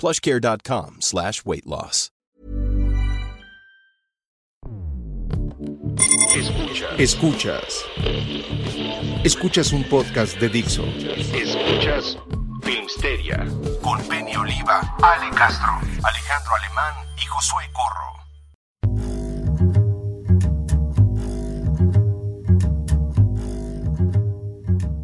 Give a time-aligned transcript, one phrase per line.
[0.00, 2.10] plushcare.com slash weight loss.
[6.34, 6.98] Escuchas.
[6.98, 7.84] Escuchas.
[9.24, 10.84] Escuchas un podcast de Dixo.
[11.34, 12.16] Escuchas
[12.62, 13.46] Filmsteria
[13.82, 15.68] con Penny Oliva, Ale Castro,
[16.02, 18.10] Alejandro Alemán y Josué Corro.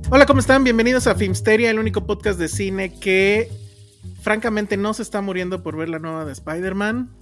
[0.09, 0.65] Hola, ¿cómo están?
[0.65, 3.66] Bienvenidos a Filmsteria, el único podcast de cine que
[4.27, 7.15] francamente no se está muriendo por ver la nueva de Spider-Man,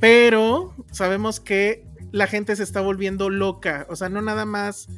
[0.00, 4.88] pero sabemos que la gente se está volviendo loca, o sea, no nada más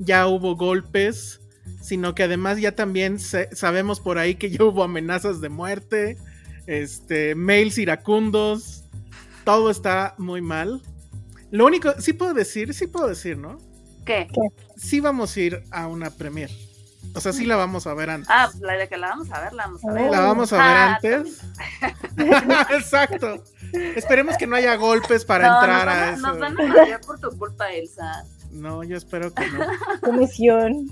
[0.00, 1.42] ya hubo golpes,
[1.80, 6.18] sino que además ya también sabemos por ahí que ya hubo amenazas de muerte,
[6.66, 8.82] este, mails iracundos,
[9.44, 10.82] todo está muy mal.
[11.52, 13.58] Lo único, sí puedo decir, sí puedo decir, ¿no?
[14.04, 14.26] ¿Qué?
[14.76, 16.69] Sí vamos a ir a una premiere.
[17.14, 18.28] O sea, sí la vamos a ver antes.
[18.30, 20.10] Ah, pues la de que la vamos a ver, la vamos a ver.
[20.10, 21.40] La vamos a ver Ah, antes.
[22.70, 23.42] Exacto.
[23.96, 26.26] Esperemos que no haya golpes para no, entrar a a, eso.
[26.26, 28.24] nos van a madrear por tu culpa, Elsa.
[28.52, 29.60] No, yo espero que no.
[30.02, 30.88] Comisión.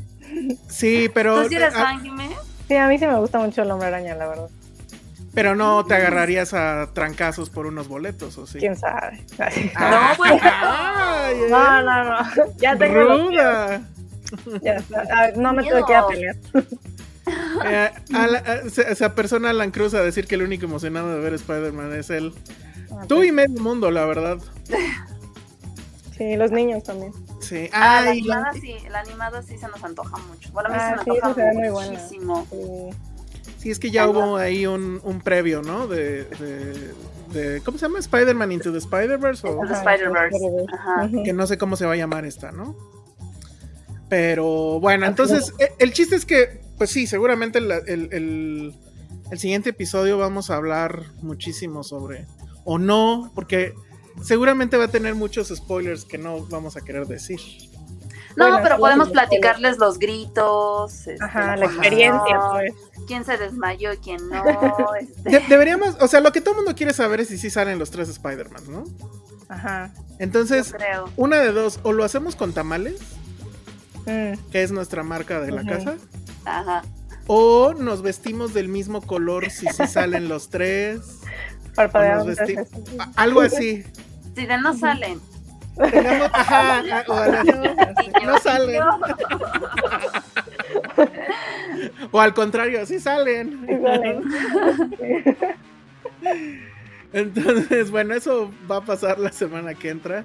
[0.68, 2.30] Sí, pero, ¿Tú sí eres ah, fan, Jimé?
[2.68, 4.48] Sí, a mí sí me gusta mucho el hombre araña, la verdad.
[5.34, 8.58] pero no te agarrarías a trancazos por unos boletos, ¿o sí?
[8.58, 9.24] ¿Quién sabe?
[9.74, 12.18] Ah, No, ay, ay, No, no, no.
[12.58, 13.80] Ya tengo los ruda.
[14.62, 15.00] Ya está.
[15.00, 16.36] A ver, no me tengo que ir a pelear.
[17.66, 21.12] Eh, a la- a- se, se apersona Alan Cruz a decir que el único emocionado
[21.14, 22.32] de ver Spider-Man es él.
[23.06, 24.38] Tú y medio mundo, la verdad.
[26.16, 27.12] Sí, los niños también.
[27.40, 27.68] Sí.
[27.72, 30.50] Ah, la animada sí, la animada sí se nos antoja mucho.
[30.52, 32.46] Bueno, a mí Ah, se me sí, antoja se ve muy muchísimo.
[32.50, 32.96] Sí.
[33.58, 35.86] Sí, es que ya hubo ahí un, un previo, ¿no?
[35.86, 36.94] De, de,
[37.32, 37.98] de- ¿Cómo se llama?
[37.98, 39.46] ¿Spider-Man Into the Spider-Verse?
[39.46, 40.38] o- The Spider-Verse.
[41.24, 42.74] Que no sé cómo se va a llamar esta, ¿no?
[44.08, 48.74] Pero bueno, entonces e- el chiste es que, pues sí, seguramente el, el-
[49.30, 52.26] el siguiente episodio vamos a hablar muchísimo sobre,
[52.64, 53.74] o no, porque
[54.22, 57.38] seguramente va a tener muchos spoilers que no vamos a querer decir.
[58.36, 61.06] No, Bueno, pero podemos platicarles los gritos.
[61.08, 62.72] este, Ajá, la experiencia, no, pues.
[63.06, 64.42] Quién se desmayó y quién no.
[65.00, 65.28] este.
[65.30, 67.78] De- deberíamos, o sea, lo que todo el mundo quiere saber es si sí salen
[67.78, 68.84] los tres Spider-Man, ¿no?
[69.48, 69.92] Ajá.
[70.18, 70.74] Entonces,
[71.16, 73.00] una de dos, o lo hacemos con tamales,
[74.08, 74.50] Mm.
[74.50, 75.96] que es nuestra marca de la casa,
[76.44, 76.82] Ajá.
[77.26, 81.20] o nos vestimos del mismo color si salen los tres.
[81.74, 82.66] Parpadeamos vesti-
[83.16, 83.84] Algo así.
[84.34, 85.20] Si de no salen.
[85.76, 87.44] Tengamos- ajá, ah,
[88.26, 88.82] no salen.
[92.10, 93.64] O al contrario, sí salen.
[93.68, 94.22] Sí salen.
[97.12, 100.24] Entonces, bueno, eso va a pasar la semana que entra.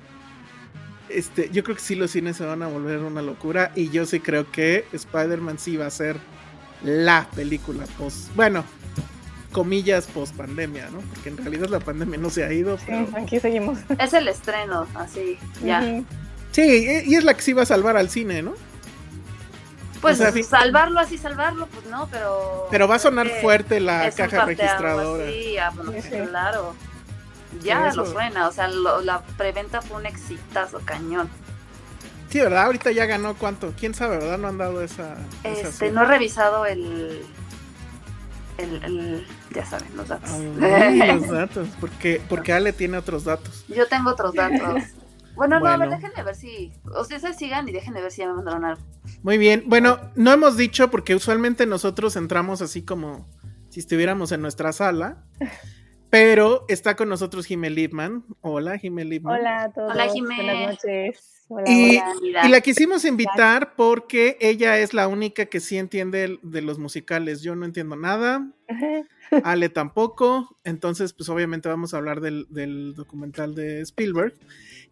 [1.09, 3.71] Este, yo creo que sí los cines se van a volver una locura.
[3.75, 6.17] Y yo sí creo que Spider-Man sí va a ser
[6.83, 8.33] la película post.
[8.35, 8.63] Bueno,
[9.51, 10.99] comillas post pandemia, ¿no?
[11.13, 12.77] Porque en realidad la pandemia no se ha ido.
[12.77, 13.07] Sí, Pero...
[13.17, 13.79] aquí seguimos.
[13.99, 15.81] Es el estreno, así, ya.
[15.81, 16.05] Ujú.
[16.51, 18.53] Sí, y es la que sí va a salvar al cine, ¿no?
[20.01, 22.67] Pues O sea, fi- salvarlo así, salvarlo, pues no, pero.
[22.69, 25.25] Pero va a sonar fuerte la caja registradora.
[25.31, 26.09] Sí, ah, bueno, Sí, sí.
[26.29, 26.75] claro.
[27.61, 27.97] Ya Eso.
[28.03, 31.29] lo suena, o sea, lo- la preventa fue un exitazo cañón.
[32.29, 32.63] Sí, ¿verdad?
[32.63, 33.73] Ahorita ya ganó cuánto.
[33.79, 34.37] ¿Quién sabe, verdad?
[34.39, 35.17] No han dado esa.
[35.43, 37.21] Este, no he revisado el.
[38.57, 40.29] El, el- ya saben, los datos.
[40.61, 41.67] Ay, los datos.
[41.79, 43.65] Porque, porque Ale tiene otros datos.
[43.67, 44.81] Yo tengo otros datos.
[45.35, 46.71] Bueno, no, a ver, déjenme ver si.
[46.99, 48.81] Ustedes sigan y déjenme ver si ya me mandaron algo.
[49.23, 49.63] Muy bien.
[49.67, 53.27] Bueno, no hemos dicho porque usualmente nosotros entramos así como
[53.69, 55.17] si estuviéramos en nuestra sala.
[56.13, 58.23] Pero está con nosotros Jime Lipman.
[58.41, 59.39] Hola, Jime Lipman.
[59.39, 59.91] Hola a todos.
[59.91, 60.35] Hola, Jimé.
[60.35, 61.43] Buenas noches.
[61.47, 66.61] Hola, Y, y la quisimos invitar porque ella es la única que sí entiende de
[66.61, 67.41] los musicales.
[67.41, 68.47] Yo no entiendo nada.
[69.43, 70.55] Ale tampoco.
[70.63, 74.35] Entonces, pues obviamente vamos a hablar del, del documental de Spielberg.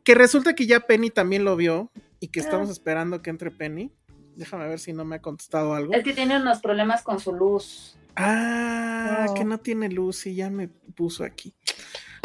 [0.03, 2.71] Que resulta que ya Penny también lo vio y que estamos Ah.
[2.71, 3.91] esperando que entre Penny.
[4.35, 5.93] Déjame ver si no me ha contestado algo.
[5.93, 7.95] Es que tiene unos problemas con su luz.
[8.15, 9.33] Ah, No.
[9.33, 11.53] que no tiene luz y ya me puso aquí.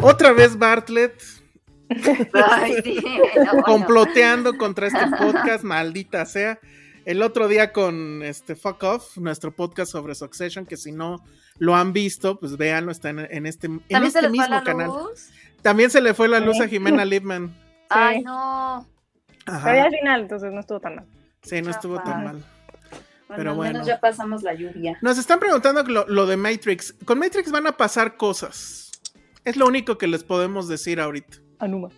[0.01, 1.21] Otra vez Bartlett
[2.33, 2.99] Ay, sí.
[3.37, 3.63] no, bueno.
[3.63, 6.59] comploteando contra este podcast, maldita sea.
[7.05, 11.23] El otro día con este Fuck Off, nuestro podcast sobre Succession, que si no
[11.57, 14.87] lo han visto, pues véanlo, está en, en este, en este mismo canal.
[14.87, 15.29] luz.
[15.61, 16.67] También se le fue la luz a.
[16.67, 17.55] Jimena Lipman.
[17.89, 18.85] Ay, no.
[19.45, 19.83] Pero ya Ajá.
[19.85, 21.05] al final, entonces no estuvo tan mal.
[21.41, 22.45] Sí, no estuvo tan mal.
[23.27, 23.73] Bueno, Pero al bueno.
[23.73, 24.97] menos ya pasamos la lluvia.
[25.01, 26.93] Nos están preguntando lo, lo de Matrix.
[27.05, 28.91] Con Matrix van a pasar cosas.
[29.43, 31.37] Es lo único que les podemos decir ahorita.
[31.59, 31.89] Anuma.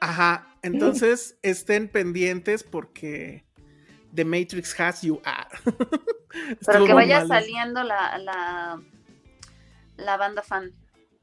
[0.00, 3.44] Ajá, entonces estén pendientes porque
[4.14, 5.20] The Matrix has you.
[5.24, 5.46] Ah.
[6.66, 7.28] Pero que vaya mal.
[7.28, 8.80] saliendo la, la,
[9.96, 10.72] la banda fan.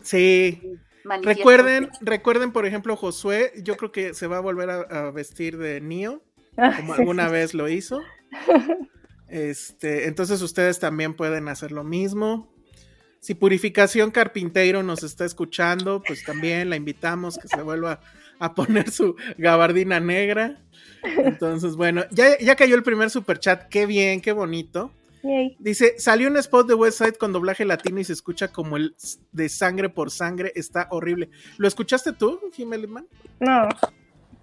[0.01, 0.61] Sí,
[1.05, 1.35] Manifiéstate.
[1.37, 5.57] recuerden, recuerden por ejemplo Josué, yo creo que se va a volver a, a vestir
[5.57, 6.23] de Neo,
[6.55, 8.01] como alguna vez lo hizo.
[9.27, 12.53] Este, entonces ustedes también pueden hacer lo mismo.
[13.19, 18.01] Si Purificación Carpinteiro nos está escuchando, pues también la invitamos que se vuelva
[18.39, 20.61] a poner su gabardina negra.
[21.03, 23.69] Entonces, bueno, ya, ya cayó el primer super chat.
[23.69, 24.91] Qué bien, qué bonito.
[25.23, 25.55] Yay.
[25.57, 28.93] Dice, salió un spot de West Side con doblaje latino y se escucha como el
[29.31, 30.51] de sangre por sangre.
[30.53, 31.29] Está horrible.
[31.57, 32.89] ¿Lo escuchaste tú, Jiménez?
[33.39, 33.69] No.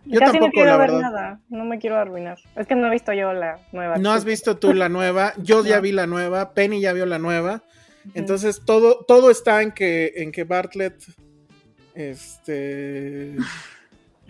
[0.07, 1.03] Yo Casi tampoco, no quiero la ver verdad.
[1.03, 1.41] nada.
[1.49, 2.39] No me quiero arruinar.
[2.57, 3.97] Es que no he visto yo la nueva.
[3.99, 5.35] No has visto tú la nueva.
[5.39, 6.53] Yo ya vi la nueva.
[6.55, 7.63] Penny ya vio la nueva.
[8.15, 11.03] Entonces todo, todo está en que, en que Bartlett.
[11.95, 13.37] Este.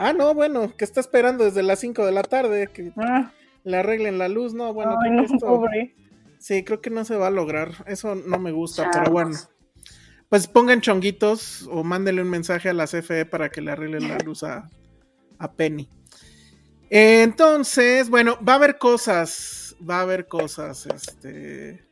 [0.02, 3.32] Ah, no, bueno, que está esperando desde las 5 de la tarde que Ah,
[3.64, 4.55] le arreglen la luz.
[4.55, 5.94] No, bueno, ay, no, esto- pobre.
[6.38, 7.73] Sí, creo que no se va a lograr.
[7.87, 8.96] Eso no me gusta, Chavos.
[8.99, 9.37] pero bueno.
[10.31, 14.16] Pues pongan chonguitos o mándenle un mensaje a la CFE para que le arreglen la
[14.25, 14.70] luz a,
[15.40, 15.88] a Penny.
[16.90, 21.84] Entonces, bueno, va a haber cosas, va a haber cosas, este,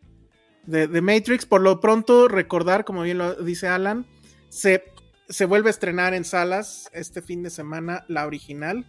[0.65, 1.47] de, de Matrix.
[1.47, 4.07] Por lo pronto, recordar, como bien lo dice Alan,
[4.51, 4.85] se,
[5.29, 8.87] se vuelve a estrenar en salas este fin de semana la original,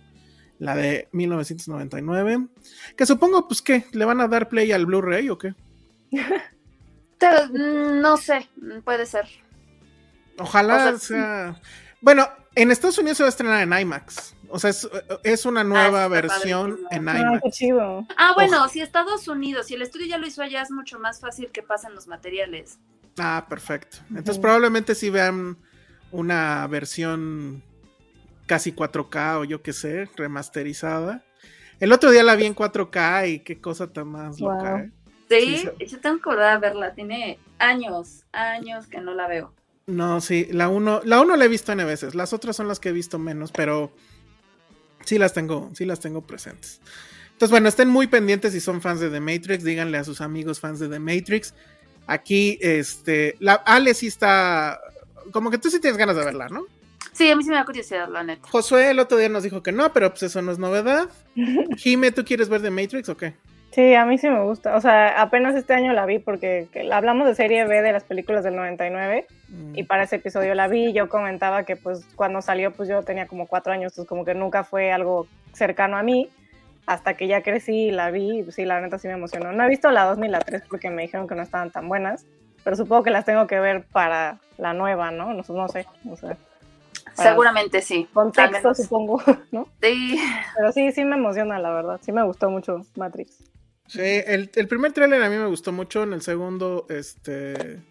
[0.57, 2.47] la de 1999.
[2.97, 5.55] Que supongo, pues, que ¿Le van a dar play al Blu-ray o qué?
[7.21, 8.49] Mm, no sé,
[8.85, 9.27] puede ser.
[10.37, 11.61] Ojalá O sea, sea.
[11.99, 14.35] Bueno, en Estados Unidos se va a estrenar en IMAX.
[14.51, 14.89] O sea, es,
[15.23, 17.41] es una nueva Ah, está versión en Ah, IMAX.
[17.43, 18.05] qué chido.
[18.17, 21.19] Ah, bueno, si Estados Unidos, si el estudio ya lo hizo allá, es mucho más
[21.19, 22.79] fácil que pasen los materiales.
[23.17, 23.97] Ah, perfecto.
[24.09, 25.57] Entonces probablemente sí vean
[26.11, 27.61] una versión
[28.47, 31.23] casi 4K o yo qué sé, remasterizada.
[31.79, 34.53] El otro día la vi en 4K y qué cosa tan más Wow.
[34.53, 34.91] loca, ¿eh?
[35.29, 36.93] Sí, Sí, yo tengo que volver a verla.
[36.95, 39.53] Tiene años, años que no la veo.
[39.85, 42.79] No, sí, la 1 la uno la he visto N veces, las otras son las
[42.79, 43.91] que he visto menos, pero
[45.05, 46.81] sí las tengo, sí las tengo presentes.
[47.31, 50.59] Entonces, bueno, estén muy pendientes si son fans de The Matrix, díganle a sus amigos
[50.59, 51.53] fans de The Matrix.
[52.05, 54.79] Aquí, este, la Ale sí está,
[55.31, 56.65] como que tú sí tienes ganas de verla, ¿no?
[57.13, 58.47] Sí, a mí sí me da curiosidad, la neta.
[58.49, 61.09] Josué el otro día nos dijo que no, pero pues eso no es novedad.
[61.77, 63.35] Jime, ¿tú quieres ver The Matrix o qué?
[63.71, 64.75] Sí, a mí sí me gusta.
[64.75, 68.03] O sea, apenas este año la vi porque que- hablamos de serie B de las
[68.03, 72.41] películas del 99 Mm, y para ese episodio la vi yo comentaba que pues cuando
[72.41, 76.03] salió pues yo tenía como cuatro años, entonces como que nunca fue algo cercano a
[76.03, 76.29] mí
[76.85, 79.51] hasta que ya crecí y la vi y pues, sí, la neta sí me emocionó.
[79.51, 81.87] No he visto la 2 ni la 3 porque me dijeron que no estaban tan
[81.87, 82.25] buenas,
[82.63, 85.33] pero supongo que las tengo que ver para la nueva, ¿no?
[85.33, 86.37] No, no sé, o sea,
[87.15, 88.07] Para- Seguramente sí.
[88.13, 89.21] contexto supongo,
[89.51, 89.67] ¿no?
[89.81, 90.19] Sí.
[90.55, 91.99] Pero sí, sí me emociona, la verdad.
[92.03, 93.43] Sí me gustó mucho Matrix.
[93.89, 97.81] Sí, el, el primer tráiler a mí me gustó mucho, en el segundo, este,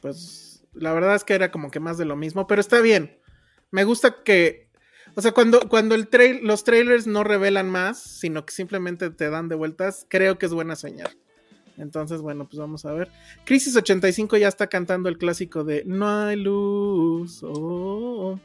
[0.00, 3.18] pues la verdad es que era como que más de lo mismo, pero está bien.
[3.70, 4.70] Me gusta que,
[5.14, 6.08] o sea, cuando, cuando el
[6.42, 10.54] los trailers no revelan más, sino que simplemente te dan de vueltas, creo que es
[10.54, 11.14] buena señal.
[11.76, 13.10] Entonces, bueno, pues vamos a ver.
[13.44, 17.42] Crisis 85 ya está cantando el clásico de No hay luz.
[17.42, 18.40] oh,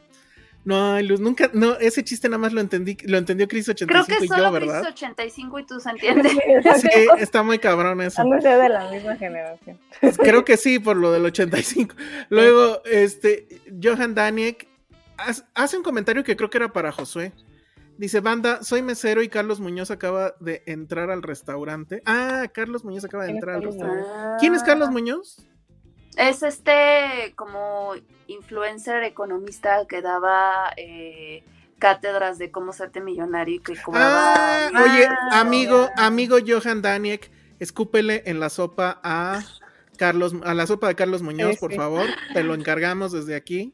[0.66, 1.20] no hay luz.
[1.20, 4.44] Nunca, no, ese chiste nada más lo entendí, lo entendió Creo 85 que y solo
[4.44, 4.84] yo, ¿verdad?
[4.88, 6.30] 85 y tú se entiende.
[6.76, 8.24] Sí, está muy cabrón eso.
[8.24, 9.80] De ser de la misma generación.
[10.18, 11.96] Creo que sí, por lo del 85.
[12.30, 13.48] Luego, este,
[13.82, 14.68] Johan Daniek
[15.54, 17.32] hace un comentario que creo que era para Josué.
[17.98, 22.02] Dice, banda, soy mesero y Carlos Muñoz acaba de entrar al restaurante.
[22.06, 24.10] Ah, Carlos Muñoz acaba de ¿Quién es entrar al restaurante.
[24.12, 24.38] Ah.
[24.40, 25.48] ¿Quién es Carlos Muñoz?
[26.18, 27.94] Es este como
[28.27, 31.44] influencer economista que daba eh,
[31.79, 34.34] cátedras de cómo serte millonario y que cobraba.
[34.36, 39.44] Ah, oye, amigo, amigo Johan Daniek, escúpele en la sopa a
[39.98, 42.08] Carlos, a la sopa de Carlos Muñoz, Sí, por favor.
[42.34, 43.74] Te lo encargamos desde aquí.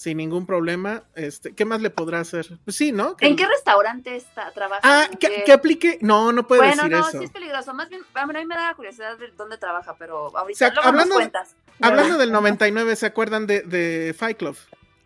[0.00, 1.02] Sin ningún problema.
[1.14, 2.58] Este, ¿qué más le podrá hacer?
[2.64, 3.16] Pues sí, ¿no?
[3.20, 4.80] ¿En qué restaurante está, trabaja?
[4.82, 5.98] Ah, que, aplique.
[6.00, 7.18] No, no puede bueno, decir no, eso.
[7.18, 7.74] sí es peligroso.
[7.74, 10.88] Más bien, a mí me da curiosidad ver dónde trabaja, pero ahorita O sea, luego
[10.88, 11.54] hablando- nos cuentas.
[11.82, 14.56] Hablando del 99, ¿se acuerdan de, de Fight Club?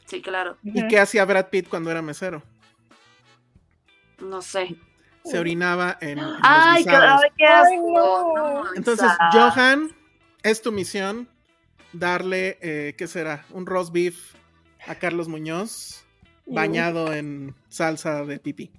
[0.05, 0.59] Sí, claro.
[0.63, 2.45] ¿Y qué hacía Brad Pitt cuando era mesero?
[4.21, 4.77] No sé.
[5.25, 7.93] Se orinaba en, en Ay, qué, asco.
[7.93, 8.63] no.
[8.63, 8.75] no.
[8.77, 9.91] Entonces, Johan,
[10.45, 11.29] es tu misión
[11.93, 13.45] darle, eh, ¿qué será?
[13.51, 14.35] Un roast beef
[14.87, 16.05] a Carlos Muñoz
[16.47, 18.71] bañado en salsa de pipí.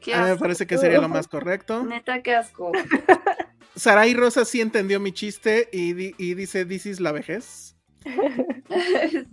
[0.00, 1.84] Qué A mí me parece que sería lo más correcto.
[1.84, 2.72] Neta, qué asco.
[3.76, 7.76] Saray Rosa sí entendió mi chiste y, di- y dice, ¿This is la vejez?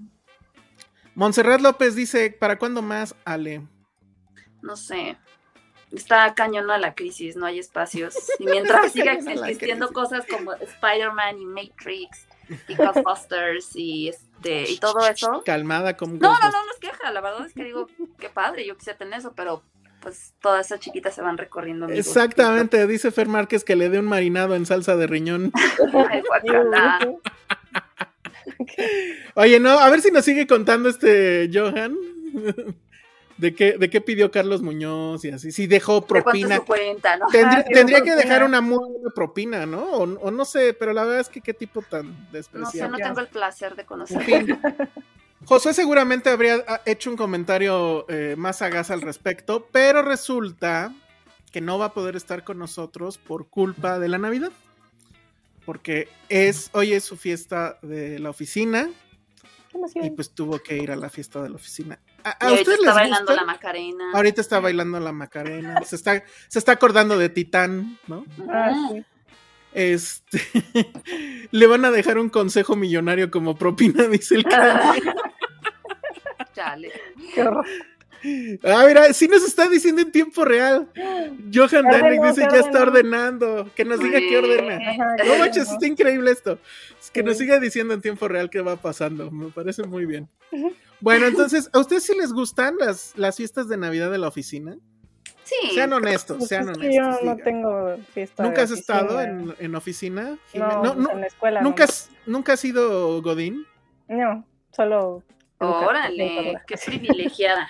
[1.15, 3.61] Montserrat López dice, ¿para cuándo más, Ale?
[4.61, 5.17] no sé.
[5.91, 8.15] Está cañona la crisis, no hay espacios.
[8.39, 12.25] Y mientras siga existiendo cosas como Spider-Man y Matrix
[12.67, 15.41] y Ghostbusters y este y todo eso.
[15.45, 17.11] Calmada como No, no, no, no es queja.
[17.11, 17.87] La verdad es que digo,
[18.19, 19.63] qué padre, yo quisiera tener eso, pero
[20.01, 21.85] pues todas esas chiquitas se van recorriendo.
[21.85, 21.97] gusto.
[21.97, 25.51] Exactamente, dice Fer Márquez que le dé un marinado en salsa de riñón.
[29.35, 31.95] Oye, no, a ver si nos sigue contando este Johan.
[33.37, 35.51] ¿De qué, de qué pidió Carlos Muñoz y así?
[35.51, 36.55] Si dejó ¿De cuánto es propina.
[36.57, 37.27] su cuenta, no?
[37.27, 39.83] Tendría, Ah, tendría que dejar una muy buena propina, ¿no?
[39.91, 42.97] O, o no sé, pero la verdad es que qué tipo tan No sé, despreciable.
[42.99, 44.21] no tengo el placer de En conocer.
[44.23, 44.59] fin.
[45.45, 50.93] Josué seguramente habría hecho un comentario eh, más sagaz al respecto, pero resulta
[51.51, 54.51] que no va a poder estar con nosotros por culpa de la Navidad.
[55.65, 58.89] Porque es, hoy es su fiesta de la oficina
[60.01, 61.99] y pues tuvo que ir a la fiesta de la oficina.
[62.23, 63.35] ¿A, a ustedes está les bailando gusta?
[63.35, 64.05] la Macarena.
[64.13, 65.81] Ahorita está bailando la Macarena.
[65.83, 68.25] Se está, se está acordando de Titán, ¿no?
[68.49, 69.03] Ah, sí.
[69.73, 70.39] Este
[71.51, 74.93] le van a dejar un consejo millonario como propina, dice el cara.
[76.53, 76.91] Chale.
[77.33, 77.65] Qué horror.
[78.63, 80.87] Ah, mira, sí nos está diciendo en tiempo real.
[81.53, 82.83] Johan Danek dice, ya ya está ordenó".
[82.83, 83.71] ordenando.
[83.75, 84.75] Que nos diga qué ordena.
[84.91, 86.57] Ajá, No manches, está increíble esto.
[87.13, 89.29] Que nos siga diciendo en tiempo real qué va pasando.
[89.31, 90.27] Me parece muy bien.
[90.99, 94.75] Bueno, entonces, ¿a ustedes sí les gustan las, las fiestas de Navidad de la oficina?
[95.43, 95.55] Sí.
[95.75, 96.95] Sean honestos, Pues sean honestos.
[96.95, 98.43] yo no tengo fiesta.
[98.43, 100.37] de ¿Nunca has estado en, en oficina?
[100.53, 101.61] No, No, no, en la escuela.
[101.61, 101.89] ¿nunca, no.
[101.89, 103.65] has, ¿Nunca has sido Godín?
[104.07, 105.21] No, solo.
[105.59, 107.69] Órale, qué privilegiada.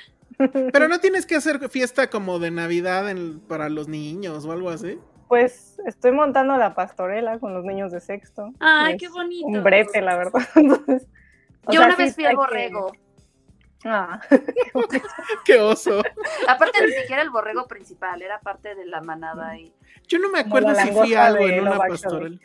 [0.71, 4.69] Pero no tienes que hacer fiesta como de Navidad en- para los niños o algo
[4.69, 4.97] así.
[5.27, 8.51] Pues estoy montando la pastorela con los niños de sexto.
[8.59, 9.47] Ay, qué bonito.
[9.47, 10.41] Un brete, la verdad.
[10.55, 11.07] Entonces,
[11.67, 12.91] Yo sea, una vez fui al que- borrego.
[13.85, 14.21] Ah,
[15.45, 16.01] ¡Qué oso!
[16.47, 19.73] Aparte ni siquiera el borrego principal, era parte de la manada y
[20.07, 22.39] Yo no me acuerdo si fui algo en una pastorela.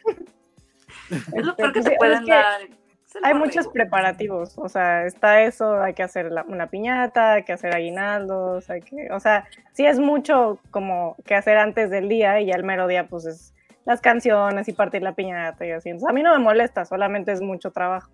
[1.11, 2.61] es lo este, peor que pues, te sí, pueden que dar.
[2.63, 2.78] el
[3.23, 3.47] Hay borrego.
[3.47, 7.75] muchos preparativos, o sea, está eso, hay que hacer la- una piñata, hay que hacer
[7.75, 12.47] aguinaldos, hay que, o sea, sí es mucho como que hacer antes del día y
[12.47, 15.89] ya el mero día pues es las canciones y partir la piñata y así.
[15.89, 18.11] Entonces, a mí no me molesta, solamente es mucho trabajo.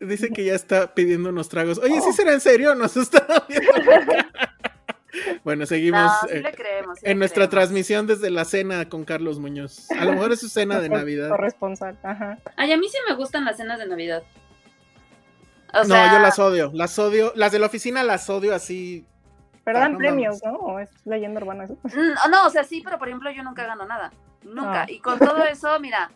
[0.00, 1.78] Dice que ya está pidiendo unos tragos.
[1.78, 2.74] Oye, ¿sí será en serio?
[2.74, 3.70] Nos está viendo.
[5.44, 6.98] bueno, seguimos No, sí eh, le creemos.
[6.98, 7.50] sí le en nuestra creemos.
[7.50, 9.90] transmisión desde la cena con Carlos Muñoz.
[9.90, 11.28] A lo mejor es su cena de Navidad.
[11.28, 12.38] Corresponsal, ajá.
[12.56, 14.22] Ay, a mí sí me gustan las cenas de Navidad.
[15.74, 16.70] O No, sea, yo las odio.
[16.74, 17.32] Las odio.
[17.36, 19.04] Las de la oficina las odio así.
[19.64, 20.40] Pero Ah, dan no premios.
[20.44, 20.52] ¿no?
[20.54, 21.74] ¿O es leyenda urbana eso?
[21.82, 24.12] Mm, No, o sea, sí, pero por ejemplo yo nunca gano nada.
[24.42, 24.82] Nunca.
[24.82, 24.86] Ah.
[24.88, 26.10] Y con todo eso, mira,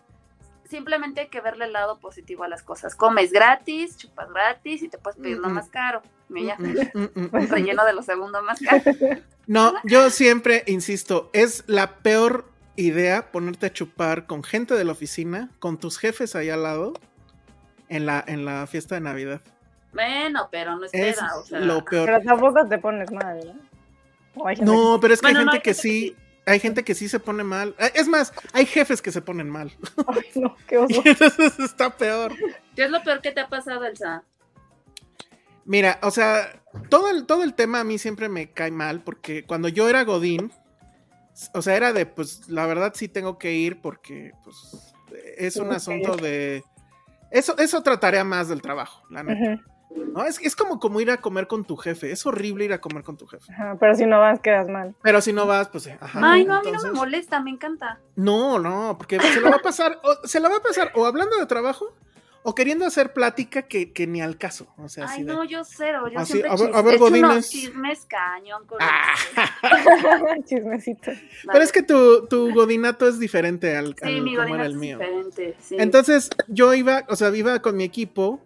[0.71, 2.95] simplemente hay que verle el lado positivo a las cosas.
[2.95, 6.03] Comes gratis, chupas gratis y te puedes pedir lo más caro.
[6.29, 7.35] Mira, mm.
[7.51, 8.83] relleno de lo segundo más caro.
[9.47, 12.45] No, yo siempre insisto, es la peor
[12.77, 16.93] idea ponerte a chupar con gente de la oficina, con tus jefes ahí al lado,
[17.89, 19.41] en la, en la fiesta de Navidad.
[19.93, 21.59] Bueno, pero no Es espera, o sea.
[21.59, 22.07] lo peor.
[22.07, 23.71] Pero tampoco te pones mal, ¿no?
[24.63, 26.17] No, pero es que Bueno, hay no, gente hay que gente que sí,
[26.51, 27.75] hay gente que sí se pone mal.
[27.79, 29.73] Eh, Es más, hay jefes que se ponen mal.
[30.09, 31.03] Ay, no, qué oso.
[31.05, 32.35] Entonces está peor.
[32.75, 34.25] ¿Qué es lo peor que te ha pasado, Elsa?
[35.65, 39.45] Mira, o sea, todo el, todo el tema a mí siempre me cae mal porque
[39.45, 40.53] cuando yo era Godín,
[41.55, 44.57] o sea, era de, pues, la verdad sí tengo que ir porque, pues,
[45.37, 46.65] es un asunto de...
[47.31, 49.53] Eso es otra tarea más del trabajo, la neta.
[49.53, 49.63] Ujú.
[50.13, 52.11] No, es, es como, como ir a comer con tu jefe.
[52.13, 53.53] Es horrible ir a comer con tu jefe.
[53.53, 54.95] Ajá, pero si no vas, quedas mal.
[55.03, 56.21] Pero si no vas, pues, ajá.
[56.23, 57.99] Ay, no, a mí no me molesta, me encanta.
[58.17, 61.07] No, no, porque se la va a pasar, o, se la va a pasar o
[61.07, 61.93] hablando de trabajo
[62.43, 64.73] o queriendo hacer plática que, que ni al caso.
[64.79, 66.09] O sea, Ay, así de- no, yo cero.
[66.11, 69.15] Yo Así, siempre a ver- a ver, chismes cañón con Ah,
[70.45, 71.11] Chismecito.
[71.51, 74.67] pero es que tu, tu godinato es diferente al, Sí, al mi como godinato era
[74.67, 74.99] el es mío.
[74.99, 75.57] diferente.
[75.61, 75.77] Sí.
[75.79, 78.41] Entonces, yo iba, o sea, iba con mi equipo,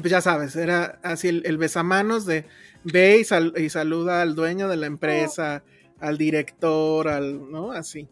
[0.00, 2.44] pues ya sabes, era así el, el besamanos de
[2.84, 5.62] ve y, sal- y saluda al dueño de la empresa,
[6.00, 7.72] al director, al, ¿no?
[7.72, 8.08] Así.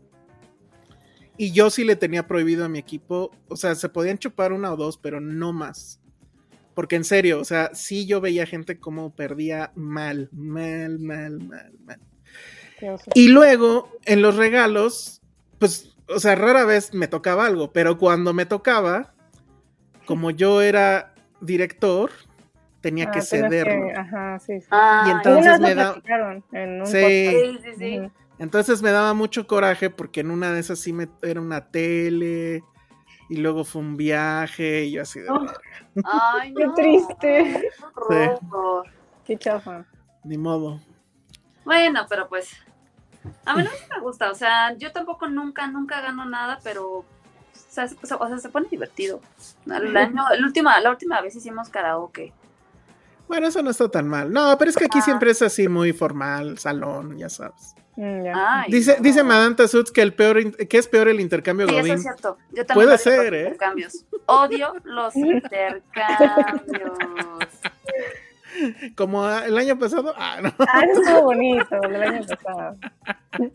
[1.36, 4.72] Y yo sí le tenía prohibido a mi equipo, o sea, se podían chupar una
[4.72, 6.00] o dos, pero no más.
[6.74, 11.72] Porque en serio, o sea, sí yo veía gente como perdía mal, mal, mal, mal,
[11.84, 12.00] mal.
[13.14, 15.22] Y luego, en los regalos,
[15.58, 19.14] pues, o sea, rara vez me tocaba algo, pero cuando me tocaba,
[20.04, 21.13] como yo era
[21.44, 22.10] director,
[22.80, 23.86] tenía Ah, que tienes cederlo.
[23.86, 24.60] que- Ajá, sí.
[24.60, 24.66] sí.
[24.70, 25.94] Ay, Y entonces me da-
[26.52, 26.92] en un Sí.
[27.00, 27.04] podcast.
[27.04, 28.10] Sí, sí, sí.
[28.38, 32.62] Entonces me daba mucho coraje porque en una de esas sí me era una tele
[33.30, 35.38] y luego fue un viaje y yo así de Oh.
[35.40, 35.60] "Verga,
[36.04, 36.74] Ay, Qué no.
[36.74, 37.16] triste.
[38.08, 38.86] Qué horror.
[39.24, 39.84] Qué chafa.
[40.24, 40.80] ni modo.
[41.64, 42.50] Bueno, pero pues.
[43.46, 44.30] A mí no me gusta.
[44.30, 47.04] O sea, yo tampoco nunca, nunca gano nada, pero.
[47.74, 49.20] O sea, se, o sea, se pone divertido.
[49.66, 52.32] El año, el última, la última vez hicimos karaoke.
[53.26, 54.32] Bueno, eso no está tan mal.
[54.32, 55.02] No, pero es que aquí Ah.
[55.02, 57.74] siempre es así muy formal, salón, ya sabes.
[57.96, 58.26] Mm.
[58.34, 59.02] Ay, Dice, no.
[59.02, 61.94] dice Madame Tassutz que el peor que es peor el intercambio Sí, eso Godín.
[61.94, 62.38] es cierto.
[62.52, 63.42] Yo también Puede odio ser, los ¿eh?
[63.42, 64.04] intercambios.
[64.26, 66.98] Odio los intercambios.
[68.96, 70.14] Como el año pasado.
[70.16, 70.52] Ah, no.
[70.58, 72.76] Ah, eso estuvo bonito, el año pasado.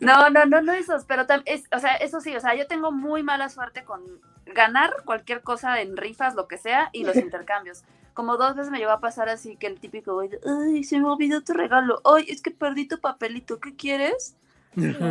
[0.00, 2.92] No, no, no, no esos, pero es, o sea, eso sí, o sea, yo tengo
[2.92, 4.02] muy mala suerte con
[4.46, 7.84] ganar cualquier cosa en rifas, lo que sea, y los intercambios.
[8.14, 11.08] Como dos veces me llegó a pasar así que el típico, güey, ay, se me
[11.08, 14.36] olvidó tu regalo, ay, es que perdí tu papelito, ¿qué quieres?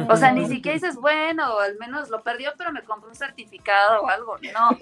[0.08, 4.01] O sea, ni siquiera dices, bueno, al menos lo perdió, pero me compró un certificado
[4.01, 4.38] o algo.
[4.53, 4.77] No,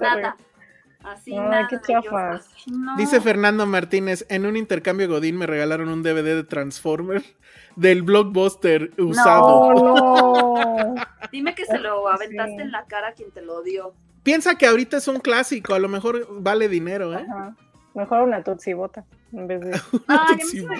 [0.00, 0.36] nada.
[1.06, 1.68] Así, Ay, nada.
[1.68, 2.48] qué yo, chafas.
[2.66, 2.96] no.
[2.96, 7.22] Dice Fernando Martínez, en un intercambio Godín me regalaron un DVD de Transformer
[7.76, 9.72] del blockbuster usado.
[9.72, 10.94] No.
[11.32, 12.60] Dime que se lo aventaste Sí.
[12.62, 13.94] en la cara a quien te lo dio.
[14.22, 17.24] Piensa que ahorita es un clásico, a lo mejor vale dinero, ¿eh?
[17.30, 17.54] Ajá.
[17.94, 19.70] Mejor una tutsi bota en vez de.
[20.08, 20.76] Ay, a mí sí me.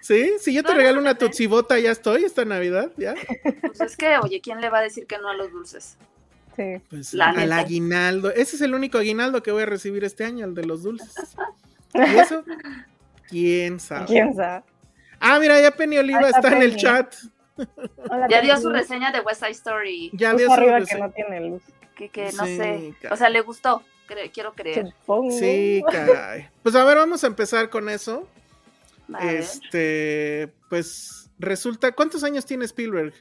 [0.00, 3.14] Sí, si yo te No, regalo no, una tutsibota, ya estoy, esta Navidad, ya.
[3.62, 5.98] Pues es que, oye, ¿quién le va a decir que no a los dulces?
[6.58, 6.82] Sí.
[6.90, 7.58] Pues La al neta.
[7.58, 8.30] aguinaldo.
[8.32, 11.14] Ese es el único aguinaldo que voy a recibir este año, el de los dulces.
[11.94, 12.42] ¿Y eso?
[13.28, 14.06] ¿Quién sabe?
[14.06, 14.64] ¿Quién sabe?
[15.20, 17.14] Ah, mira, ya Penny Oliva está está en el chat.
[18.10, 20.10] Hola, Ya dio su reseña de West Side Story.
[20.12, 21.06] Ya dio su arriba que reseña.
[21.06, 21.62] no tiene luz.
[21.96, 22.94] Que, que no Sí, sé.
[23.10, 23.82] O sea, le gustó.
[24.08, 24.86] cre- quiero creer.
[25.00, 25.30] Supongo.
[25.38, 26.48] Sí, caray.
[26.62, 28.28] Pues a ver, vamos a empezar con eso.
[29.20, 33.14] Este, pues resulta, ¿cuántos años tiene Spielberg?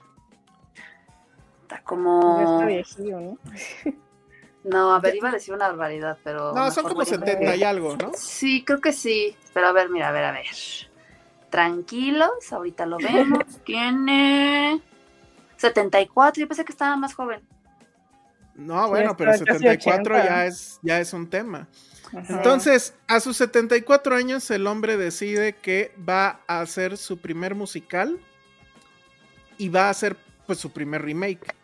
[1.67, 2.39] Está Ya como.
[2.39, 3.38] está viejillo, ¿no?
[4.63, 6.53] No, a ver, iba a decir una barbaridad, pero.
[6.53, 8.12] No, son como voy a- 70 y algo, ¿no?
[8.15, 9.34] Sí, creo que sí.
[9.53, 10.45] Pero a ver, mira, a ver, a ver.
[11.49, 13.45] Tranquilos, ahorita lo vemos.
[13.65, 14.82] Tiene
[15.56, 16.41] 74.
[16.41, 17.41] Yo pensé que estaba más joven.
[18.56, 20.27] No, bueno, pero está casi 74 80.
[20.30, 21.67] ya es, ya es un tema.
[22.08, 22.25] Ajá.
[22.34, 28.19] Entonces, a sus 74 años, el hombre decide que va a hacer su primer musical
[29.58, 31.56] y va a hacer pues su primer remake.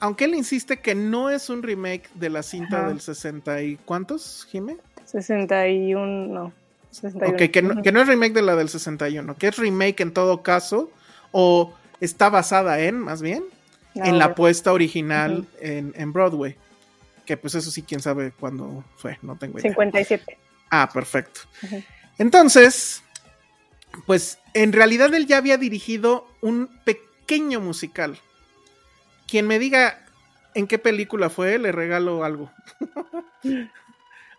[0.00, 2.88] Aunque él insiste que no es un remake de la cinta Ajá.
[2.88, 4.78] del 60 y ¿cuántos, Jime?
[5.04, 6.52] 61, no.
[6.90, 7.34] 61.
[7.34, 10.12] Ok, que no, que no es remake de la del 61, que es remake en
[10.12, 10.90] todo caso,
[11.32, 13.44] o está basada en, más bien,
[13.94, 14.36] en la ok.
[14.36, 16.56] puesta original en, en Broadway.
[17.26, 19.70] Que pues eso sí, quién sabe cuándo fue, no tengo idea.
[19.70, 20.38] 57.
[20.70, 21.40] Ah, perfecto.
[22.18, 23.02] Entonces,
[24.06, 28.18] pues en realidad él ya había dirigido un pequeño musical.
[29.30, 29.98] Quien me diga
[30.54, 32.50] en qué película fue, le regalo algo.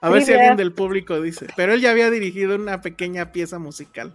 [0.01, 1.47] A ver si alguien del público dice.
[1.55, 4.13] Pero él ya había dirigido una pequeña pieza musical.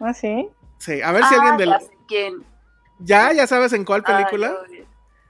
[0.00, 0.48] Ah, sí.
[0.78, 1.68] Sí, a ver si Ah, alguien del.
[1.70, 2.44] ya sé quién.
[3.00, 3.32] ¿Ya?
[3.32, 4.54] ¿Ya sabes en cuál película?
[4.58, 4.84] Ah, yo-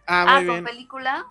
[0.06, 0.64] Ah, Ah, muy con bien.
[0.64, 1.26] película.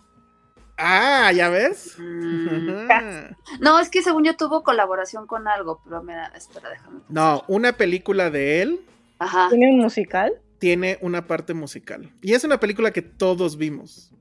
[0.78, 1.96] Ah, ¿ya ves?
[2.00, 2.68] Mm.
[3.62, 7.00] No, es que según yo tuvo colaboración con algo, pero mira, espera, déjame.
[7.10, 8.82] No, una película de él
[9.20, 9.48] Ajá.
[9.50, 10.34] ¿Tiene un musical?
[10.64, 12.14] Tiene una parte musical.
[12.22, 14.14] Y es una película que todos vimos.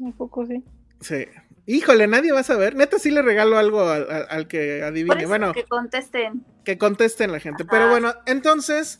[0.00, 0.64] Un poco sí.
[1.00, 1.26] Sí.
[1.64, 2.74] Híjole, nadie va a saber.
[2.74, 5.18] Neta, sí le regalo algo al, al- al que Por adivine.
[5.20, 6.44] eso Bueno, que contesten.
[6.64, 7.62] que contesten la gente.
[7.62, 7.70] Ajá.
[7.70, 8.98] Pero bueno, entonces,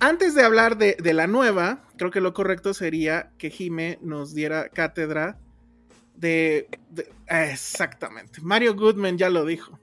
[0.00, 4.34] antes de hablar de, de la nueva, creo que lo correcto sería que Jime nos
[4.34, 5.38] diera cátedra
[6.14, 6.68] de.
[6.90, 8.42] de- exactamente.
[8.42, 9.80] Mario Goodman ya lo dijo.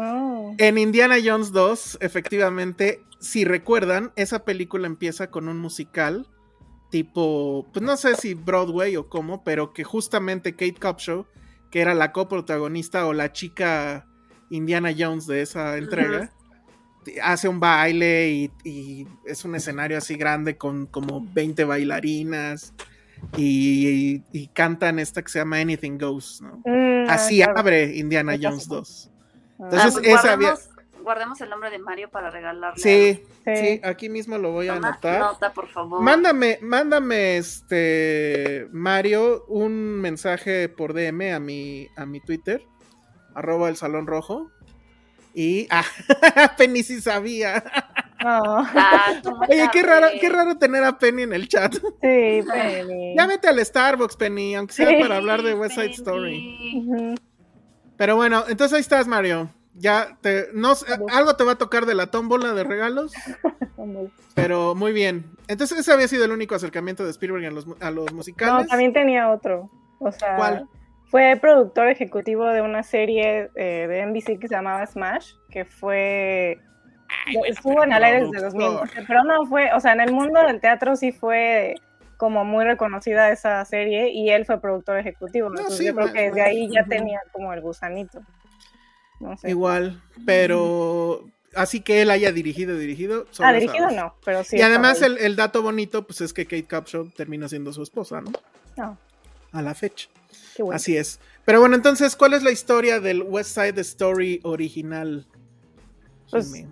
[0.00, 0.54] Oh.
[0.58, 6.28] En Indiana Jones 2, efectivamente, si recuerdan, esa película empieza con un musical
[6.90, 11.26] tipo, pues no sé si Broadway o cómo, pero que justamente Kate Copshaw,
[11.70, 14.06] que era la coprotagonista o la chica
[14.50, 16.32] Indiana Jones de esa entrega,
[17.22, 22.72] hace un baile y, es un escenario así grande con como 20 bailarinas.
[23.36, 24.20] Y,
[24.54, 26.62] cantan esta que se llama Anything Goes, ¿no?
[26.64, 29.10] Mm, ah, así abre Indiana Jones 2.
[29.60, 30.56] Ah, Entonces, ah.
[31.02, 32.82] Guardemos el nombre de Mario para regalarle.
[32.82, 35.20] Sí, sí, sí, aquí mismo lo voy a anotar.
[35.20, 36.02] Nota, por favor.
[36.02, 42.62] Mándame, mándame, este, Mario, un mensaje por DM a mi, a mi Twitter,
[43.34, 44.50] arroba el salón rojo.
[45.32, 45.84] Y, ah,
[46.58, 47.64] Penny sí sabía.
[48.24, 48.66] Oh.
[49.48, 51.72] Oye, qué raro, qué raro tener a Penny en el chat.
[51.74, 53.14] Sí, Penny.
[53.16, 57.14] Ya vete al Starbucks, Penny, aunque sea para hablar de West Side Story.
[57.98, 59.50] Pero bueno, entonces ahí estás, Mario.
[59.74, 60.72] Ya te, no
[61.12, 63.12] algo te va a tocar de la tómbola de regalos,
[64.34, 65.24] pero muy bien.
[65.46, 68.64] Entonces ese había sido el único acercamiento de Spielberg a los, a los musicales.
[68.64, 69.70] No, también tenía otro.
[70.00, 70.68] O sea, ¿Cuál?
[71.10, 76.60] fue productor ejecutivo de una serie eh, de NBC que se llamaba Smash, que fue
[77.46, 78.88] estuvo en el aire desde productor.
[78.88, 81.76] 2012, pero no fue, o sea, en el mundo del teatro sí fue
[82.18, 85.48] como muy reconocida esa serie y él fue productor ejecutivo.
[85.48, 88.20] No, entonces sí, yo creo que desde ahí ya tenía como el gusanito.
[89.20, 89.50] No sé.
[89.50, 93.26] Igual, pero así que él haya dirigido, dirigido.
[93.30, 93.96] solo ah, dirigido sabes.
[93.96, 94.56] no, pero sí.
[94.58, 98.20] y además el, el dato bonito, pues es que Kate Capshaw termina siendo su esposa,
[98.20, 98.32] ¿no?
[98.76, 98.98] No,
[99.52, 100.08] A la fecha.
[100.56, 100.76] qué bueno.
[100.76, 101.20] Así es.
[101.44, 105.26] Pero bueno, entonces, ¿cuál es la historia del West Side Story original?
[106.30, 106.68] Pues, Jimmy?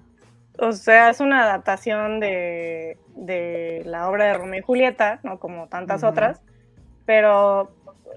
[0.59, 5.39] O sea, es una adaptación de, de la obra de Romeo y Julieta, ¿no?
[5.39, 6.41] Como tantas otras.
[7.05, 7.71] Pero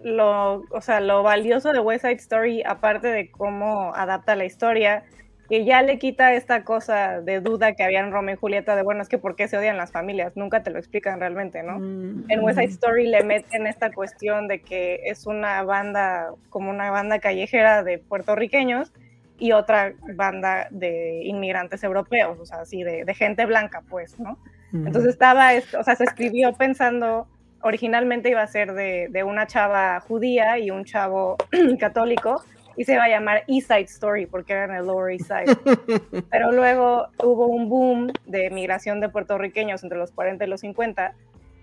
[0.04, 5.04] lo, o sea, lo valioso de West Side Story, aparte de cómo adapta la historia,
[5.49, 8.84] que ya le quita esta cosa de duda que había en Romeo y Julieta de,
[8.84, 10.38] bueno, es que ¿por qué se odian las familias?
[10.38, 11.80] Nunca te lo explican realmente, ¿no?
[11.80, 16.69] Mm, En West Side Story le meten esta cuestión de que es una banda, como
[16.69, 18.93] una banda callejera de puertorriqueños
[19.39, 24.38] y otra banda de inmigrantes europeos, o sea, así de, de gente blanca, pues, ¿no?
[24.71, 27.28] Entonces estaba, o sea, se escribió pensando,
[27.62, 31.38] originalmente iba a ser de, de una chava judía y un chavo
[31.80, 32.43] católico,
[32.80, 36.23] y se iba a llamar East Side Story, porque era en el Lower East Side.
[36.32, 41.13] Pero luego hubo un boom de migración de puertorriqueños entre los 40 y los 50,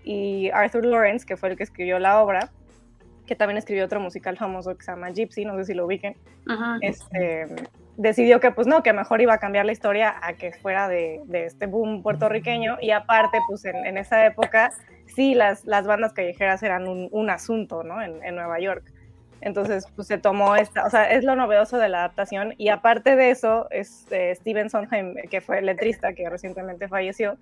[0.03, 2.51] y Arthur Lawrence, que fue el que escribió la obra,
[3.27, 6.15] que también escribió otro musical famoso que se llama Gypsy, no sé si lo ubiquen,
[6.47, 6.77] Ajá.
[6.81, 7.45] este,
[7.97, 11.21] decidió que pues no, que mejor iba a cambiar la historia a que fuera de,
[11.25, 14.71] de este boom puertorriqueño y aparte pues en, en esa época
[15.05, 18.01] sí las, las bandas callejeras eran un, un asunto, ¿no?
[18.01, 18.83] En, en Nueva York.
[19.41, 23.15] Entonces pues se tomó esta, o sea, es lo novedoso de la adaptación y aparte
[23.15, 27.37] de eso, este, Steven Sondheim, que fue el letrista que recientemente falleció,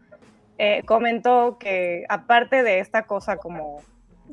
[0.58, 3.82] eh, comentó que aparte de esta cosa como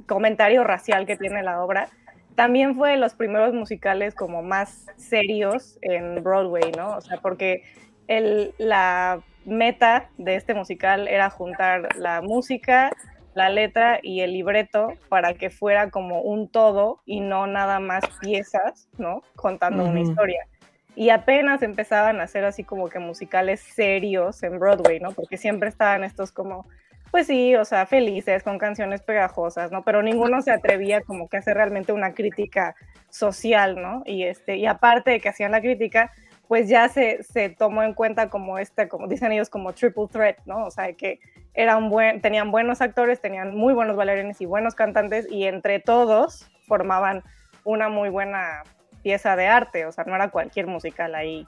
[0.06, 1.88] comentario racial que tiene la obra,
[2.34, 6.96] también fue de los primeros musicales como más serios en Broadway, ¿no?
[6.96, 7.62] O sea, porque
[8.08, 12.90] el, la meta de este musical era juntar la música,
[13.34, 18.04] la letra y el libreto para que fuera como un todo y no nada más
[18.20, 19.22] piezas, ¿no?
[19.36, 20.46] Contando una historia.
[20.94, 25.12] Y apenas empezaban a hacer así como que musicales serios en Broadway, ¿no?
[25.12, 26.66] Porque siempre estaban estos como
[27.12, 29.82] pues sí, o sea, felices, con canciones pegajosas, ¿no?
[29.84, 32.74] Pero ninguno se atrevía como que a hacer realmente una crítica
[33.10, 34.02] social, ¿no?
[34.06, 36.10] Y, este, y aparte de que hacían la crítica,
[36.48, 40.38] pues ya se, se tomó en cuenta como este, como dicen ellos, como triple threat,
[40.46, 40.64] ¿no?
[40.64, 41.20] O sea, que
[41.52, 46.50] eran buen, tenían buenos actores, tenían muy buenos bailarines y buenos cantantes, y entre todos
[46.66, 47.22] formaban
[47.64, 48.62] una muy buena
[49.02, 51.46] pieza de arte, o sea, no era cualquier musical ahí,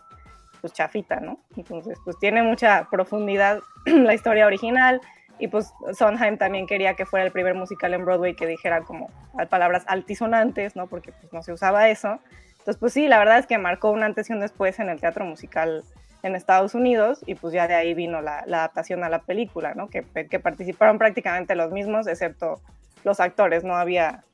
[0.60, 1.38] pues chafita, ¿no?
[1.56, 5.00] Entonces, pues tiene mucha profundidad la historia original,
[5.38, 9.10] y pues Sondheim también quería que fuera el primer musical en Broadway que dijera como
[9.50, 10.86] palabras altisonantes, ¿no?
[10.86, 12.18] Porque pues no se usaba eso.
[12.50, 15.00] Entonces, pues sí, la verdad es que marcó un antes y un después en el
[15.00, 15.84] teatro musical
[16.22, 19.74] en Estados Unidos y pues ya de ahí vino la, la adaptación a la película,
[19.74, 19.88] ¿no?
[19.88, 22.60] Que, que participaron prácticamente los mismos, excepto
[23.04, 24.24] los actores, no había,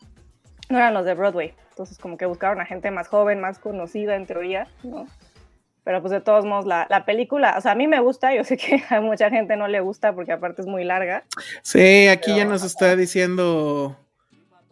[0.68, 1.54] no eran los de Broadway.
[1.70, 5.06] Entonces como que buscaron a gente más joven, más conocida en teoría, ¿no?
[5.84, 8.44] Pero pues de todos modos, la, la película, o sea, a mí me gusta, yo
[8.44, 11.24] sé que a mucha gente no le gusta porque aparte es muy larga.
[11.62, 13.96] Sí, aquí ya nos está diciendo.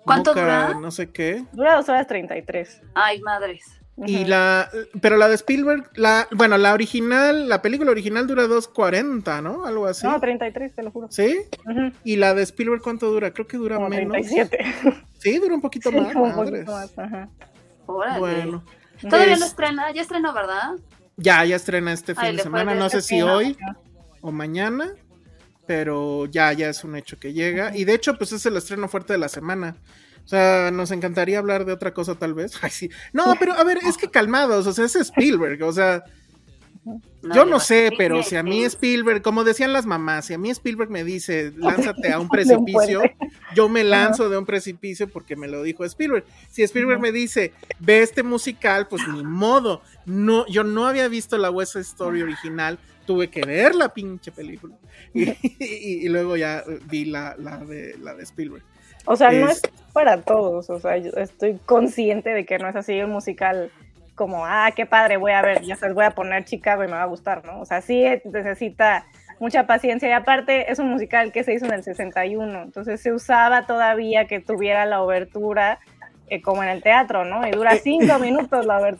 [0.05, 0.75] ¿Cuánto dura?
[0.81, 1.45] No sé qué.
[1.53, 2.83] Dura dos horas 33.
[2.95, 3.65] Ay, madres.
[4.07, 4.71] Y la.
[5.03, 9.67] Pero la de Spielberg, la, bueno, la original, la película original dura 2.40, ¿no?
[9.67, 10.07] Algo así.
[10.07, 11.09] No, 33, te lo juro.
[11.11, 11.41] ¿Sí?
[11.67, 11.91] Ujú.
[12.05, 13.33] Y la de Spielberg, ¿cuánto dura?
[13.33, 14.13] Creo que dura Como menos.
[14.13, 14.59] 37.
[15.19, 16.15] Sí, dura un poquito Sí, más.
[16.15, 16.97] un poquito más.
[16.97, 17.29] Ajá.
[17.87, 18.19] Órale.
[18.21, 18.65] Bueno.
[19.01, 20.75] Todavía Es- no estrena, ya estrenó, ¿verdad?
[21.19, 23.57] Ya, ya estrena este fin Ay, de semana, no sé si hoy
[24.21, 24.95] o mañana,
[25.67, 27.77] pero ya, ya es un hecho que llega.
[27.77, 29.77] Y de hecho, pues es el estreno fuerte de la semana.
[30.25, 32.59] O sea, nos encantaría hablar de otra cosa tal vez.
[32.63, 32.91] Ay, sí.
[33.13, 36.05] No, pero a ver, es que calmados, o sea, es Spielberg, o sea,
[37.35, 40.51] yo no sé, pero si a mí Spielberg, como decían las mamás, si a mí
[40.51, 43.03] Spielberg me dice, lánzate a un precipicio,
[43.55, 46.25] yo me lanzo de un precipicio porque me lo dijo Spielberg.
[46.51, 49.83] Si Spielberg me dice, ve este musical, pues ni modo.
[50.07, 54.75] No, yo no había visto la West Story original, tuve que ver la pinche película.
[55.15, 58.63] Y, y- y luego ya vi la, la de, la de Spielberg.
[59.07, 60.69] O sea, no Es- es para todos.
[60.69, 63.71] O sea, yo estoy consciente de que no es así un musical
[64.19, 66.93] como, ah, qué padre, voy a ver, ya sabes, voy a poner Chicago y me
[66.93, 67.61] va a gustar, ¿no?
[67.61, 69.07] O sea, sí necesita
[69.41, 73.13] mucha paciencia y aparte es un musical que se hizo en el 61, entonces se
[73.13, 75.79] usaba todavía que tuviera la obertura
[76.31, 77.47] eh, como en el teatro, ¿no?
[77.47, 78.99] Y dura cinco minutos la ver-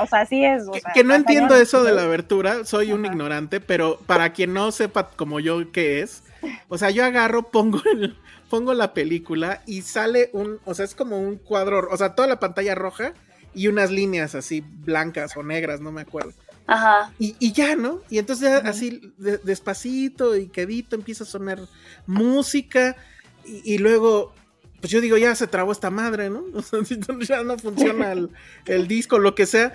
[0.00, 0.66] o sea, así es.
[0.66, 3.12] o Que, sea, que no entiendo eso de la abertura, soy un Ajá.
[3.12, 6.24] ignorante, pero para quien no sepa como yo qué es,
[6.68, 8.16] o sea, yo agarro, pongo el,
[8.50, 12.26] pongo la película y sale un, o sea, es como un cuadro, o sea, toda
[12.26, 13.12] la pantalla roja
[13.54, 16.32] y unas líneas así blancas o negras, no me acuerdo.
[16.66, 17.12] Ajá.
[17.18, 18.00] Y, y ya, ¿no?
[18.08, 21.60] Y entonces así de- despacito y quedito empieza a sonar
[22.06, 22.96] música
[23.44, 24.32] y, y luego,
[24.80, 26.42] pues yo digo, ya se trabó esta madre, ¿no?
[26.54, 26.80] O sea,
[27.28, 28.30] ya no funciona el,
[28.66, 29.72] el disco, lo que sea.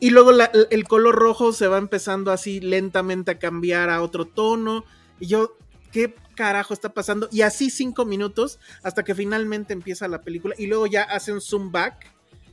[0.00, 4.24] Y luego la- el color rojo se va empezando así lentamente a cambiar a otro
[4.26, 4.84] tono.
[5.18, 5.56] Y yo,
[5.90, 7.28] ¿qué carajo está pasando?
[7.32, 10.54] Y así cinco minutos hasta que finalmente empieza la película.
[10.56, 12.12] Y luego ya hace un zoom back.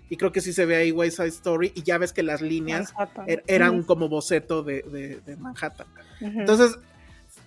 [0.09, 1.71] Y creo que sí se ve ahí West Side Story.
[1.75, 2.93] Y ya ves que las líneas
[3.27, 5.87] er- era un como boceto de, de- de Manhattan.
[6.39, 6.77] Entonces,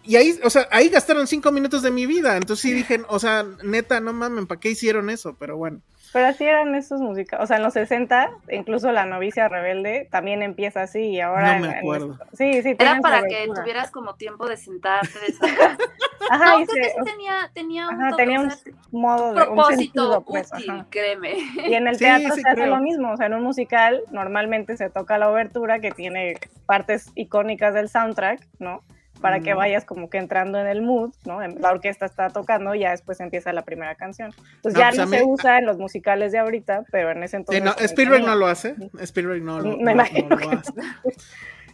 [0.09, 2.37] y ahí, o sea, ahí gastaron cinco minutos de mi vida.
[2.37, 5.37] Entonces sí dije, o sea, neta, no mamen, ¿para qué hicieron eso?
[5.39, 5.81] Pero bueno.
[6.11, 7.45] Pero así eran estos musicales.
[7.45, 11.57] O sea, en los 60, incluso La novicia rebelde también empieza así y ahora.
[11.57, 12.13] No me en- en acuerdo.
[12.13, 12.75] esto- sí, sí.
[12.79, 15.35] Era para que tuvieras como tiempo de sentarte, de.
[16.31, 18.51] Ajá, No, y creo se- que sí tenía, tenía un, ajá, tenía un
[18.93, 20.87] modo de un propósito sentido, pues, útil, ajá.
[20.91, 21.35] créeme.
[21.69, 22.75] Y en el Sí, teatro sí se hace creo.
[22.75, 27.11] lo mismo, o sea, en un musical normalmente se toca la obertura que tiene partes
[27.15, 28.83] icónicas del soundtrack, ¿no?
[29.21, 31.41] Para que vayas como que entrando en el mood, ¿no?
[31.41, 34.31] La orquesta está tocando y ya después empieza la primera canción.
[34.57, 37.23] Entonces No, ya pues no mí- se usa en los musicales de ahorita, pero en
[37.23, 37.65] ese Eh, entonces...
[37.65, 38.77] no, Spielberg no lo hace.
[39.01, 40.73] Spielberg no lo, Me no- imagino lo hace.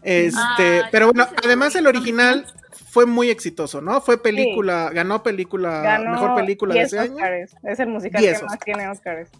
[0.03, 2.45] Este, Ay, pero bueno, además el original
[2.91, 4.01] fue muy exitoso, ¿no?
[4.01, 7.17] Fue película, ganó película, Ganó mejor película de 10 ese año.
[7.63, 9.31] Es el musical 10 que más tiene Oscars.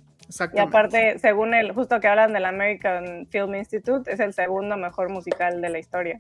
[0.55, 5.11] Y aparte, según el, justo que hablan del American Film Institute, es el segundo mejor
[5.11, 6.17] musical de la historia.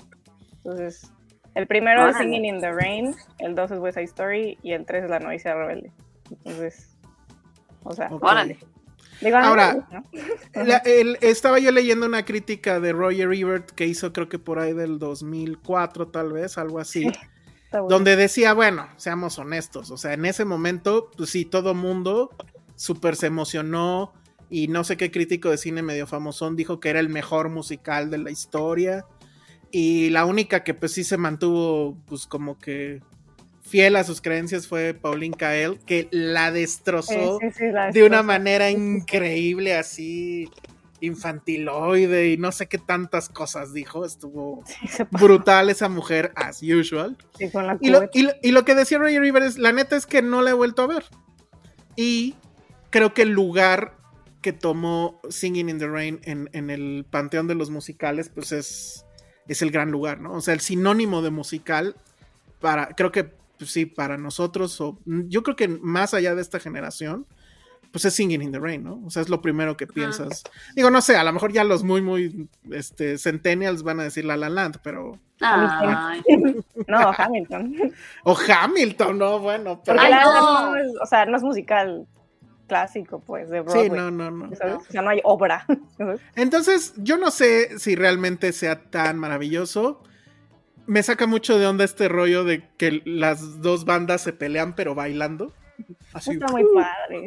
[0.56, 1.10] Entonces,
[1.54, 2.16] el primero es.
[2.16, 5.18] Singing in the Rain, el dos es West Side Story y el tres es La
[5.20, 5.92] novicia rebelde.
[6.30, 6.96] Entonces,
[7.82, 8.08] o sea.
[8.20, 8.58] Órale.
[9.20, 10.04] digo, Ahora, ¿no?
[10.64, 14.58] La- el- estaba yo leyendo una crítica de Roger Ebert que hizo creo que por
[14.58, 17.04] ahí del 2004 tal vez, algo así,
[17.70, 17.88] bueno.
[17.88, 22.30] donde decía, bueno, seamos honestos, o sea, en ese momento, pues sí, todo mundo
[22.76, 24.12] súper se emocionó
[24.50, 28.10] y no sé qué crítico de cine medio famosón dijo que era el mejor musical
[28.10, 29.04] de la historia
[29.76, 33.00] y la única que pues sí se mantuvo pues como que
[33.62, 38.02] fiel a sus creencias fue Pauline Kael, que la destrozó Sí, sí, sí, la de
[38.04, 40.48] una manera increíble, así
[41.00, 44.04] infantiloide y no sé qué tantas cosas dijo.
[44.04, 44.62] Estuvo
[45.10, 47.16] brutal esa mujer, as usual.
[47.80, 50.22] Y lo, y lo- y lo que decía Roger River es, la neta es que
[50.22, 51.04] no la he vuelto a ver.
[51.96, 52.34] Y
[52.90, 53.96] creo que el lugar
[54.40, 59.04] que tomó Singing in the Rain en, en el panteón de los musicales, pues es,
[59.48, 60.34] es el gran lugar, ¿no?
[60.34, 61.96] O sea, el sinónimo de musical
[62.60, 63.24] para, creo que
[63.58, 67.26] pues sí, para nosotros, o yo creo que más allá de esta generación,
[67.92, 69.00] pues es Singing in the Rain, ¿no?
[69.06, 70.42] O sea, es lo primero que piensas.
[70.74, 74.24] Digo, no sé, a lo mejor ya los muy, muy, este, centennials van a decir
[74.24, 75.18] La La Land, pero...
[75.40, 76.20] Ay.
[76.88, 77.76] No, Hamilton.
[78.24, 79.98] O Hamilton, no, bueno, pero...
[79.98, 80.70] Porque Ay, no.
[80.72, 82.08] no es, o sea, no es musical
[82.74, 83.90] clásico, pues, de Sí, Broadway.
[83.90, 84.56] no, no, no.
[84.56, 84.74] ¿sabes?
[84.88, 85.64] O sea, no hay obra.
[86.34, 90.02] Entonces, yo no sé si realmente sea tan maravilloso.
[90.86, 94.96] Me saca mucho de onda este rollo de que las dos bandas se pelean pero
[94.96, 95.54] bailando.
[96.12, 96.32] Así.
[96.32, 97.24] Está muy padre.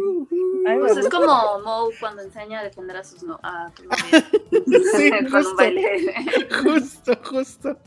[0.80, 3.72] Pues es como Moe cuando enseña a defender a sus no a.
[4.98, 5.12] Sí.
[6.64, 7.78] Justo, justo.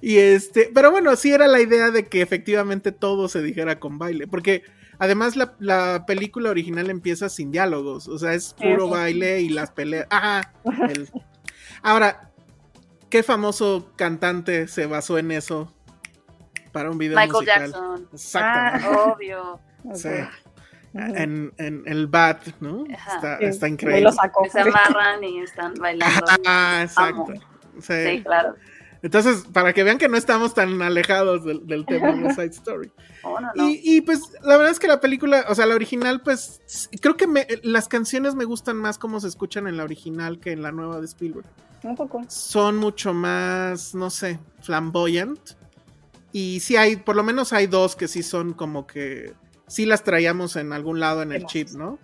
[0.00, 3.98] Y este, pero bueno, sí era la idea de que efectivamente todo se dijera con
[3.98, 4.62] baile, porque
[4.98, 8.88] además la, la película original empieza sin diálogos, o sea, es puro Eso.
[8.90, 10.06] baile y las peleas.
[10.10, 10.52] Ajá.
[10.88, 11.08] el-
[11.82, 12.30] Ahora,
[13.10, 15.72] ¿qué famoso cantante se basó en eso
[16.72, 17.62] para un video Michael musical?
[17.72, 18.08] Jackson.
[18.12, 18.88] Exactamente.
[18.88, 19.60] Obvio.
[19.86, 19.96] Ok.
[19.96, 20.08] Sí.
[20.94, 22.84] En, en el Bat, ¿no?
[22.86, 24.00] Está, Sí, está ahí increíble.
[24.02, 24.44] lo sacó.
[24.44, 26.24] Que se amarran y están bailando.
[26.46, 27.34] Ah, exacto.
[27.80, 28.54] Sí, claro.
[29.02, 32.90] Entonces, para que vean que no estamos tan alejados del, del tema de Side Story.
[33.24, 33.68] Oh, no, no.
[33.68, 36.60] Y, y, pues la verdad es que la película, o sea, la original, pues
[37.00, 40.52] creo que me- las canciones me gustan más como se escuchan en la original que
[40.52, 41.46] en la nueva de Spielberg.
[41.82, 42.22] Un poco.
[42.28, 45.38] Son mucho más, no sé, flamboyant.
[46.32, 49.32] Y sí hay, por lo menos hay dos que sí son como que
[49.66, 51.98] sí las traíamos en algún lado en el chip, ¿no?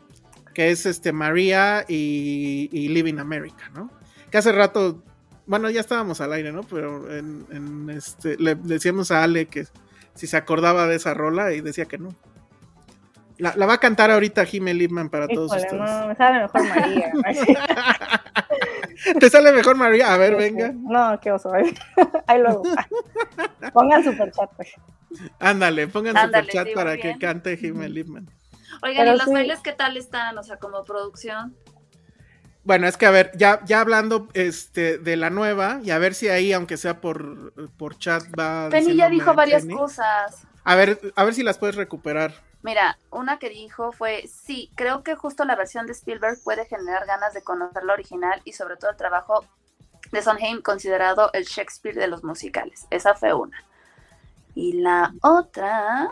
[0.55, 3.91] Que es este María y, y Living America, ¿no?
[4.31, 5.03] Que hace rato,
[5.47, 6.63] bueno, ya estábamos al aire, ¿no?
[6.63, 9.67] Pero en, en este, le decíamos a Ale que
[10.15, 12.15] si se acordaba de esa rola y decía que no.
[13.39, 15.73] La, la va a cantar ahorita Jimmy Lipman para todos ustedes.
[15.73, 17.11] no, me sabe mejor María.
[19.19, 20.13] ¿Te sale mejor María?
[20.13, 20.73] A ver, venga.
[20.75, 21.53] No, qué oso.
[21.53, 21.75] Ahí
[22.27, 22.63] ahí luego.
[23.73, 24.73] Pongan super chat, pues.
[25.39, 28.29] Ándale, pongan Ándale, super chat sí, para que cante Jimmy Lipman.
[28.83, 29.33] Oigan, Pero ¿y los sí.
[29.33, 30.37] bailes qué tal están?
[30.39, 31.57] O sea, como producción.
[32.65, 36.15] Bueno, es que a ver, ya, ya hablando este, de la nueva, y a ver
[36.15, 38.69] si ahí, aunque sea por, por chat, va.
[38.71, 39.75] Penny ya dijo varias Penny.
[39.75, 40.47] cosas.
[40.65, 42.35] A ver, a ver si las puedes recuperar.
[42.63, 47.07] Mira, una que dijo fue, sí, creo que justo la versión de Spielberg puede generar
[47.07, 49.47] ganas de conocer la original y sobre todo el trabajo
[50.13, 52.87] de Sondheim considerado el Shakespeare de los musicales.
[52.91, 53.65] Esa fue una.
[54.55, 56.11] Y la otra,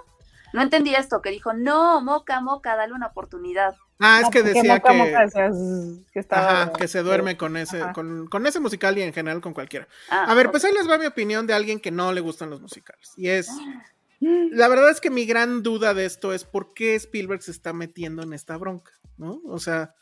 [0.54, 3.76] no entendí esto, que dijo, no, Moca, Moca, dale una oportunidad.
[4.00, 6.62] Ah, es que decía que, estaba.
[6.62, 9.88] ajá, que se duerme con ese, con, con ese musical y en general con cualquiera.
[10.10, 12.50] Ah, A ver, pues ahí les va mi opinión de alguien que no le gustan
[12.50, 13.12] los musicales.
[13.16, 13.48] Y es,
[14.20, 17.72] la verdad es que mi gran duda de esto es por qué Spielberg se está
[17.72, 19.40] metiendo en esta bronca, ¿no?
[19.46, 19.94] O sea,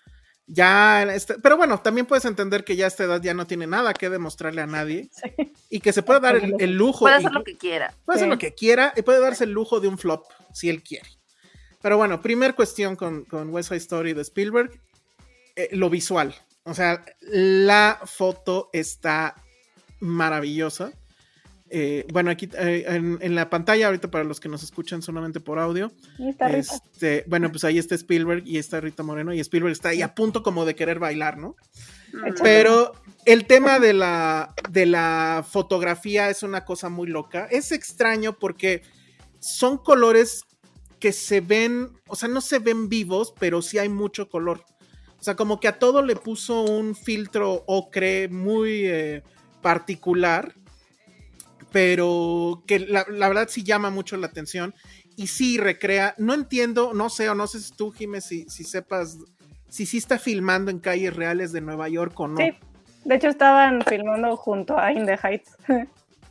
[0.47, 3.67] ya, este- pero bueno, también puedes entender que ya a esta edad ya no tiene
[3.67, 5.53] nada que demostrarle a nadie Sí.
[5.71, 7.01] y que se puede dar el, el lujo.
[7.01, 7.93] Puede hacer lo que quiera.
[8.05, 10.83] Puede hacer lo que quiera y puede darse el lujo de un flop si él
[10.83, 11.09] quiere.
[11.83, 14.81] Pero bueno, primer cuestión con, con West Side Story de Spielberg,
[15.55, 16.35] eh, lo visual.
[16.65, 19.37] O sea, la foto está
[20.01, 20.93] maravillosa.
[21.69, 25.41] Eh, bueno, aquí eh, en, en la pantalla, ahorita para los que nos escuchan solamente
[25.41, 25.91] por audio,
[26.39, 30.15] este, bueno, pues ahí está Spielberg y está Rita Moreno y Spielberg está ahí a
[30.15, 31.57] punto como de querer bailar, ¿no?
[32.43, 32.93] Pero
[33.25, 37.49] el tema de la, de la fotografía es una cosa muy loca.
[37.51, 38.83] Es extraño porque
[39.41, 40.45] son colores
[41.07, 44.65] que se ven, o sea, no se ven vivos, pero sí hay mucho color.
[45.21, 49.23] O sea, como que a todo le puso un filtro ocre muy eh,
[49.63, 50.53] particular,
[51.71, 54.75] pero que la, la verdad sí llama mucho la atención
[55.15, 56.17] y sí recrea.
[56.19, 59.17] No entiendo, no sé, o no sé si tú, Jiménez, si, si sepas,
[59.69, 62.39] si sí está filmando en calles reales de Nueva York o no.
[62.39, 62.51] Sí.
[63.05, 65.57] De hecho, estaban filmando junto a In the Heights.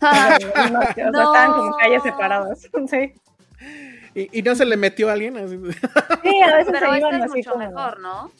[0.01, 0.37] Ah,
[0.69, 1.21] No, o sea, No.
[1.21, 2.69] estaban como calles separadas.
[2.89, 3.13] Sí.
[4.15, 5.37] Y, y no se le metió a alguien.
[5.37, 5.57] así.
[6.23, 7.65] Sí, a veces Pero se esta iban es así mucho como.
[7.67, 8.31] mejor, ¿no?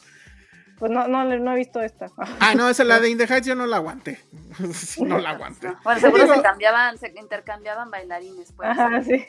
[0.78, 2.08] Pues no, no, no he visto esta.
[2.40, 4.20] Ah, no, esa la de In the Heights yo no la aguanté.
[5.00, 5.68] No la aguanté.
[5.84, 8.68] Bueno, seguro Digo, se cambiaban, se intercambiaban bailarines, pues.
[8.70, 9.24] Ajá, sí.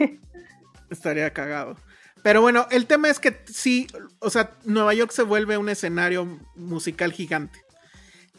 [0.90, 1.78] Estaría cagado.
[2.24, 3.88] Pero bueno, el tema es que sí,
[4.20, 7.62] o sea, Nueva York se vuelve un escenario musical gigante.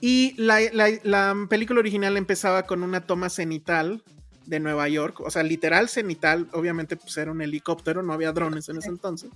[0.00, 4.02] Y la, la- la película original empezaba con una toma cenital
[4.48, 8.68] de Nueva York, o sea, literal cenital, obviamente pues era un helicóptero, no había drones
[8.68, 9.30] en ese entonces.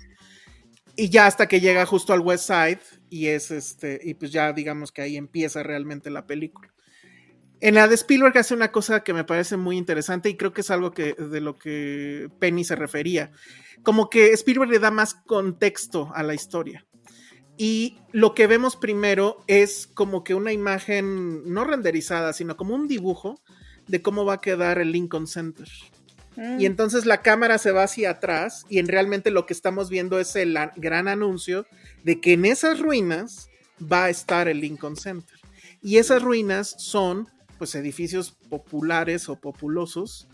[0.97, 4.53] Y ya hasta que llega justo al West Side y es este, y pues ya
[4.53, 6.73] digamos que ahí empieza realmente la película.
[7.61, 10.63] En la de Spielberg hace una cosa que me parece muy interesante y creo que
[10.63, 13.31] es algo que, de lo que Penny se refería.
[13.83, 16.87] Como que Spielberg le da más contexto a la historia.
[17.57, 22.89] Y lo que vemos primero es como que una imagen no renderizada, sino como un
[22.89, 23.41] dibujo
[23.89, 25.69] de cómo va a quedar el Lincoln Center.
[26.37, 26.61] Mm.
[26.61, 30.19] Y entonces la cámara se va hacia atrás y en realmente lo que estamos viendo
[30.19, 31.67] es el gran anuncio
[32.05, 33.49] de que en esas ruinas
[33.81, 35.39] va a estar el Lincoln Center.
[35.83, 40.29] Y esas ruinas son pues edificios populares o populosos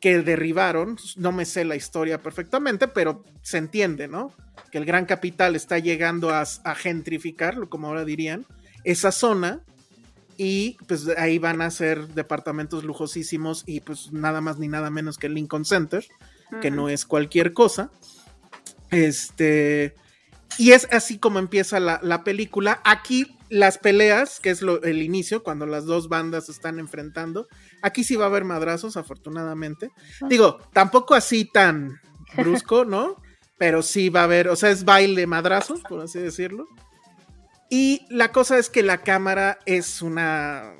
[0.00, 4.32] que derribaron, no me sé la historia perfectamente, pero se entiende, ¿no?
[4.70, 8.46] Que el gran capital está llegando a, a gentrificar, como ahora dirían,
[8.84, 9.60] esa zona
[10.42, 15.18] y pues ahí van a ser departamentos lujosísimos y pues nada más ni nada menos
[15.18, 16.02] que el Lincoln Center,
[16.62, 17.90] que no es cualquier cosa.
[18.90, 19.94] Este,
[20.58, 22.80] y es así como empieza la, la película.
[22.84, 27.46] Aquí las peleas, que es lo- el inicio, cuando las dos bandas se están enfrentando.
[27.82, 29.90] Aquí sí va a haber madrazos, afortunadamente.
[30.28, 32.00] Digo, tampoco así tan
[32.36, 33.16] brusco, ¿no?
[33.58, 36.66] Pero sí va a haber, o sea, es baile madrazos, por así decirlo.
[37.70, 40.74] Y la cosa es que la cámara es una.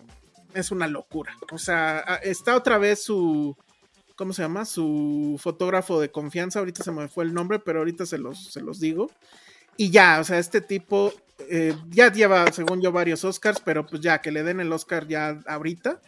[0.53, 1.37] Es una locura.
[1.53, 3.57] O sea, está otra vez su.
[4.17, 4.65] ¿Cómo se llama?
[4.67, 6.59] Su fotógrafo de confianza.
[6.59, 9.11] Ahorita se me fue el nombre, pero ahorita se los, se los digo.
[9.77, 11.15] Y ya, o sea, este tipo
[11.49, 15.07] eh, ya lleva, según yo, varios Oscars, pero pues ya que le den el Oscar
[15.07, 16.03] ya ahorita.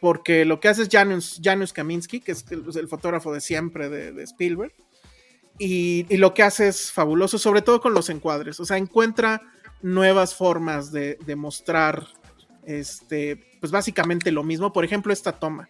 [0.00, 3.88] porque lo que hace es Janusz, Janusz Kaminski, que es el, el fotógrafo de siempre
[3.88, 4.74] de, Spielberg,
[5.58, 9.40] y, lo que hace es fabuloso, sobre todo con los encuadres, o sea, encuentra
[9.86, 12.06] nuevas formas de, de mostrar,
[12.64, 15.68] este, pues básicamente lo mismo, por ejemplo, esta toma.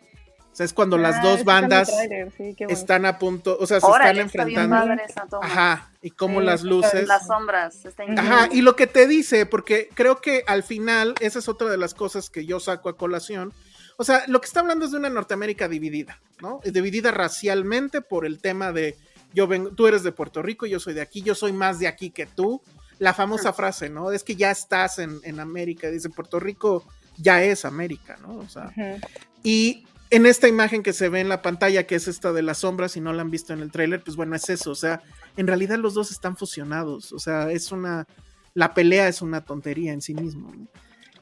[0.52, 1.90] O sea, es cuando ah, las dos bandas
[2.38, 5.42] sí, están a punto, o sea, se Órale, están enfrentando.
[5.42, 7.06] Ajá, y como sí, las luces.
[7.06, 7.82] Las sombras.
[8.16, 11.76] Ajá, y lo que te dice, porque creo que al final, esa es otra de
[11.76, 13.52] las cosas que yo saco a colación.
[13.98, 16.60] O sea, lo que está hablando es de una Norteamérica dividida, ¿no?
[16.64, 18.96] Dividida racialmente por el tema de
[19.34, 21.88] yo vengo, tú eres de Puerto Rico, yo soy de aquí, yo soy más de
[21.88, 22.62] aquí que tú.
[22.98, 24.10] La famosa frase, ¿no?
[24.10, 26.84] Es que ya estás en, en América, dice Puerto Rico
[27.18, 28.36] ya es América, ¿no?
[28.36, 29.00] O sea, uh -huh.
[29.42, 32.58] y en esta imagen que se ve en la pantalla, que es esta de las
[32.58, 35.02] sombras, si no la han visto en el tráiler, pues bueno, es eso, o sea,
[35.36, 38.06] en realidad los dos están fusionados, o sea, es una,
[38.54, 40.52] la pelea es una tontería en sí mismo.
[40.54, 40.68] ¿no?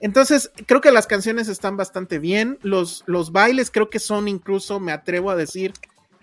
[0.00, 4.80] Entonces, creo que las canciones están bastante bien, los, los bailes creo que son incluso,
[4.80, 5.72] me atrevo a decir,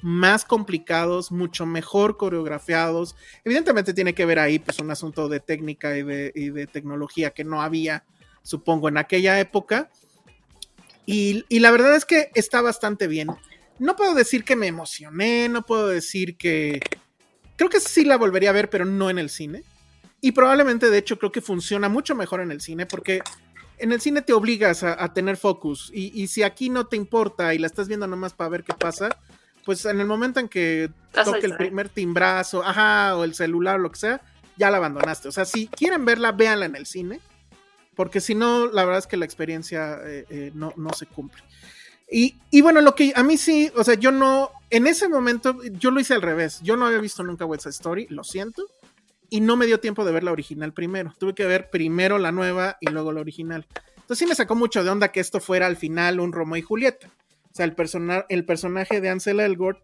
[0.01, 3.15] más complicados, mucho mejor coreografiados.
[3.43, 7.61] Evidentemente tiene que ver ahí pues un asunto de técnica y de, tecnología que no
[7.61, 8.03] había,
[8.41, 9.89] supongo, en aquella época
[11.05, 13.29] y, la verdad es que está bastante bien.
[13.79, 16.79] No puedo decir que me emocioné, no puedo decir que...
[17.55, 19.63] Creo que sí la volvería a ver, pero no en el cine.
[20.19, 23.21] Y probablemente, de hecho, creo que funciona mucho mejor en el cine, porque
[23.77, 25.91] en el cine te obligas a, a tener focus.
[25.93, 28.73] Y, y, si aquí no te importa y la estás viendo nomás para ver qué
[28.73, 29.09] pasa,
[29.66, 33.80] pues en el momento en que toque el primer timbrazo, ajá, o el celular o
[33.80, 34.22] lo que sea,
[34.57, 35.28] ya la abandonaste.
[35.28, 37.20] O sea, si quieren verla, véanla en el cine
[37.95, 41.43] porque si no, la verdad es que la experiencia eh, eh, no, no, se cumple.
[42.09, 45.57] Y, y, bueno, lo que a mí sí, o sea, yo no, en ese momento,
[45.74, 46.62] yo lo hice al revés.
[46.62, 48.64] Yo no había visto nunca West Side Story, lo siento,
[49.30, 51.14] y no me dio tiempo de ver la original primero.
[51.18, 53.66] Tuve que ver primero la nueva y luego la original.
[53.95, 56.62] Entonces sí me sacó mucho de onda que esto fuera al final un Romeo y
[56.62, 57.09] Julieta.
[57.51, 59.79] O sea, el, persona, el personaje de Ansel Elgort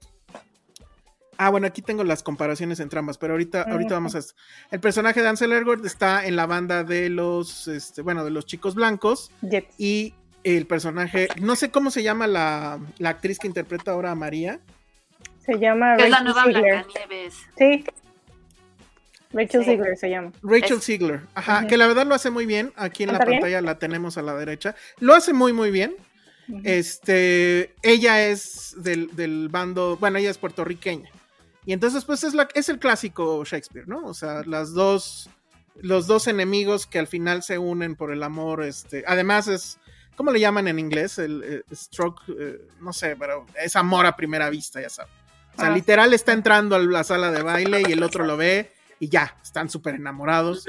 [1.37, 4.33] Ah, bueno, aquí tengo las comparaciones entre ambas, pero ahorita, ahorita vamos a esto.
[4.71, 8.45] El personaje de Ansel Elgort está en la banda de los, este, bueno, de los
[8.45, 9.31] chicos blancos.
[9.77, 14.15] Y el personaje, no sé cómo se llama la, la actriz que interpreta ahora a
[14.15, 14.59] María.
[15.45, 17.35] Se llama Es la nueva Blancanieves.
[17.57, 17.85] Sí.
[19.31, 19.71] Rachel sí.
[19.71, 20.31] Ziegler se llama.
[20.41, 21.67] Rachel Ziegler, ajá, uh -huh.
[21.67, 22.73] que la verdad lo hace muy bien.
[22.75, 23.65] Aquí en la pantalla bien?
[23.65, 24.73] la tenemos a la derecha.
[24.99, 25.95] Lo hace muy, muy bien.
[26.47, 26.61] Uh -huh.
[26.63, 31.09] Este, ella es del, del bando, bueno, ella es puertorriqueña.
[31.65, 34.05] Y entonces, pues es, la, es el clásico Shakespeare, ¿no?
[34.05, 35.29] O sea, las dos,
[35.75, 39.77] los dos enemigos que al final se unen por el amor, este, además es,
[40.15, 41.19] ¿cómo le llaman en inglés?
[41.19, 45.11] El, el stroke, eh, no sé, pero es amor a primera vista, ya sabes.
[45.55, 45.75] O sea, ah.
[45.75, 49.35] literal está entrando a la sala de baile y el otro lo ve y ya,
[49.43, 50.65] están súper enamorados.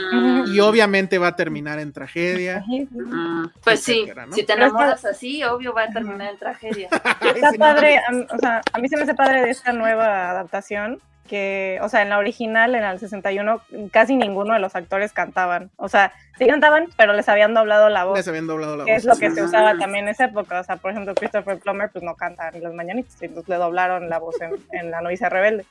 [0.46, 2.62] Y obviamente va a terminar en tragedia.
[2.66, 3.46] Mm.
[3.62, 4.36] Pues etcétera, sí, ¿no?
[4.36, 6.88] si te enamoras así, obvio va a terminar en tragedia.
[7.34, 8.00] Está padre,
[8.30, 11.00] o sea, a mí se me hace padre de esta nueva adaptación.
[11.26, 13.60] Que, o sea, en la original, en el 61,
[13.92, 15.70] casi ninguno de los actores cantaban.
[15.76, 18.16] O sea, sí cantaban, pero les habían doblado la voz.
[18.16, 19.00] Les habían doblado la que voz.
[19.00, 20.58] es lo que se usaba también en esa época.
[20.58, 24.08] O sea, por ejemplo, Christopher Plummer, pues no canta en las mañanitas, entonces le doblaron
[24.08, 25.66] la voz en, en La Novicia Rebelde.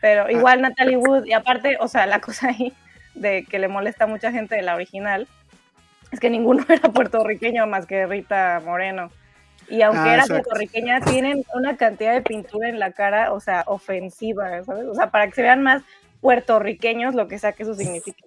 [0.00, 0.68] Pero igual ah.
[0.68, 2.72] Natalie Wood, y aparte, o sea, la cosa ahí
[3.14, 5.26] de que le molesta a mucha gente de la original
[6.10, 9.10] es que ninguno era puertorriqueño más que Rita Moreno.
[9.68, 10.44] Y aunque ah, era exacto.
[10.44, 14.86] puertorriqueña, tienen una cantidad de pintura en la cara, o sea, ofensiva, ¿sabes?
[14.86, 15.82] O sea, para que se vean más
[16.20, 18.22] puertorriqueños, lo que sea que eso signifique.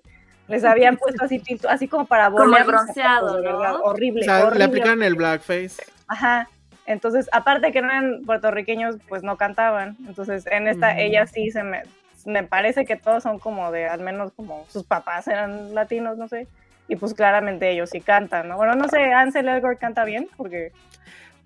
[0.47, 3.41] Les habían puesto así, así como para Como el bronceado, ¿no?
[3.41, 3.75] ¿verdad?
[3.81, 4.59] Horrible, o sea, horrible.
[4.59, 5.77] Le aplicaron el blackface.
[6.07, 6.49] Ajá.
[6.89, 9.95] Entonces, aparte que no eran puertorriqueños, pues no cantaban.
[10.07, 10.97] Entonces, en esta, mm.
[10.97, 11.83] ella sí se me,
[12.25, 16.27] me parece que todos son como de, al menos como sus papás eran latinos, no
[16.27, 16.47] sé.
[16.87, 18.57] Y pues claramente ellos sí cantan, ¿no?
[18.57, 20.71] Bueno, no sé, Ansel Elgort canta bien, porque...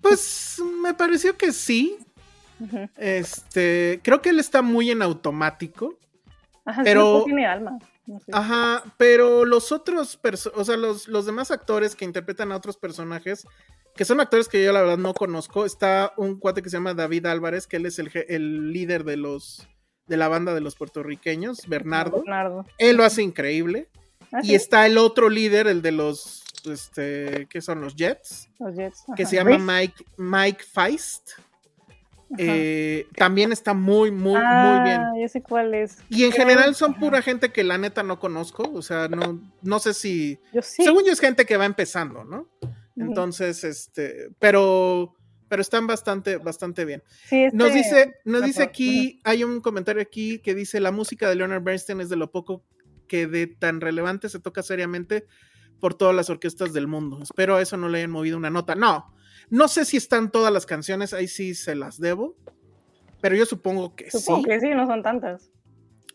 [0.00, 1.98] Pues me pareció que sí.
[2.58, 2.90] Uh -huh.
[2.96, 5.98] Este, creo que él está muy en automático.
[6.64, 7.18] Ajá, pero...
[7.18, 7.78] sí, tiene alma.
[8.06, 8.32] No sé.
[8.32, 10.18] Ajá, pero los otros,
[10.54, 13.46] o sea, los, los demás actores que interpretan a otros personajes,
[13.94, 15.64] que son actores que yo la verdad no conozco.
[15.64, 19.16] Está un cuate que se llama David Álvarez, que él es el, el líder de
[19.16, 19.68] los
[20.06, 22.18] de la banda de los puertorriqueños, Bernardo.
[22.18, 22.66] Bernardo.
[22.78, 23.88] Él lo hace increíble.
[24.32, 28.48] ¿Ah, y está el otro líder, el de los, este, ¿qué son los Jets?
[28.58, 29.04] Los Jets.
[29.16, 31.30] Que se llama Mike, Mike Feist.
[32.36, 35.22] Eh, también está muy, muy, ah, muy bien.
[35.22, 35.98] Ya sé cuál es.
[36.08, 38.70] Y en general son pura gente que la neta no conozco.
[38.72, 40.40] O sea, no, no sé si.
[40.52, 40.82] Yo sí.
[40.82, 42.48] Según yo es gente que va empezando, ¿no?
[42.96, 45.14] Entonces, este, pero,
[45.48, 47.02] pero están bastante, bastante bien.
[47.28, 47.56] Sí, este...
[47.56, 51.62] Nos dice, nos dice aquí, hay un comentario aquí que dice la música de Leonard
[51.62, 52.64] Bernstein es de lo poco
[53.08, 55.26] que de tan relevante se toca seriamente
[55.80, 57.20] por todas las orquestas del mundo.
[57.22, 58.74] Espero a eso no le hayan movido una nota.
[58.74, 59.12] No,
[59.50, 62.36] No sé si están todas las canciones, ahí sí se las debo,
[63.20, 64.48] pero yo supongo que Supongo sí.
[64.48, 65.50] que sí, no son tantas.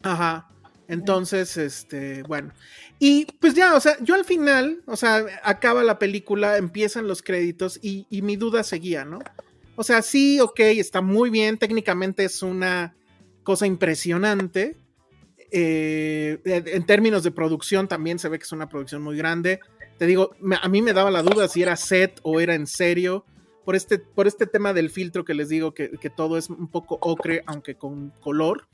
[0.01, 0.47] Ajá.
[0.89, 2.51] Entonces, este, bueno.
[2.97, 7.21] Y pues ya, o sea, yo al final, o sea, acaba la película, empiezan los
[7.21, 9.19] créditos y, mi duda seguía, ¿no?
[9.75, 12.95] O sea, sí, ok, está muy bien, técnicamente es una
[13.43, 14.77] cosa impresionante.
[15.51, 19.59] Eh, en términos de producción también se ve que es una producción muy grande.
[19.99, 22.65] Te digo, me- a mí me daba la duda si era set o era en
[22.65, 23.25] serio.
[23.63, 26.97] Por este, por este tema del filtro que les digo, que todo es un poco
[27.01, 28.67] ocre, aunque con color.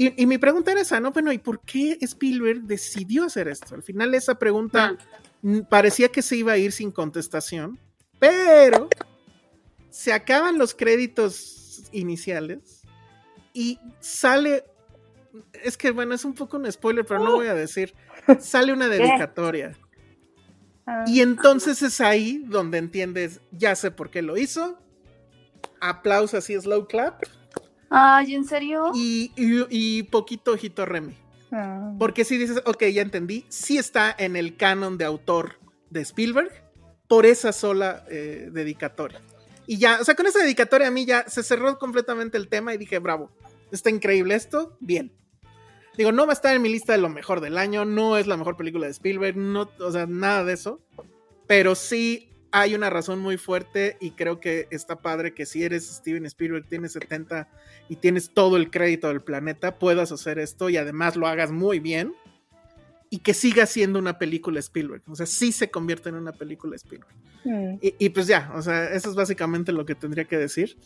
[0.00, 1.10] Y, y mi pregunta era esa, ¿no?
[1.10, 3.74] Bueno, ¿y por qué Spielberg decidió hacer esto?
[3.74, 4.96] Al final esa pregunta
[5.42, 7.78] mm, parecía que se iba a ir sin contestación,
[8.18, 8.88] pero
[9.90, 12.80] se acaban los créditos iniciales
[13.52, 14.64] y sale,
[15.62, 17.92] es que bueno, es un poco un spoiler, pero no voy a decir,
[18.38, 19.76] sale una dedicatoria.
[20.86, 24.78] Ah, Y entonces es ahí donde entiendes, ya sé por qué lo hizo.
[25.78, 27.22] Aplausos así, slow clap.
[27.90, 28.92] Ay, ¿en serio?
[28.94, 31.14] Y, y- y poquito ojito Remy.
[31.52, 31.92] ah.
[31.98, 35.58] Porque si dices, ok, ya entendí, sí está en el canon de autor
[35.90, 36.50] de Spielberg
[37.08, 39.20] por esa sola eh, dedicatoria.
[39.66, 42.72] Y ya, o sea, con esa dedicatoria a mí ya se cerró completamente el tema
[42.74, 43.30] y dije, bravo,
[43.72, 45.12] está increíble esto, bien.
[45.96, 48.26] Digo, no va a estar en mi lista de lo mejor del año, no es
[48.28, 50.80] la mejor película de Spielberg, no, o sea, nada de eso.
[51.48, 55.86] Pero sí hay una razón muy fuerte y creo que está padre que si eres
[55.86, 57.48] Steven Spielberg, tienes 70
[57.88, 61.78] y tienes todo el crédito del planeta, puedas hacer esto y además lo hagas muy
[61.80, 62.12] bien
[63.12, 65.02] y que siga siendo una película Spielberg.
[65.08, 67.12] O sea, sí se convierte en una película Spielberg.
[67.44, 67.74] Mm.
[67.82, 70.76] Y, y pues ya, o sea, eso es básicamente lo que tendría que decir.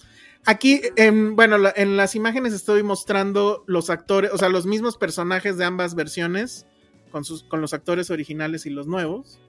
[0.46, 4.96] Aquí, em, bueno, la- en las imágenes estoy mostrando los actores, o sea, los mismos
[4.96, 6.66] personajes de ambas versiones,
[7.10, 9.40] con, sus, con los actores originales y los nuevos.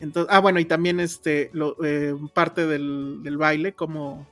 [0.00, 4.28] Entonces, ah, bueno, y también este, lo- eh, parte del, del baile, como,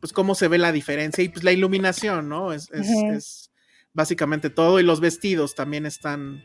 [0.00, 2.52] pues cómo se ve la diferencia y pues la iluminación, ¿no?
[2.52, 2.86] Es, es-
[3.16, 3.50] es
[3.94, 6.42] básicamente todo y los vestidos también están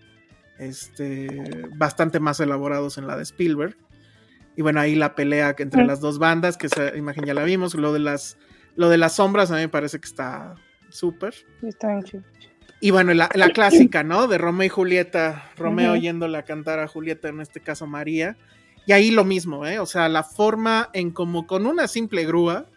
[0.58, 1.28] este,
[1.78, 3.78] bastante más elaborados en la de Spielberg.
[4.56, 7.44] Y bueno, ahí la pelea que entre las dos bandas, que esa imagen ya la
[7.44, 7.76] vimos.
[7.76, 8.38] Lo de las,
[8.78, 10.56] lo de las sombras a mí me parece que está
[10.90, 11.36] súper.
[11.62, 12.55] Está bien.
[12.86, 14.28] Y bueno, la, la clásica, ¿no?
[14.28, 15.94] De Romeo y Julieta, Romeo Ujú.
[16.00, 18.38] oyéndola cantar a Julieta, en este caso María.
[18.86, 19.80] Y ahí lo mismo, ¿eh?
[19.80, 22.68] O sea, la forma en como con una simple grúa,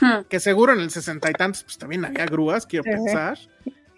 [0.00, 0.24] Hmm.
[0.30, 3.38] que seguro en el sesenta y tantos, pues también había grúas, quiero pensar.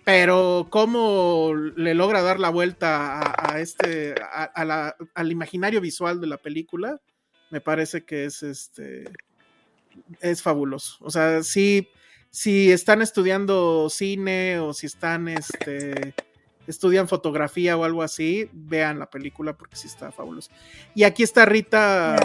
[0.04, 5.80] Pero cómo le logra dar la vuelta a, a este, a- a la- al imaginario
[5.80, 7.00] visual de la película,
[7.50, 9.04] me parece que es este,
[10.20, 10.96] es fabuloso.
[11.00, 11.88] O sea, sí,
[12.36, 16.12] si están estudiando cine o si están, este,
[16.66, 20.50] estudian fotografía o algo así, vean la película porque sí está fabuloso.
[20.94, 22.16] Y aquí está Rita,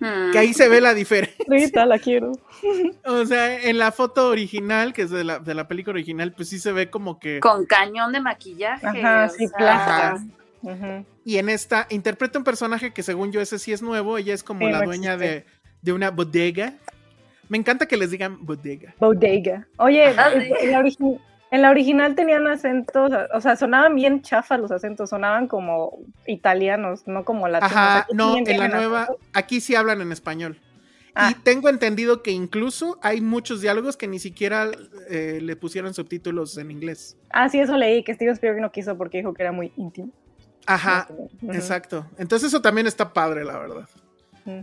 [0.00, 1.44] que ahí se ve la diferencia.
[1.46, 2.32] Rita, la quiero.
[3.04, 6.48] O sea, en la foto original, que es de la, de la película original, pues
[6.48, 7.38] sí se ve como que...
[7.38, 8.84] Con cañón de maquillaje.
[8.84, 9.46] Ajá, sí.
[11.24, 14.42] Y en esta interpreta un personaje que según yo ese sí es nuevo, ella es
[14.42, 15.46] como Sí, la no dueña de,
[15.82, 16.74] de una bodega.
[17.54, 18.96] Me encanta que les digan bodega.
[18.98, 19.68] Bodega.
[19.76, 20.18] Oye, sí.
[20.60, 21.20] en la, origi-
[21.52, 27.06] en la original tenían acentos, o sea, sonaban bien chafas los acentos, sonaban como italianos,
[27.06, 27.70] no como latinos.
[27.76, 29.26] Ajá, Aquí no, en la nueva, acentos.
[29.34, 30.58] aquí sí hablan en español.
[31.14, 31.30] Ah.
[31.30, 34.72] Y tengo entendido que incluso hay muchos diálogos que ni siquiera
[35.08, 37.16] eh, le pusieron subtítulos en inglés.
[37.30, 40.10] Ah, sí, eso leí, que Steven Spielberg no quiso porque dijo que era muy íntimo.
[40.66, 41.52] Ajá, Ujú.
[41.52, 42.04] exacto.
[42.18, 43.88] Entonces eso también está padre, la verdad.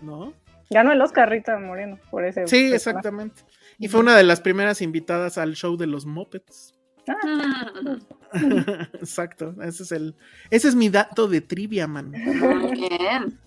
[0.02, 0.34] ¿No?
[0.72, 2.48] Ganó el Oscar Rita Moreno por ese.
[2.48, 2.76] Sí, personaje.
[2.76, 3.42] exactamente.
[3.78, 6.74] Y fue una de las primeras invitadas al show de los Muppets.
[7.08, 7.98] Hmm.
[8.94, 10.16] Exacto, ese es el,
[10.50, 12.12] ese es mi dato de trivia, man.
[12.12, 13.38] Muy bien.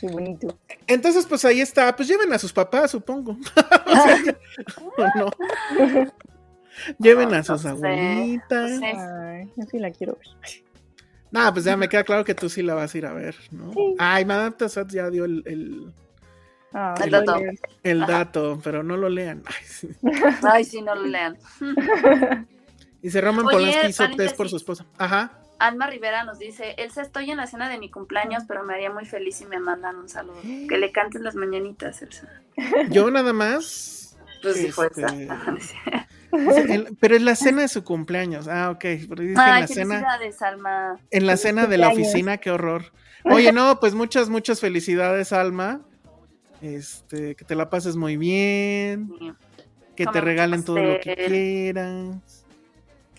[0.00, 0.58] Qué bonito.
[0.86, 3.36] Entonces, pues ahí está, pues lleven a sus papás, supongo.
[3.86, 4.38] O sea, ya-
[4.98, 5.30] ¿o no?
[6.98, 8.80] Lleven a sus abuelitas.
[8.82, 10.62] Ay, yo sí la quiero ver.
[11.32, 13.34] No, pues ya me queda claro que tú sí la vas a ir a ver,
[13.50, 13.72] ¿no?
[13.72, 13.94] Sí.
[13.98, 15.92] Ay, Madame Tussauds ya dio el, el-
[16.72, 17.36] Ah, El dato.
[17.82, 18.12] el Ajá.
[18.12, 19.42] dato, pero no lo lean.
[19.46, 19.88] Ay, sí.
[20.42, 21.36] Ay, sí, no lo lean.
[23.02, 24.84] Dice Roman Oye, Polanski hizo test por su esposa.
[24.98, 25.32] Ajá.
[25.58, 28.90] Alma Rivera nos dice, Elsa, estoy en la cena de mi cumpleaños, pero me haría
[28.90, 30.40] muy feliz si me mandan un saludo.
[30.42, 32.28] Que le canten las mañanitas, Elsa.
[32.90, 34.16] Yo nada más.
[34.42, 35.02] Pues dijo Este,
[36.74, 38.48] en- pero en la cena de su cumpleaños.
[38.48, 38.84] Ah, ok.
[38.84, 40.16] Dice en Ay, la cena.
[40.40, 40.96] Alma.
[41.10, 42.84] En la cena de la oficina, qué horror.
[43.24, 45.82] Oye, no, pues muchas, muchas felicidades, Alma.
[46.62, 49.32] Este, que te la pases muy bien, Sí.
[49.96, 52.44] que te regalen todo lo que quieras,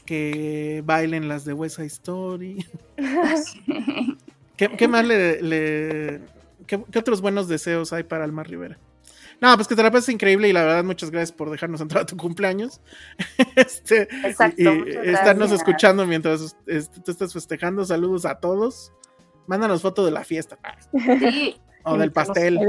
[0.05, 2.65] que bailen las de West Side Story.
[3.45, 4.17] Sí.
[4.57, 6.19] ¿Qué, qué más le, le-
[6.67, 8.77] ¿qué, qué otros buenos deseos hay para Alma Rivera?
[9.39, 12.03] No, pues que te la pases increíble y la verdad, muchas gracias por dejarnos entrar
[12.03, 12.79] a tu cumpleaños.
[13.55, 15.61] este, Exacto, y, y muchas estarnos gracias.
[15.61, 17.83] escuchando mientras este, tú estás festejando.
[17.85, 18.91] Saludos a todos.
[19.47, 20.59] Mándanos foto de la fiesta
[20.93, 21.55] Sí.
[21.83, 22.59] o del pastel.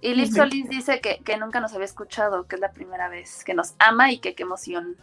[0.00, 3.42] Y Liv Solís dice que, que nunca nos había escuchado, que es la primera vez,
[3.44, 4.96] que nos ama y que qué emoción.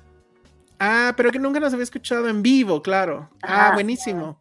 [0.80, 3.30] Ah, pero que nunca nos había escuchado en vivo, claro.
[3.42, 4.40] Ah, buenísimo.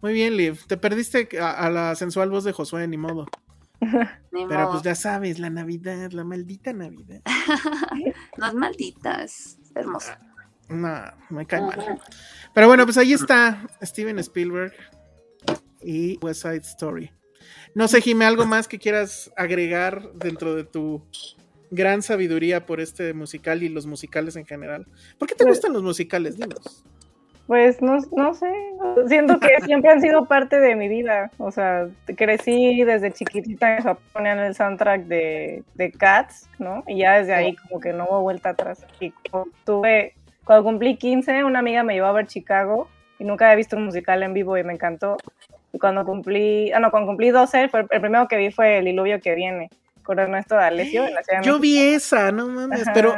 [0.00, 0.66] Muy bien, Liv.
[0.66, 3.26] Te perdiste a, a la sensual voz de Josué, ni modo.
[4.32, 4.70] Ni Pero modo.
[4.72, 7.20] pues ya sabes, la Navidad, la maldita Navidad.
[8.36, 10.18] No es maldita, es hermosa.
[10.68, 12.00] No, me cae mal.
[12.54, 14.72] Pero bueno, pues ahí está Steven Spielberg
[15.82, 17.12] y West Side Story.
[17.74, 21.02] No sé, Jimé, algo más que quieras agregar dentro de tu
[21.70, 24.86] gran sabiduría por este musical y los musicales en general.
[25.18, 26.36] ¿Por qué te Pues- gustan los musicales?
[26.36, 26.84] Dinos.
[27.46, 28.50] Pues no, no sé,
[29.08, 31.30] siento que siempre han sido parte de mi vida.
[31.38, 36.84] O sea, crecí desde chiquitita, me ponían el soundtrack de, de Cats, ¿no?
[36.86, 38.86] Y ya desde ahí como que no hubo vuelta atrás.
[39.00, 39.12] Y
[39.64, 42.88] tuve, cuando cumplí 15, una amiga me llevó a ver Chicago
[43.18, 45.16] y nunca había visto un musical en vivo y me encantó.
[45.72, 48.84] Y cuando cumplí, ah, no, cuando cumplí 12, fue, el primero que vi fue El
[48.86, 49.70] Diluvio que viene,
[50.02, 51.62] con Ernesto D'Alessio en la Ciudad de Yo México.
[51.62, 52.92] vi esa, no mames, Ajá.
[52.92, 53.14] pero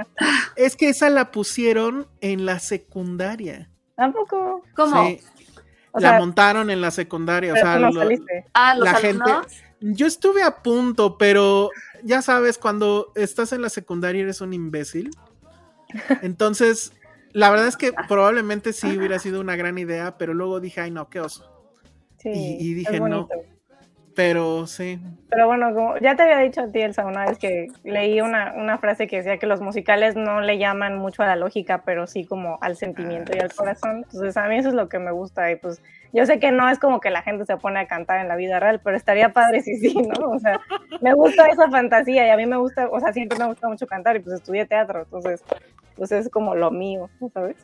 [0.57, 3.71] es que esa la pusieron en la secundaria.
[3.97, 4.63] Tampoco.
[4.75, 5.07] ¿Cómo?
[5.07, 5.21] Sí,
[5.93, 7.53] O la sea, montaron en la secundaria.
[7.53, 8.09] O sea, no lo-.
[8.53, 9.31] Ah, los la gente-.
[9.81, 11.71] Yo estuve a punto, pero
[12.03, 15.11] ya sabes, cuando estás en la secundaria eres un imbécil.
[16.23, 16.93] Entonces,
[17.33, 20.91] la verdad es que probablemente sí hubiera sido una gran idea, pero luego dije, ay
[20.91, 21.51] no, qué oso.
[22.25, 23.29] Sí, y- y es dije, no.
[24.17, 24.99] Pero sí.
[25.29, 28.53] Pero bueno, como ya te había dicho a ti, Elsa, una vez que leí una,
[28.57, 32.07] una frase que decía que los musicales no le llaman mucho a la lógica, pero
[32.07, 33.97] sí como al sentimiento y al corazón.
[34.05, 35.51] Entonces, a mí eso es lo que me gusta.
[35.51, 38.21] Y pues, yo sé que no es como que la gente se pone a cantar
[38.21, 40.31] en la vida real, pero estaría padre si sí, ¿no?
[40.31, 40.61] O sea,
[41.01, 43.89] me gusta esa fantasía y a mí me gusta, o sea, siempre me gusta mucho
[43.89, 45.01] cantar y pues estudié teatro.
[45.03, 45.43] Entonces,
[45.97, 47.57] pues es como lo mío, ¿sabes?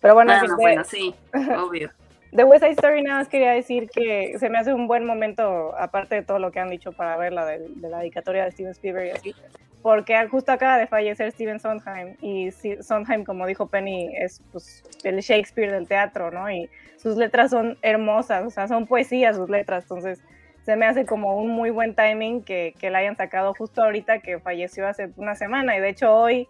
[0.00, 1.14] Pero bueno, Ah, en fin, no, de- bueno, sí,
[1.56, 1.90] obvio.
[2.36, 5.74] De West Side Story nada más quería decir que se me hace un buen momento,
[5.78, 8.52] aparte de todo lo que han dicho para ver la de, de la dedicatoria de
[8.52, 9.34] Steven Spielberg y así,
[9.80, 12.50] porque justo acaba de fallecer Steven Sondheim y
[12.82, 16.50] Sondheim, como dijo Penny, es pues, el Shakespeare del teatro, ¿no?
[16.50, 16.68] Y
[16.98, 20.22] sus letras son hermosas, o sea, son poesía sus letras, entonces
[20.66, 24.18] se me hace como un muy buen timing que, que la hayan sacado justo ahorita
[24.18, 26.48] que falleció hace una semana y de hecho hoy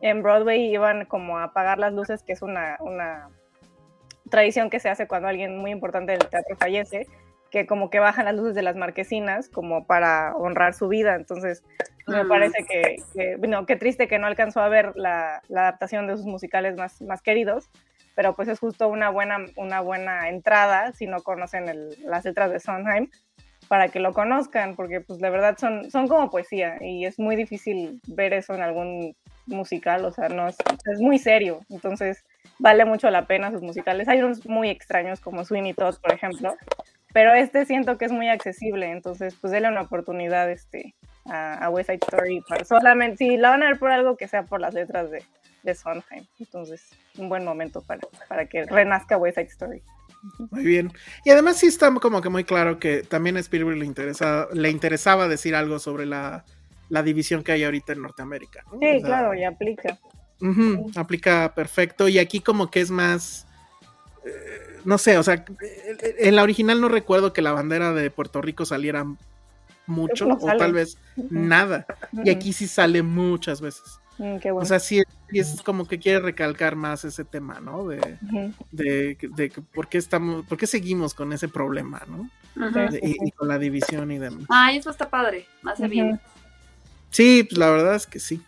[0.00, 3.28] en Broadway iban como a apagar las luces, que es una, una
[4.30, 7.06] tradición que se hace cuando alguien muy importante del teatro fallece,
[7.50, 11.14] que como que bajan las luces de las marquesinas como para honrar su vida.
[11.14, 11.62] Entonces,
[12.06, 12.28] me Mm.
[12.28, 16.16] parece que, que, bueno, qué triste que no alcanzó a ver la, la adaptación de
[16.16, 17.68] sus musicales más, más queridos,
[18.14, 22.50] pero pues es justo una buena, una buena entrada si no conocen el- las letras
[22.50, 23.10] de Sondheim
[23.68, 27.34] para que lo conozcan, porque pues de verdad son, son como poesía y es muy
[27.36, 29.16] difícil ver eso en algún
[29.46, 30.56] musical, o sea, no es,
[30.92, 32.24] es muy serio, entonces
[32.58, 34.08] vale mucho la pena sus musicales.
[34.08, 36.56] Hay unos muy extraños como Sweeney Todd, por ejemplo,
[37.12, 40.94] pero este siento que es muy accesible, entonces pues denle una oportunidad este,
[41.26, 44.28] a, a West Side Story, para solamente, si la van a ver por algo que
[44.28, 45.22] sea por las letras de,
[45.62, 49.82] de Sondheim, entonces un buen momento para, para que renazca West Side Story.
[50.50, 50.92] Muy bien.
[51.24, 54.70] Y además sí está como que muy claro que también a Spielberg le, interesa, le
[54.70, 56.44] interesaba decir algo sobre la,
[56.88, 58.64] la división que hay ahorita en Norteamérica.
[58.72, 58.78] ¿no?
[58.78, 59.98] Sí, O sea, claro, y aplica.
[60.94, 62.08] Aplica perfecto.
[62.08, 63.46] Y aquí como que es más...
[64.24, 65.44] eh, no sé, o sea,
[66.00, 69.04] en la original no recuerdo que la bandera de Puerto Rico saliera
[69.86, 70.98] mucho, No o tal vez
[71.30, 71.86] nada.
[72.12, 73.98] Y aquí sí sale muchas veces.
[74.18, 74.64] Mm, qué bueno.
[74.64, 77.86] O sea, sí, es como que quiere recalcar más ese tema, ¿no?
[77.86, 78.18] De,
[78.70, 82.30] de, de que por qué estamos, por qué seguimos con ese problema, ¿no?
[82.70, 84.46] De- y, y con la división y demás.
[84.48, 86.18] Ay, eso está padre, hace bien.
[87.10, 88.40] Sí, pues la verdad es que sí.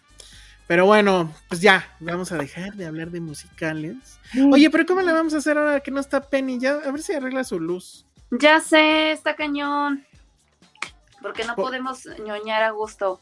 [0.69, 4.21] Pero bueno, pues ya, vamos a dejar de hablar de musicales.
[4.53, 6.59] Oye, pero ¿cómo le vamos a hacer ahora que no está Penny?
[6.61, 8.05] Ya, a ver si arregla su luz.
[8.31, 10.05] Ya sé, está cañón.
[11.23, 13.19] Porque no Po- podemos ñoñar a gusto.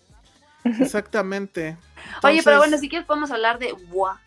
[0.64, 1.76] Exactamente.
[2.24, 4.20] Oye, pero bueno, si quieres podemos hablar de WA.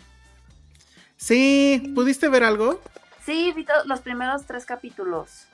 [1.18, 2.82] Sí, ¿pudiste ver algo?
[3.26, 5.46] Sí, vi los primeros tres capítulos.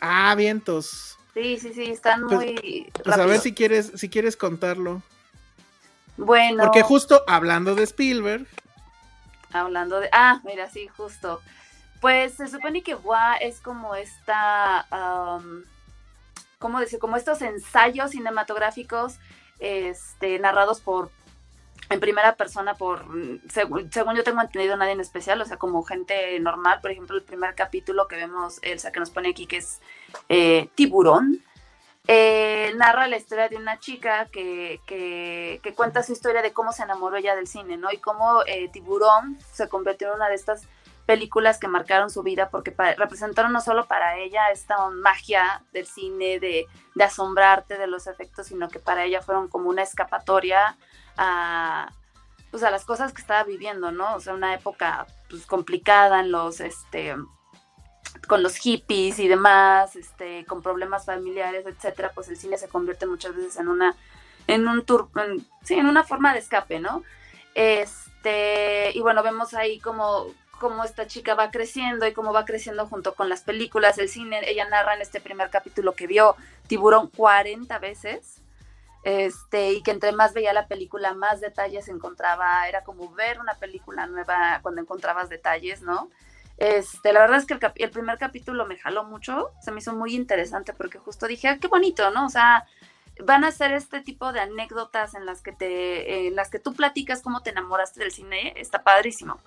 [0.00, 1.18] Ah, vientos.
[1.34, 5.02] Sí, sí, sí, están Pues- muy Pues a ver si quieres, si quieres contarlo.
[6.16, 8.46] Bueno, Porque justo hablando de Spielberg,
[9.52, 10.08] hablando de...
[10.12, 11.40] Ah, mira, sí, justo.
[12.00, 14.86] Pues se supone que WA es como esta...
[14.90, 15.64] am,
[16.58, 16.98] ¿Cómo decir?
[16.98, 19.18] Como estos ensayos cinematográficos
[19.58, 21.10] este, narrados por...
[21.88, 23.04] En primera persona por,
[23.50, 26.80] según, según yo tengo entendido, nadie en especial, o sea, como gente normal.
[26.80, 29.80] Por ejemplo, el primer capítulo que vemos, Elsa, que nos pone aquí, que es
[30.30, 31.42] eh, Tiburón,
[32.08, 36.72] eh, narra la historia de una chica que, que, que, cuenta su historia de cómo
[36.72, 37.92] se enamoró ella del cine, ¿no?
[37.92, 40.66] Y cómo eh, Tiburón se convirtió en una de estas
[41.06, 46.40] películas que marcaron su vida porque representaron no solo para ella esta magia del cine,
[46.40, 50.76] de, de, asombrarte de los efectos, sino que para ella fueron como una escapatoria
[51.16, 51.92] a,
[52.50, 54.14] pues a las cosas que estaba viviendo, ¿no?
[54.14, 57.16] O sea, una época pues, complicada en los, este,
[58.26, 63.06] con los hippies y demás, este, con problemas familiares, etcétera, pues el cine se convierte
[63.06, 63.96] muchas veces en una,
[64.46, 65.08] en un tour,
[65.62, 67.02] sí, en una forma de escape, ¿no?
[67.54, 70.26] Este, y bueno, vemos ahí como
[70.62, 74.40] cómo esta chica va creciendo y cómo va creciendo junto con las películas, el cine.
[74.46, 76.36] Ella narra en este primer capítulo que vio
[76.68, 78.40] Tiburón 40 veces.
[79.02, 83.54] Este, y que entre más veía la película, más detalles encontraba, era como ver una
[83.54, 86.08] película nueva cuando encontrabas detalles, ¿no?
[86.58, 90.14] Este, la verdad es que el, primer capítulo me jaló mucho, se me hizo muy
[90.14, 92.26] interesante porque justo dije, ah, qué bonito, ¿no?
[92.26, 92.66] O sea,
[93.24, 96.74] van a ser este tipo de anécdotas en las que te, en las que tú
[96.74, 99.40] platicas cómo te enamoraste del cine, está padrísimo.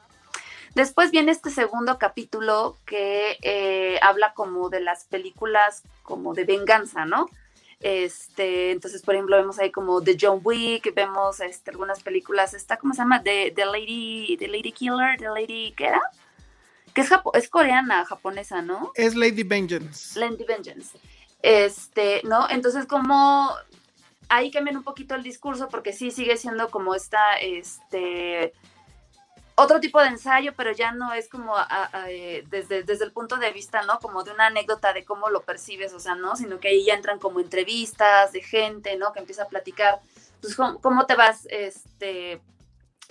[0.74, 7.06] Después viene este segundo capítulo que eh, habla como de las películas como de venganza,
[7.06, 7.30] ¿no?
[7.80, 12.78] Este, entonces, por ejemplo, vemos ahí como The John Wick, vemos este, algunas películas, esta,
[12.78, 13.24] ¿cómo se llama?
[13.24, 16.02] The, the Lady, The Lady Killer, The Lady, ¿qué era?
[16.96, 18.92] Que es, es coreana, japonesa, ¿no?
[18.96, 20.20] Es Lady Vengeance.
[20.20, 20.98] Lady Vengeance.
[21.44, 22.50] Este, ¿no?
[22.50, 23.52] Entonces, como
[24.30, 28.54] ahí cambian un poquito el discurso porque sí sigue siendo como esta, este,
[29.56, 31.56] otro tipo de ensayo, pero ya no es como
[32.08, 34.00] eh, desde, desde el punto de vista, ¿no?
[34.00, 36.36] Como de una anécdota de cómo lo percibes, o sea, ¿no?
[36.36, 39.14] Sino que ahí ya entran como entrevistas de gente, ¿no?
[39.14, 40.02] Que empieza a platicar,
[40.42, 42.42] pues, cómo, te vas, este,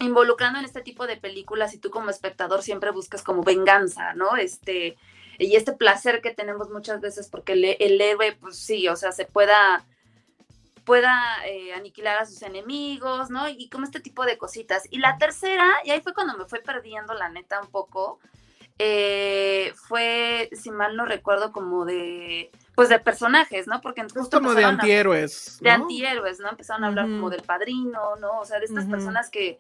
[0.01, 4.37] involucrando en este tipo de películas y tú como espectador siempre buscas como venganza, ¿no?
[4.37, 4.97] Este,
[5.39, 9.13] y este placer que tenemos muchas veces porque el, el héroe, pues sí, o sea,
[9.13, 9.85] se pueda
[10.85, 11.15] pueda
[11.47, 13.49] eh, aniquilar a sus enemigos, ¿no?
[13.49, 14.85] Y como este tipo de cositas.
[14.91, 18.21] Y la tercera, y ahí fue cuando me fue perdiendo la neta un poco,
[18.79, 23.81] eh, fue, si mal no recuerdo, como de, pues de personajes, ¿no?
[23.81, 25.59] Porque justo como de antihéroes.
[25.61, 26.51] De antihéroes, ¿no?
[26.51, 28.41] Empezaron a hablar como del padrino, ¿no?
[28.41, 29.59] O sea, de estas personas que,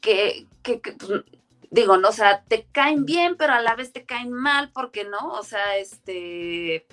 [0.00, 1.24] que, que, pues,
[1.70, 2.08] digo, ¿no?
[2.08, 5.42] O sea, te caen bien, pero a la vez te caen mal, porque no, o
[5.42, 6.86] sea, este,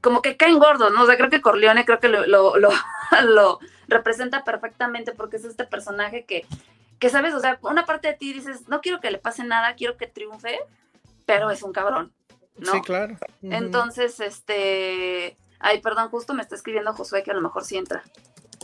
[0.00, 1.02] como que caen gordos, ¿no?
[1.02, 2.54] O sea, creo que Corleone creo que lo, lo,
[3.26, 6.46] lo, representa perfectamente porque es este personaje que,
[6.98, 7.34] que, ¿sabes?
[7.34, 10.06] O sea, una parte de ti dices, no quiero que le pase nada, quiero que
[10.06, 10.58] triunfe,
[11.24, 12.12] pero es un cabrón,
[12.56, 12.72] ¿no?
[12.72, 13.16] Sí, claro.
[13.42, 15.36] Entonces, este...
[15.60, 18.04] Ay, perdón, justo me está escribiendo Josué que a lo mejor sí entra.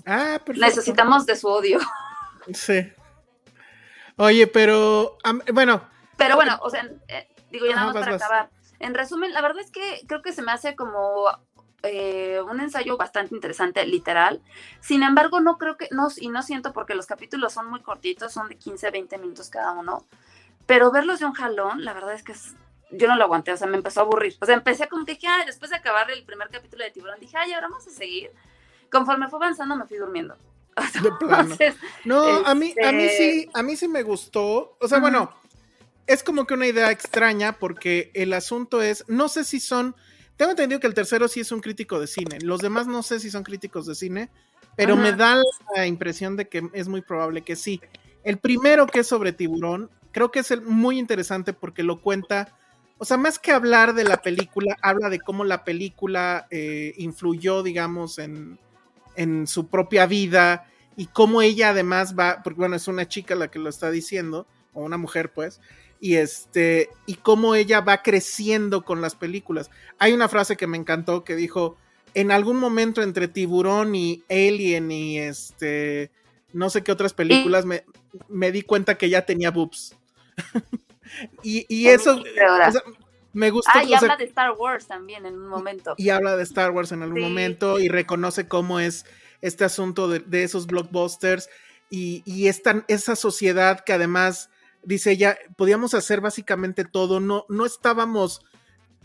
[0.06, 0.66] Ah, perfecto.
[0.66, 1.80] Necesitamos de su odio.
[2.52, 2.92] Sí.
[4.16, 5.18] Oye, pero,
[5.52, 5.88] bueno.
[6.16, 9.60] Pero bueno, o sea, eh, digo ya nada más para acabar en resumen, la verdad
[9.60, 11.26] es que creo que se me hace como
[11.82, 14.42] eh, un ensayo bastante interesante, literal.
[14.80, 18.32] Sin embargo, no creo que, no, y no siento porque los capítulos son muy cortitos,
[18.32, 20.06] son de 15 a 20 minutos cada uno,
[20.66, 22.34] pero verlos de un jalón, la verdad es que
[22.90, 24.36] yo no lo aguanté, o sea, me empezó a aburrir.
[24.40, 27.18] O sea, empecé como que dije, ay, después de acabar el primer capítulo de Tiburón,
[27.20, 28.30] dije, ay, ahora vamos a seguir.
[28.90, 30.36] Conforme fue avanzando, me fui durmiendo.
[31.02, 31.56] de plano.
[32.04, 34.76] no, a mí, a mí este sí, a mí sí me gustó.
[34.80, 35.32] O sea, bueno
[36.06, 39.94] es como que una idea extraña porque el asunto es, no sé si son,
[40.36, 43.20] tengo entendido que el tercero sí es un crítico de cine, los demás no sé
[43.20, 44.30] si son críticos de cine,
[44.76, 45.40] pero me da
[45.76, 47.80] la impresión de que es muy probable que sí.
[48.24, 52.58] El primero que es sobre tiburón, creo que es el muy interesante porque lo cuenta,
[52.98, 57.62] o sea, más que hablar de la película, habla de cómo la película eh, influyó,
[57.62, 58.58] digamos, en,
[59.16, 63.48] en su propia vida y cómo ella además va, porque bueno, es una chica la
[63.48, 65.60] que lo está diciendo, o una mujer pues,
[66.00, 69.70] y este y cómo ella va creciendo con las películas.
[69.98, 71.76] Hay una frase que me encantó que dijo,
[72.14, 76.10] en algún momento entre Tiburón y Alien y este
[76.52, 77.84] no sé qué otras películas me,
[78.28, 79.96] me di cuenta que ya tenía boobs.
[81.42, 82.22] y, eso
[83.34, 83.72] me gusta.
[83.74, 85.94] Ah, y habla de Star Wars también en un momento.
[85.98, 89.04] Y habla de Star Wars en algún momento y reconoce cómo es
[89.42, 91.50] este asunto de, de esos blockbusters
[91.90, 94.50] y, y esta, esa sociedad que además
[94.82, 98.42] dice ella, podíamos hacer básicamente todo, no, no estábamos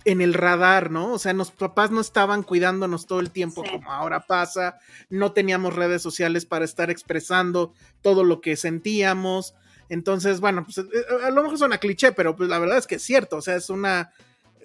[0.05, 1.13] en el radar, ¿no?
[1.13, 5.75] O sea, los papás no estaban cuidándonos todo el tiempo como ahora pasa, no teníamos
[5.75, 9.55] redes sociales para estar expresando todo lo que sentíamos.
[9.89, 12.95] Entonces, bueno, pues eh, a lo mejor suena cliché, pero pues la verdad es que
[12.95, 14.11] es cierto, o sea, es una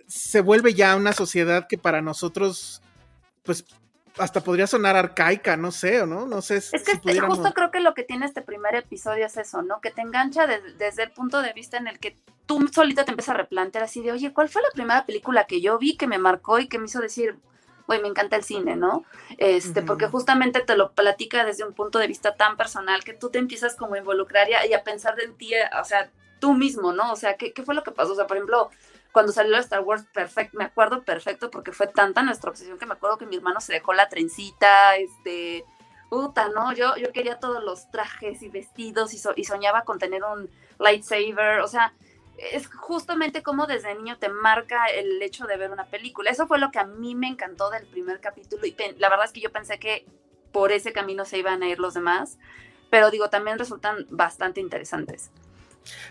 [0.06, 2.82] se vuelve ya una sociedad que para nosotros
[3.42, 3.64] pues
[4.16, 6.56] hasta podría sonar arcaica, no sé, o no, no sé.
[6.56, 9.80] Es que si justo creo que lo que tiene este primer episodio es eso, ¿no?
[9.80, 12.16] Que te engancha desde el punto de vista en el que
[12.46, 15.60] tú solita te empiezas a replantear así de, oye, ¿cuál fue la primera película que
[15.60, 17.38] yo vi que me marcó y que me hizo decir,
[17.86, 19.04] güey, me encanta el cine, ¿no?
[19.38, 23.30] Este, porque justamente te lo platica desde un punto de vista tan personal que tú
[23.30, 26.10] te empiezas como a involucrar y a, y a pensar en ti, o sea,
[26.40, 27.12] tú mismo, ¿no?
[27.12, 28.12] O sea, ¿qué, ¿qué, fue lo que pasó?
[28.12, 28.70] O sea, por ejemplo,
[29.12, 32.94] cuando salió Star Wars, perfecto, me acuerdo perfecto porque fue tanta nuestra obsesión que me
[32.94, 35.64] acuerdo que mi hermano se dejó la trencita, este,
[36.10, 36.72] puta, ¿no?
[36.72, 41.60] Yo, yo quería todos los trajes y vestidos y, y soñaba con tener un lightsaber,
[41.60, 41.92] o sea,
[42.38, 46.30] es justamente como desde niño te marca el hecho de ver una película.
[46.30, 49.32] Eso fue lo que a mí me encantó del primer capítulo y la verdad es
[49.32, 50.04] que yo pensé que
[50.52, 52.38] por ese camino se iban a ir los demás,
[52.90, 55.30] pero digo, también resultan bastante interesantes.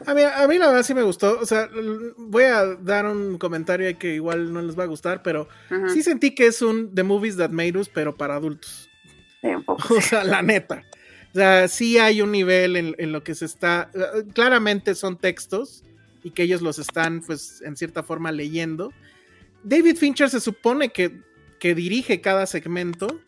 [0.05, 1.67] A mí, a mí la verdad sí me gustó, o sea,
[2.17, 5.47] voy a dar un comentario que igual no les va a gustar, pero
[5.91, 8.89] sí sentí que es un The Movies That Made Us, pero para adultos.
[9.89, 10.84] O sea, la neta.
[11.32, 13.89] O sea, sí hay un nivel en, en lo que se está,
[14.34, 15.84] claramente son textos,
[16.24, 18.93] y que ellos los están, pues, en cierta forma leyendo.
[19.63, 21.21] David Fincher se supone que,
[21.59, 23.21] que dirige cada segmento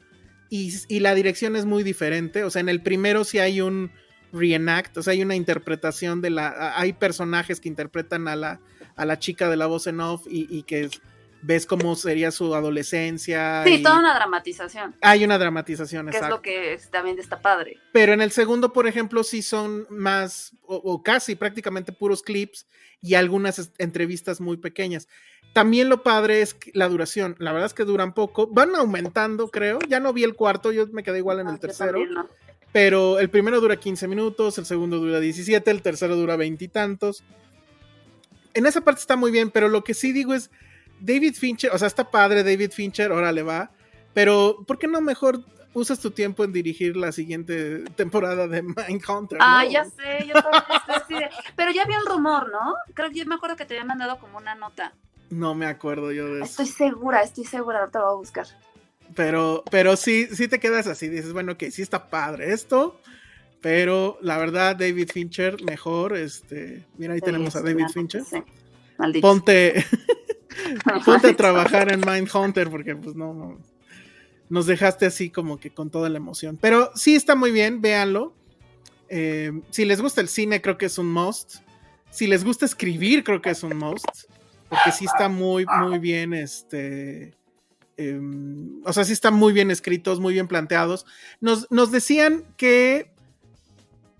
[0.49, 2.43] y, y, la dirección es muy diferente.
[2.43, 3.91] O sea, en el primero sí hay un
[4.31, 6.73] reenact, o sea, hay una interpretación de la...
[6.77, 8.59] Hay personajes que interpretan a la,
[8.95, 10.89] a la chica de la voz en off y, y que
[11.45, 13.63] ves cómo sería su adolescencia.
[13.63, 14.95] Sí, toda una dramatización.
[15.01, 17.77] Hay una dramatización, que es lo que también está padre.
[17.93, 22.67] Pero en el segundo, por ejemplo, sí son más, o, o, casi prácticamente puros clips
[23.01, 25.07] y algunas entrevistas muy pequeñas.
[25.53, 27.35] También lo padre es la duración.
[27.39, 28.47] La verdad es que duran poco.
[28.47, 29.79] Van aumentando, creo.
[29.87, 32.05] Ya no vi el cuarto, yo me quedé igual en el tercero.
[32.07, 32.27] No.
[32.73, 37.23] Pero el primero dura 15 minutos, el segundo dura 17, el tercero dura veintitantos.
[38.53, 40.51] En esa parte está muy bien, pero lo que sí digo es
[40.99, 43.71] David Fincher, o sea, está padre David Fincher, ahora le va,
[44.13, 45.43] pero ¿por qué no mejor
[45.73, 49.37] usas tu tiempo en dirigir la siguiente temporada de Mindhunter?
[49.41, 49.71] Ah, ¿no?
[49.71, 52.75] ya sé, yo también Pero ya vi el rumor, ¿no?
[52.93, 54.93] Creo que yo me acuerdo que te había mandado como una nota.
[55.29, 56.63] No me acuerdo yo de eso.
[56.63, 58.47] Estoy segura, estoy segura, te lo voy a buscar.
[59.15, 62.99] Pero, pero sí, sí te quedas así, dices, bueno, que sí está padre esto,
[63.61, 68.23] pero la verdad, David Fincher, mejor, este, mira, ahí sí, tenemos a David Fincher.
[68.23, 68.37] Sí.
[68.97, 69.27] Maldito.
[69.27, 69.85] Ponte,
[71.05, 73.59] ponte a trabajar en Mindhunter porque pues no, no,
[74.49, 76.57] nos dejaste así como que con toda la emoción.
[76.61, 78.33] Pero sí está muy bien, véanlo.
[79.09, 81.55] Eh, si les gusta el cine, creo que es un must.
[82.09, 84.05] Si les gusta escribir, creo que es un must.
[84.69, 87.33] Porque sí está muy, muy bien, este...
[87.97, 88.19] Eh,
[88.83, 91.05] o sea, sí están muy bien escritos, muy bien planteados.
[91.39, 93.11] Nos, nos decían que...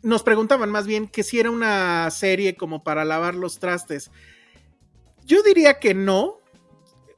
[0.02, 4.12] Nos preguntaban más bien que si era una serie como para lavar los trastes.
[5.26, 6.40] Yo diría que no.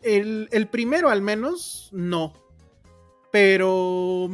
[0.01, 2.33] El, el, primero al menos, no.
[3.31, 4.29] Pero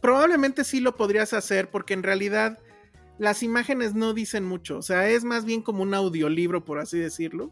[0.00, 2.58] probablemente sí lo podrías hacer porque en realidad
[3.18, 4.78] las imágenes no dicen mucho.
[4.78, 7.50] O sea, es más bien como un audiolibro, por así decirlo.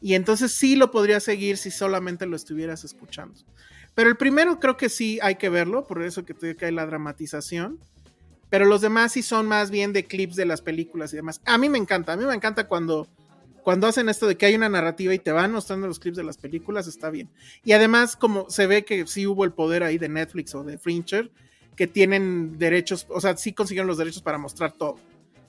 [0.00, 3.38] Y entonces sí lo podrías seguir si solamente lo estuvieras escuchando.
[3.94, 6.86] Pero el primero creo que sí hay que verlo, por eso que te cae la
[6.86, 7.78] dramatización.
[8.48, 11.40] Pero los demás sí son más bien de clips de las películas y demás.
[11.44, 13.08] A mí me encanta, a mí me encanta cuando
[13.62, 16.24] cuando hacen esto de que hay una narrativa y te van mostrando los clips de
[16.24, 17.30] las películas, está bien.
[17.64, 20.78] Y además, como se ve que sí hubo el poder ahí de Netflix o de
[20.78, 21.30] Fincher,
[21.76, 24.96] que tienen derechos, o sea, sí consiguieron los derechos para mostrar todo.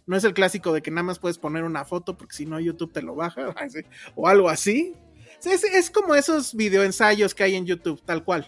[0.06, 2.60] No es el clásico de que nada más puedes poner una foto porque si no
[2.60, 3.54] YouTube te lo baja,
[4.16, 4.96] o algo así.
[5.44, 8.46] Es, es como esos videoensayos que hay en YouTube, tal cual.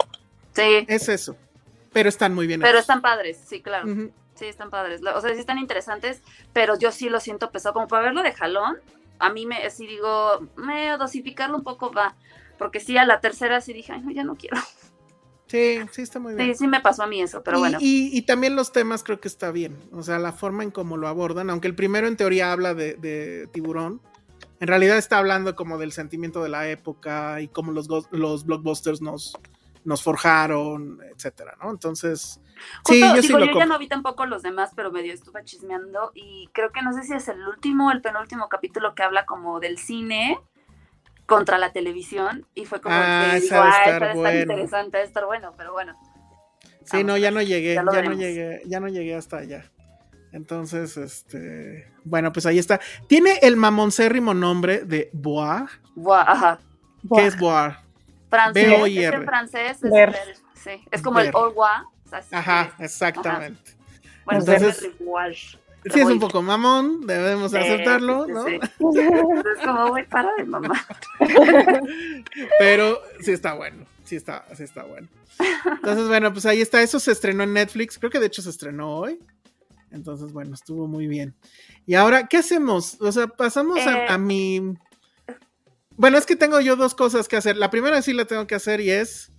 [0.53, 0.85] Sí.
[0.87, 1.35] Es eso.
[1.91, 2.59] Pero están muy bien.
[2.59, 2.81] Pero hechos.
[2.81, 3.87] están padres, sí, claro.
[3.87, 4.11] Uh -huh.
[4.35, 5.01] Sí, están padres.
[5.03, 6.21] O sea, sí están interesantes,
[6.53, 7.73] pero yo sí lo siento pesado.
[7.73, 8.77] Como para verlo de jalón,
[9.19, 12.15] a mí me, sí digo, me dosificarlo un poco va,
[12.57, 14.57] porque sí, a la tercera sí dije, ay, no, ya no quiero.
[15.45, 16.47] Sí, sí está muy bien.
[16.47, 17.77] Sí, sí me pasó a mí eso, pero y, bueno.
[17.79, 20.97] Y, y, también los temas creo que está bien, o sea, la forma en cómo
[20.97, 24.01] lo abordan, aunque el primero en teoría habla de, de tiburón,
[24.59, 29.01] en realidad está hablando como del sentimiento de la época y cómo los, los blockbusters
[29.01, 29.37] nos,
[29.85, 31.71] nos forjaron, etcétera, ¿no?
[31.71, 32.39] Entonces,
[32.83, 35.13] Justo, sí, yo digo, sí lo yo ya no vi tampoco los demás, pero medio
[35.13, 39.03] estuve chismeando y creo que no sé si es el último el penúltimo capítulo que
[39.03, 40.39] habla como del cine
[41.25, 44.39] contra la televisión y fue como Ah, que digo, ah, estar bueno".
[44.39, 45.95] interesante, debe estar bueno, pero bueno.
[46.85, 49.71] Sí, Vamos no, ya no llegué, ya no llegué, ya no llegué hasta allá.
[50.33, 52.79] Entonces, este, bueno, pues ahí está.
[53.07, 55.69] Tiene el mamoncérrimo nombre de Bois.
[55.95, 56.59] Buah, ajá.
[57.15, 57.75] ¿Qué es Bois?
[58.37, 59.07] Francés, B-O-I-R.
[59.07, 60.11] es en francés, es, Ver.
[60.11, 61.35] ver, sí, es como el Ver.
[61.35, 61.83] revoir.
[62.05, 63.71] o sea, Ajá, exactamente.
[64.25, 65.35] Bueno, Entonces, es igual.
[65.35, 68.45] Sí, es un poco mamón, debemos Sí, aceptarlo, sí, ¿no?
[68.45, 68.59] sí.
[68.79, 70.85] Es como, güey, para de mamá.
[72.59, 75.07] Pero sí está bueno, sí está, sí está bueno.
[75.65, 76.81] Entonces, bueno, pues ahí está.
[76.81, 77.97] Eso se estrenó en Netflix.
[77.97, 79.19] Creo que de hecho se estrenó hoy.
[79.91, 81.33] Entonces, bueno, estuvo muy bien.
[81.85, 82.97] Y ahora, ¿qué hacemos?
[83.01, 84.75] O sea, pasamos Eh, a, a mi.
[85.97, 87.57] Bueno, es que tengo yo dos cosas que hacer.
[87.57, 89.31] La primera sí la tengo que hacer y es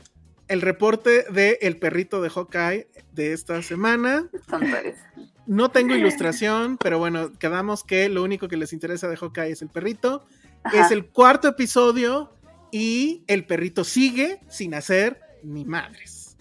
[0.48, 4.28] el reporte de El perrito de Hawkeye de esta semana.
[5.46, 9.62] No tengo ilustración, pero bueno, quedamos que lo único que les interesa de Hawkeye es
[9.62, 10.24] el perrito.
[10.72, 12.32] Es el cuarto episodio
[12.70, 16.36] y el perrito sigue sin hacer ni madres.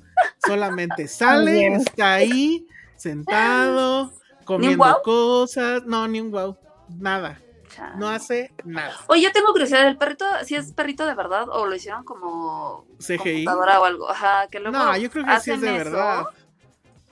[0.45, 4.13] Solamente sale, está ahí, sentado,
[4.45, 5.83] comiendo cosas.
[5.85, 6.57] No, ni un wow,
[6.97, 7.41] nada.
[7.97, 8.95] No hace nada.
[9.07, 12.85] Oye, yo tengo curiosidad, ¿el perrito, si es perrito de verdad o lo hicieron como
[12.99, 13.47] CGI?
[13.47, 14.09] o algo?
[14.09, 16.25] Ajá, que luego no, yo creo que sí es de verdad.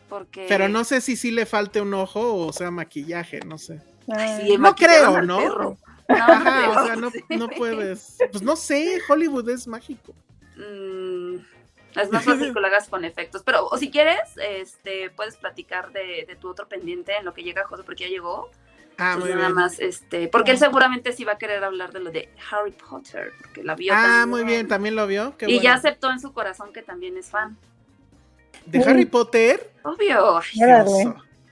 [0.09, 0.45] Porque...
[0.49, 3.81] Pero no sé si sí le falte un ojo o sea maquillaje, no sé.
[4.59, 5.39] no creo, ¿no?
[5.41, 5.77] No,
[6.09, 8.17] Ajá, o sea, no, puedes.
[8.31, 10.13] Pues no sé, Hollywood es mágico.
[10.57, 11.37] Mm,
[11.95, 13.43] es más fácil que lo hagas con efectos.
[13.43, 17.43] Pero o si quieres, este, puedes platicar de, de tu otro pendiente en lo que
[17.43, 18.49] llega José, porque ya llegó.
[18.97, 22.11] Ah, muy nada más, este, porque él seguramente sí va a querer hablar de lo
[22.11, 23.93] de Harry Potter, porque la vio.
[23.95, 25.35] Ah, muy bien, también lo vio.
[25.47, 27.57] y ya aceptó en su corazón que también es fan.
[28.65, 29.71] ¿De Harry Potter?
[29.83, 30.39] Obvio.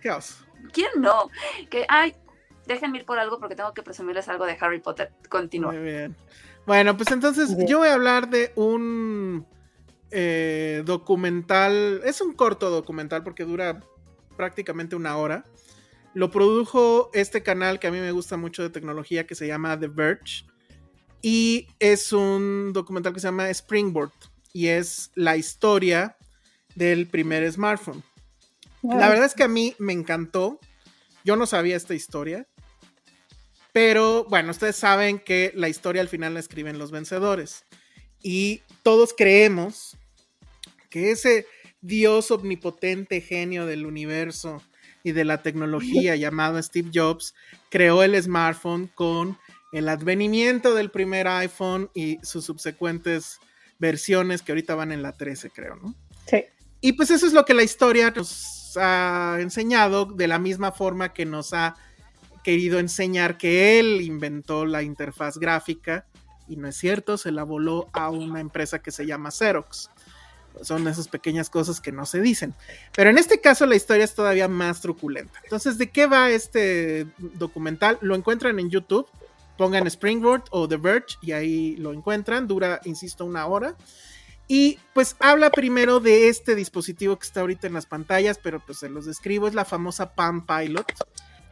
[0.01, 0.45] qué, oso.
[0.71, 1.29] ¿Quién no?
[1.69, 2.15] Que, ay,
[2.67, 5.11] déjenme ir por algo porque tengo que presumirles algo de Harry Potter.
[5.27, 5.71] Continúa.
[5.71, 6.15] Muy bien.
[6.65, 9.45] Bueno, pues entonces yo voy a hablar de un
[10.11, 12.01] eh, documental.
[12.05, 13.81] Es un corto documental porque dura
[14.37, 15.43] prácticamente una hora.
[16.14, 19.80] Lo produjo este canal que a mí me gusta mucho de tecnología que se llama
[19.80, 20.45] The Verge.
[21.22, 24.12] Y es un documental que se llama Springboard.
[24.53, 26.18] Y es la historia
[26.76, 28.03] del primer smartphone.
[28.82, 30.60] La verdad es que a mí me encantó.
[31.24, 32.47] Yo no sabía esta historia.
[33.72, 37.66] Pero bueno, ustedes saben que la historia al final la escriben los vencedores.
[38.24, 39.95] Y todos creemos
[40.89, 41.45] que ese
[41.82, 44.62] Dios omnipotente genio del universo
[45.03, 47.33] y de la tecnología llamado Steve Jobs
[47.69, 49.37] creó el smartphone con
[49.71, 53.39] el advenimiento del primer iPhone y sus subsecuentes
[53.77, 55.95] versiones que ahorita van en la 13, creo, ¿no?
[56.25, 56.45] Sí.
[56.81, 61.13] Y pues eso es lo que la historia nos ha enseñado de la misma forma
[61.13, 61.75] que nos ha
[62.43, 66.05] querido enseñar que él inventó la interfaz gráfica
[66.47, 69.91] y no es cierto, se la voló a una empresa que se llama Xerox
[70.61, 72.53] son esas pequeñas cosas que no se dicen.
[72.95, 75.39] Pero en este caso la historia es todavía más truculenta.
[75.43, 77.97] Entonces, ¿de qué va este documental?
[78.01, 79.07] Lo encuentran en YouTube.
[79.57, 82.47] Pongan Springboard o The Verge y ahí lo encuentran.
[82.47, 83.75] Dura, insisto, una hora.
[84.47, 88.79] Y pues habla primero de este dispositivo que está ahorita en las pantallas, pero pues
[88.79, 89.47] se los describo.
[89.47, 90.91] Es la famosa Palm Pilot.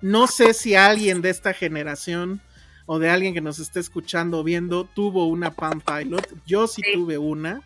[0.02, 2.42] No sé si alguien de esta generación
[2.88, 6.28] o de alguien que nos esté escuchando o viendo tuvo una Palm Pilot.
[6.48, 6.82] Yo sí.
[6.94, 7.62] tuve una.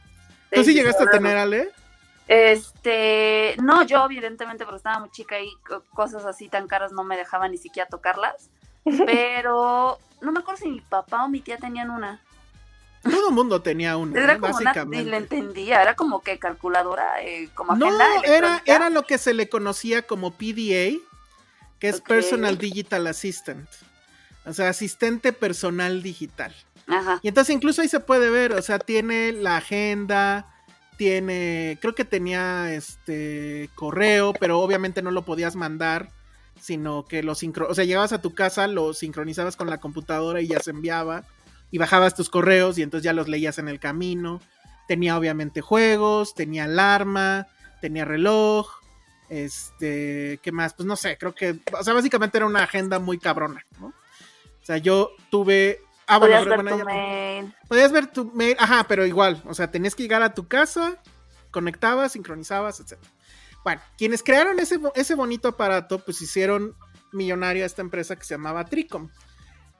[0.52, 1.72] ¿Tú sí llegaste a tener, Ale?
[2.28, 5.52] Este, no, yo evidentemente porque estaba muy chica y
[5.93, 8.49] cosas así tan caras no me dejaban ni siquiera tocarlas.
[9.06, 12.22] Pero no me acuerdo si mi papá o mi tía tenían una.
[13.04, 14.39] Todo el mundo tenía una, era ¿eh?
[14.39, 15.04] como básicamente.
[15.04, 17.89] Una, le entendía, era como que calculadora, eh, como No,
[18.24, 20.99] era, era lo que se le conocía como PDA,
[21.80, 23.68] que es Personal Digital Assistant.
[24.45, 26.56] O sea, asistente personal digital.
[27.22, 30.48] Y entonces incluso ahí se puede ver, o sea, tiene la agenda,
[30.98, 36.10] tiene, creo que tenía este correo, pero obviamente no lo podías mandar,
[36.60, 40.42] sino que lo sincro, o sea, llegabas a tu casa, lo sincronizabas con la computadora
[40.42, 41.24] y ya se enviaba
[41.72, 44.42] y bajabas tus correos y entonces ya los leías en el camino.
[44.88, 47.48] Tenía obviamente juegos, tenía alarma,
[47.80, 48.70] tenía reloj,
[49.30, 50.74] este, ¿qué más?
[50.74, 53.88] Pues no sé, creo que, o sea, básicamente era una agenda muy cabrona, ¿no?
[53.88, 57.56] O sea, yo tuve Ah, podías ver tu mail.
[57.68, 60.97] Podías ver tu mail, ajá, pero igual, o sea, tenías que llegar a tu casa,
[61.52, 62.99] conectabas, sincronizabas, etc.
[63.64, 66.76] Bueno, quienes crearon ese, ese bonito aparato, pues hicieron
[67.12, 69.10] millonaria esta empresa que se llamaba Tricom.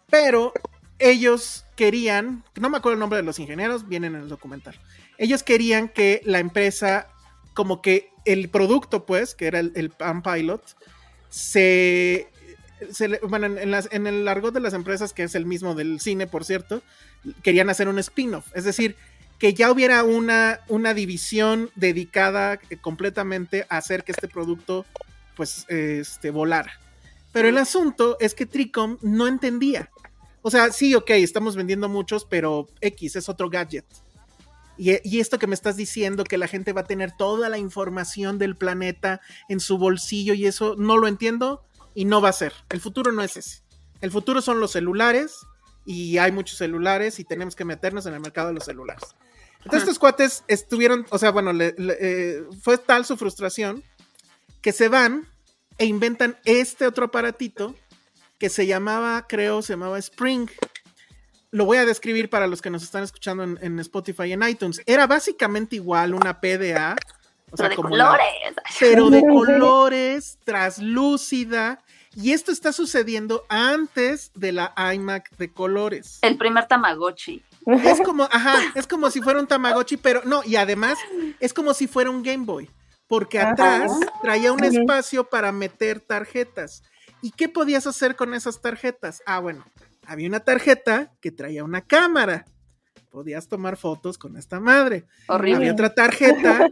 [0.10, 0.54] Pero
[1.00, 4.80] ellos querían, no me acuerdo el nombre de los ingenieros, vienen en el documental.
[5.18, 7.08] Ellos querían que la empresa,
[7.54, 10.64] como que el producto, pues, que era el, el Palm Pilot,
[11.30, 12.30] se
[13.28, 16.82] bueno, en, el largo de las empresas, que es el mismo del cine, por cierto,
[17.44, 18.46] querían hacer un spin-off.
[18.56, 18.96] Es decir,
[19.40, 24.86] que ya hubiera una, una división dedicada eh, completamente a hacer que este producto,
[25.36, 26.80] pues, este, volara.
[27.32, 29.90] Pero el asunto es que Tricom no entendía.
[30.42, 33.86] O sea, sí, ok, estamos vendiendo muchos, pero X es otro gadget.
[34.78, 38.40] Y, esto que me estás diciendo, que la gente va a tener toda la información
[38.40, 41.64] del planeta en su bolsillo y eso, no lo entiendo
[41.94, 42.54] y no va a ser.
[42.70, 43.64] El futuro no es ese.
[44.02, 45.46] El futuro son los celulares
[45.86, 49.16] y hay muchos celulares y tenemos que meternos en el mercado de los celulares.
[49.58, 53.84] Entonces estos cuates estuvieron, o sea, bueno, eh, fue tal su frustración
[54.62, 55.28] que se van
[55.78, 57.76] e inventan este otro aparatito
[58.40, 60.50] que se llamaba, creo, se llamaba Spring.
[61.52, 64.48] lo voy a describir para los que nos están escuchando en, en Spotify y en
[64.48, 64.82] iTunes.
[64.88, 66.96] Era básicamente igual una PDA.
[67.52, 68.56] O sea, Pero de como la- colores.
[68.80, 71.80] pero de colores, traslúcida.
[72.16, 76.20] Y esto está sucediendo antes de la iMac de colores.
[76.22, 77.44] El primer Tamagotchi.
[77.68, 80.98] Es como, ajá, es como si fuera un Tamagotchi, pero no, y además
[81.40, 82.70] es como si fuera un Game Boy,
[83.08, 83.52] porque Ajá.
[83.52, 83.92] atrás
[84.22, 86.84] traía un espacio para meter tarjetas.
[87.22, 89.22] ¿Y qué podías hacer con esas tarjetas?
[89.26, 89.64] Ah, bueno,
[90.06, 92.46] había una tarjeta que traía una cámara.
[93.12, 95.06] Podías tomar fotos con esta madre.
[95.28, 95.58] Horrible.
[95.58, 96.68] Había otra tarjeta.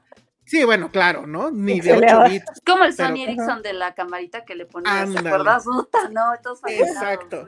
[0.49, 1.51] Sí, bueno, claro, ¿no?
[1.51, 2.23] Ni de Pixeleada.
[2.25, 2.61] 8 bits.
[2.65, 5.63] Como el Pero- Sony Ericsson de la camarita que le ponías, ¿te acuerdas?
[5.65, 6.33] Puta, no.
[6.67, 7.45] Exacto.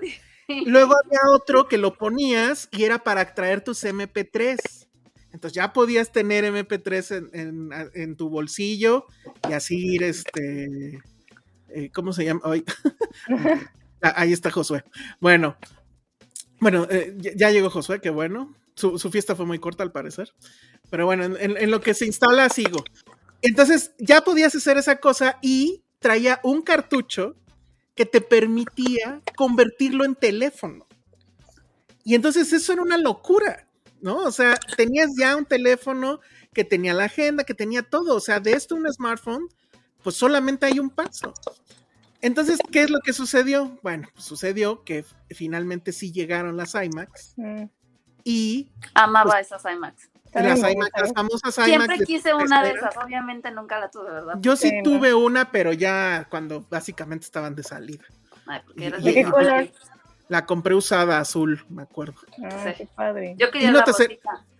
[0.67, 4.59] Luego había otro que lo ponías y era para traer tus MP3.
[5.33, 7.39] Entonces ya podías tener MP3 en,
[7.73, 9.07] en- en tu bolsillo
[9.49, 10.99] y así ir, este,
[11.69, 12.41] eh, ¿cómo se llama?
[12.43, 12.63] Ay,
[14.03, 14.83] ah, ahí está Josué.
[15.19, 15.57] Bueno,
[16.59, 18.53] bueno, eh, ya, ya llegó Josué, qué bueno.
[18.81, 20.33] Su, fiesta fue muy corta al parecer.
[20.89, 22.83] Pero bueno, en, lo que se instala sigo.
[23.41, 27.35] Entonces ya podías hacer esa cosa y traía un cartucho
[27.95, 30.87] que te permitía convertirlo en teléfono.
[32.03, 33.67] Y entonces eso era una locura,
[34.01, 34.17] ¿no?
[34.17, 36.19] O sea, tenías ya un teléfono
[36.53, 38.15] que tenía la agenda, que tenía todo.
[38.15, 39.47] O sea, de esto un smartphone,
[40.03, 41.33] pues solamente hay un paso.
[42.21, 43.79] Entonces, ¿qué es lo que sucedió?
[43.81, 46.75] Bueno, pues sucedió que finalmente sí llegaron las
[47.35, 47.63] Mm.
[48.23, 50.09] Y Amaba esas IMAX.
[50.33, 51.65] las gusta, las famosas iMacs.
[51.67, 54.35] Siempre de quise una de esas, obviamente nunca la tuve, ¿verdad?
[54.39, 54.83] Yo sí no.
[54.83, 58.03] tuve una, pero ya cuando básicamente estaban de salida.
[58.47, 59.67] Ay, porque ¿Y- eres y- ¿De qué de- color?
[60.29, 62.15] La compré usada azul, me acuerdo.
[62.43, 62.73] Ah, Sí.
[62.77, 63.35] qué padre.
[63.37, 63.85] Yo quería no la.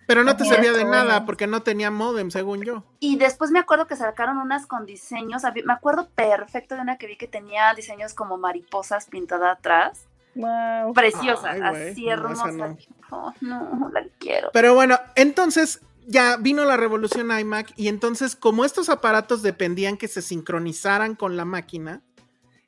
[0.07, 1.25] Pero no te servía de nada bueno.
[1.25, 2.83] porque no tenía modem, según yo.
[2.99, 5.43] Y después me acuerdo que sacaron unas con diseños.
[5.63, 10.05] Me acuerdo perfecto de una que vi que tenía diseños como mariposas pintadas atrás.
[10.35, 10.93] Wow.
[10.93, 12.51] Preciosas, Ay, güey, así no, hermosa.
[12.51, 12.77] no.
[13.11, 14.49] Oh, no, la quiero.
[14.53, 20.07] Pero bueno, entonces ya vino la revolución iMac y entonces como estos aparatos dependían que
[20.07, 22.01] se sincronizaran con la máquina,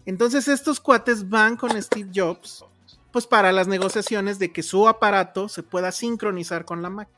[0.05, 2.65] entonces estos cuates van con Steve Jobs
[3.13, 7.09] pues para las negociaciones de que su aparato se pueda sincronizar con la Mac.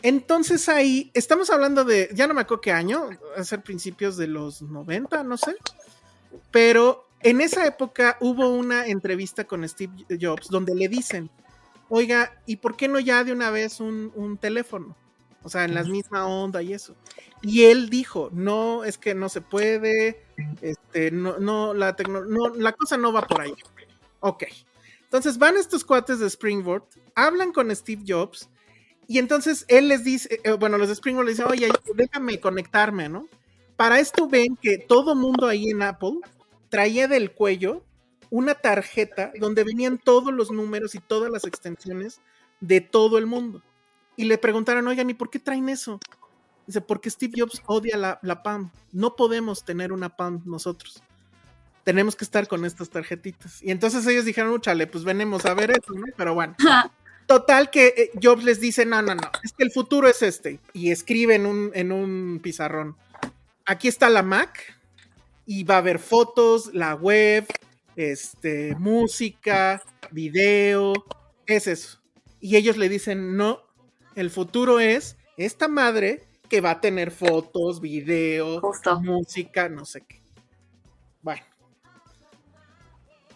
[0.00, 4.26] Entonces ahí estamos hablando de, ya no me acuerdo qué año, a ser principios de
[4.26, 5.54] los 90, no sé,
[6.50, 11.30] pero en esa época hubo una entrevista con Steve Jobs donde le dicen,
[11.88, 14.96] oiga, ¿y por qué no ya de una vez un, un teléfono?
[15.42, 16.94] O sea, en la misma onda y eso.
[17.40, 20.22] Y él dijo, no, es que no se puede,
[20.60, 23.54] este, no, no, la tecno- no, la cosa no va por ahí.
[24.20, 24.44] Ok.
[25.04, 28.48] Entonces van estos cuates de Springboard, hablan con Steve Jobs,
[29.08, 33.08] y entonces él les dice, eh, bueno, los de Springboard le dicen, oye, déjame conectarme,
[33.08, 33.26] ¿no?
[33.76, 36.18] Para esto ven que todo mundo ahí en Apple
[36.70, 37.84] traía del cuello
[38.30, 42.20] una tarjeta donde venían todos los números y todas las extensiones
[42.60, 43.62] de todo el mundo.
[44.16, 45.98] Y le preguntaron, oigan, ¿y por qué traen eso?
[46.66, 48.70] Dice, porque Steve Jobs odia la, la PAM.
[48.92, 51.02] No podemos tener una PAM nosotros.
[51.82, 53.62] Tenemos que estar con estas tarjetitas.
[53.62, 56.06] Y entonces ellos dijeron, chale, pues venimos a ver eso, ¿no?
[56.16, 56.54] Pero bueno.
[57.26, 60.60] Total que eh, Jobs les dice, no, no, no, es que el futuro es este.
[60.72, 62.96] Y escribe en un, en un pizarrón.
[63.64, 64.79] Aquí está la Mac
[65.50, 67.44] y va a haber fotos, la web,
[67.96, 69.82] este, música,
[70.12, 70.92] video,
[71.44, 72.00] es eso.
[72.38, 73.60] Y ellos le dicen, no,
[74.14, 79.00] el futuro es esta madre que va a tener fotos, video, Justo.
[79.00, 80.22] música, no sé qué.
[81.20, 81.42] Bueno.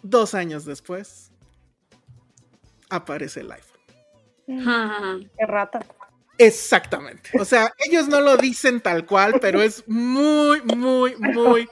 [0.01, 1.33] Dos años después,
[2.89, 5.29] aparece el iPhone.
[5.37, 5.85] Qué rata.
[6.37, 7.31] Exactamente.
[7.37, 11.67] O sea, ellos no lo dicen tal cual, pero es muy, muy, muy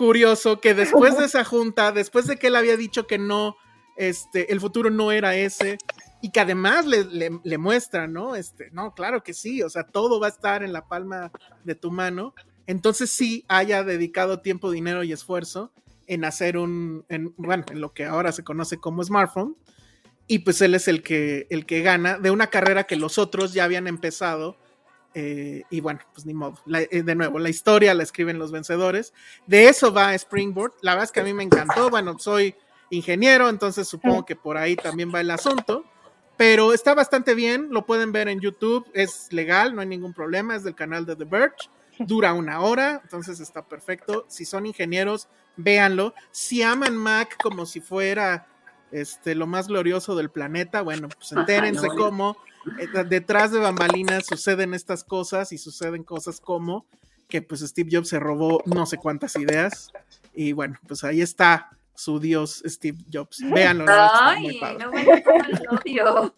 [0.00, 3.58] curioso que después de esa junta, después de que él había dicho que no,
[3.96, 5.76] este, el futuro no era ese,
[6.22, 8.34] y que además le, le, le muestra, ¿no?
[8.34, 11.30] Este, no, claro que sí, o sea, todo va a estar en la palma
[11.64, 12.34] de tu mano.
[12.66, 15.70] Entonces sí haya dedicado tiempo, dinero y esfuerzo
[16.06, 19.54] en hacer un, en, bueno, en lo que ahora se conoce como smartphone.
[20.26, 23.52] Y pues él es el que, el que gana de una carrera que los otros
[23.52, 24.56] ya habían empezado.
[25.14, 26.58] Eh, y bueno, pues ni modo.
[26.66, 29.12] La- eh, de nuevo, la historia la escriben los vencedores.
[29.46, 30.72] De eso va Springboard.
[30.82, 31.90] La verdad es que a mí me encantó.
[31.90, 32.54] Bueno, soy
[32.90, 35.84] ingeniero, entonces supongo que por ahí también va el asunto.
[36.36, 40.56] Pero está bastante bien, lo pueden ver en YouTube, es legal, no hay ningún problema,
[40.56, 41.68] es del canal de The Verge,
[41.98, 44.24] dura una hora, entonces está perfecto.
[44.26, 46.14] Si son ingenieros, véanlo.
[46.30, 48.46] Si aman Mac como si fuera
[48.90, 51.94] este, lo más glorioso del planeta, bueno, pues entérense no.
[51.94, 52.49] cómo eh,
[53.08, 56.86] detrás de bambalinas suceden estas cosas y suceden cosas como
[57.28, 59.90] que pues Steve Jobs se robó no sé cuántas ideas
[60.34, 63.38] y bueno, pues ahí está su dios Steve Jobs.
[63.52, 63.84] Véanlo.
[63.88, 64.78] Ay, padre.
[64.84, 65.22] no me
[66.02, 66.34] odio.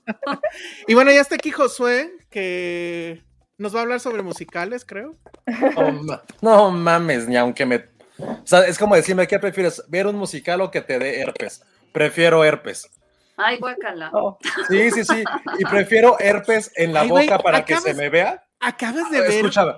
[0.88, 3.22] Y bueno, ya está aquí Josué, que
[3.58, 5.16] nos va a hablar sobre musicales, creo.
[5.76, 7.76] No, ma- no mames, ni aunque me.
[8.18, 9.82] O sea, es como decirme, ¿qué prefieres?
[9.88, 11.62] ¿Ver un musical o que te dé herpes?
[11.92, 12.88] Prefiero herpes.
[13.36, 14.10] Ay, guácala.
[14.12, 14.38] Oh,
[14.68, 15.24] Sí, sí, sí.
[15.58, 18.44] Y prefiero herpes en la Ay, boca para que se me vea.
[18.60, 19.30] Acabas de ver.
[19.30, 19.74] Escúchame.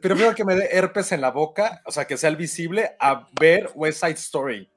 [0.00, 3.26] Prefiero que me dé herpes en la boca, o sea, que sea el visible, a
[3.40, 4.70] ver West Side Story.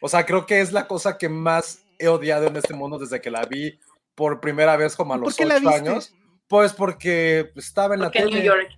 [0.00, 3.20] O sea, creo que es la cosa que más he odiado en este mundo desde
[3.20, 3.78] que la vi
[4.16, 5.76] por primera vez como a ¿Por los qué la ocho viste?
[5.90, 6.14] años.
[6.48, 8.32] Pues porque estaba en la tele.
[8.32, 8.68] New York.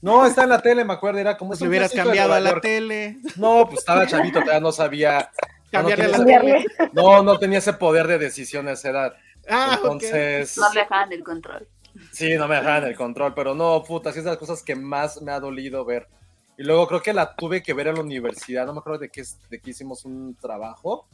[0.00, 2.50] No, está en la tele, me acuerdo, era como Pues un hubieras cambiado a la
[2.50, 2.62] York.
[2.62, 3.18] tele.
[3.36, 5.30] No, pues estaba chavito, todavía no sabía.
[5.72, 6.16] No, no Cambiarle tele.
[6.16, 6.66] cambiarle.
[6.92, 9.14] no, no tenía ese poder de decisión a esa edad.
[9.48, 9.74] Ah.
[9.76, 11.68] Entonces, No le dejaban el control.
[12.12, 14.76] sí, no me dejaban el control, pero no, puta, sí es de las cosas que
[14.76, 16.08] más me ha dolido ver.
[16.58, 19.08] Y luego creo que la tuve que ver en la universidad, no me acuerdo de
[19.08, 21.06] qué, es- de qué hicimos un trabajo.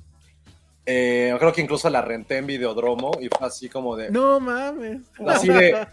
[0.88, 4.08] Eh, creo que incluso la renté en Videodromo y fue así como de...
[4.10, 5.00] No mames.
[5.26, 5.84] Así de,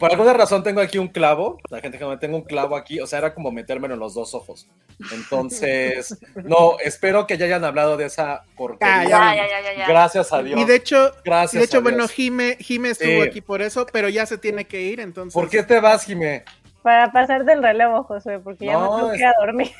[0.00, 2.98] por alguna razón tengo aquí un clavo, la gente que me tengo un clavo aquí,
[3.00, 4.66] o sea, era como metérmelo en los dos ojos.
[5.12, 8.96] Entonces, no, espero que ya hayan hablado de esa porquería.
[8.98, 9.86] Ah, Ya, ya, ya, ya, ya.
[9.88, 10.60] Gracias a Dios.
[10.60, 13.28] Y de hecho, Gracias y de hecho a bueno, Jime, Jime estuvo Sí.
[13.28, 15.32] aquí por eso, pero ya se tiene que ir, entonces.
[15.32, 16.44] ¿Por qué te vas, Jimé?
[16.82, 19.70] Para pasar del relevo, Josué, porque ya No, me tengo que es- a dormir.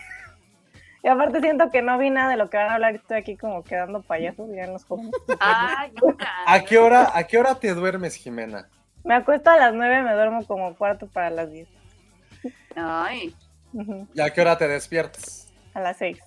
[1.02, 3.16] Y aparte siento que no vi nada de lo que van a hablar y estoy
[3.18, 5.12] aquí como quedando payasos ya en los jóvenes.
[5.40, 5.93] Ay.
[6.47, 8.68] ¿A qué hora, a qué hora te duermes, Jimena?
[9.05, 11.68] Me acuesto a las 9, me duermo como cuarto para las 10.
[12.77, 13.35] Ay.
[13.72, 15.52] Ujú, ¿Y a qué hora te despiertas?
[15.74, 16.18] A las 6.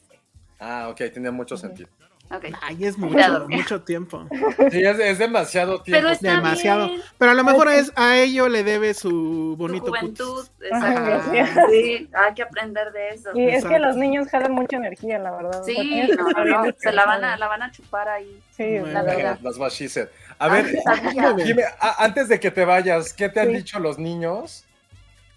[0.59, 1.89] Ah, ok, tiene mucho sentido.
[2.35, 2.45] Ok.
[2.61, 4.25] Ay, es mucho, mucho tiempo.
[4.71, 5.99] Sí, es, es demasiado tiempo.
[6.01, 6.87] Pero está Demasiado.
[6.87, 7.01] bien.
[7.17, 10.51] Pero a lo mejor es a ello le debe su bonito Tu juventud, cutis.
[10.71, 11.31] exacto.
[11.71, 13.29] Sí, hay que aprender de eso.
[13.35, 15.63] Y es que los niños jalan mucha energía, la verdad.
[15.63, 18.41] Sí, no, no, se la van a, la van a chupar ahí.
[18.51, 18.87] Sí, Bueno.
[18.93, 19.39] la verdad.
[19.41, 20.07] Las what she said.
[20.39, 21.45] A ver, Ah, sabía.
[21.45, 23.55] Jime, a- antes de que te vayas, ¿qué te han Sí.
[23.57, 24.65] dicho los niños?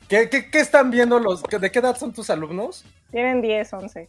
[0.08, 1.42] ¿Qué, qué, qué están viendo los...
[1.42, 2.84] ¿De qué edad son tus alumnos?
[3.10, 4.08] Tienen 10, 11.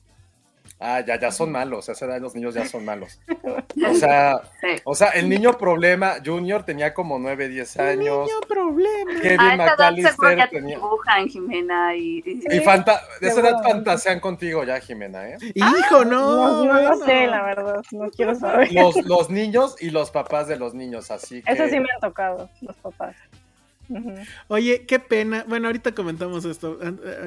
[0.80, 1.90] Ah, ya, ya son malos.
[1.90, 3.20] A esa edad los niños ya son malos.
[3.90, 4.68] O sea, Sí.
[4.84, 8.28] o sea, el niño problema, Junior, tenía como 9, 10 años.
[8.28, 9.22] Niño problema.
[9.22, 10.76] Kevin McAllister tenía...
[10.78, 12.24] dibujan, Jimena, y...
[12.26, 15.38] y- Y fanta de esa edad fantasean contigo ya, Jimena, ¿eh?
[15.54, 16.66] Hijo, no.
[16.66, 17.84] No, no, lo sé, la verdad.
[17.92, 18.72] No quiero saber.
[18.74, 21.52] Los, los niños y los papás de los niños, así que...
[21.52, 23.16] Eso sí me han tocado, los papás.
[24.48, 25.46] Oye, qué pena.
[25.48, 26.78] Bueno, ahorita comentamos esto.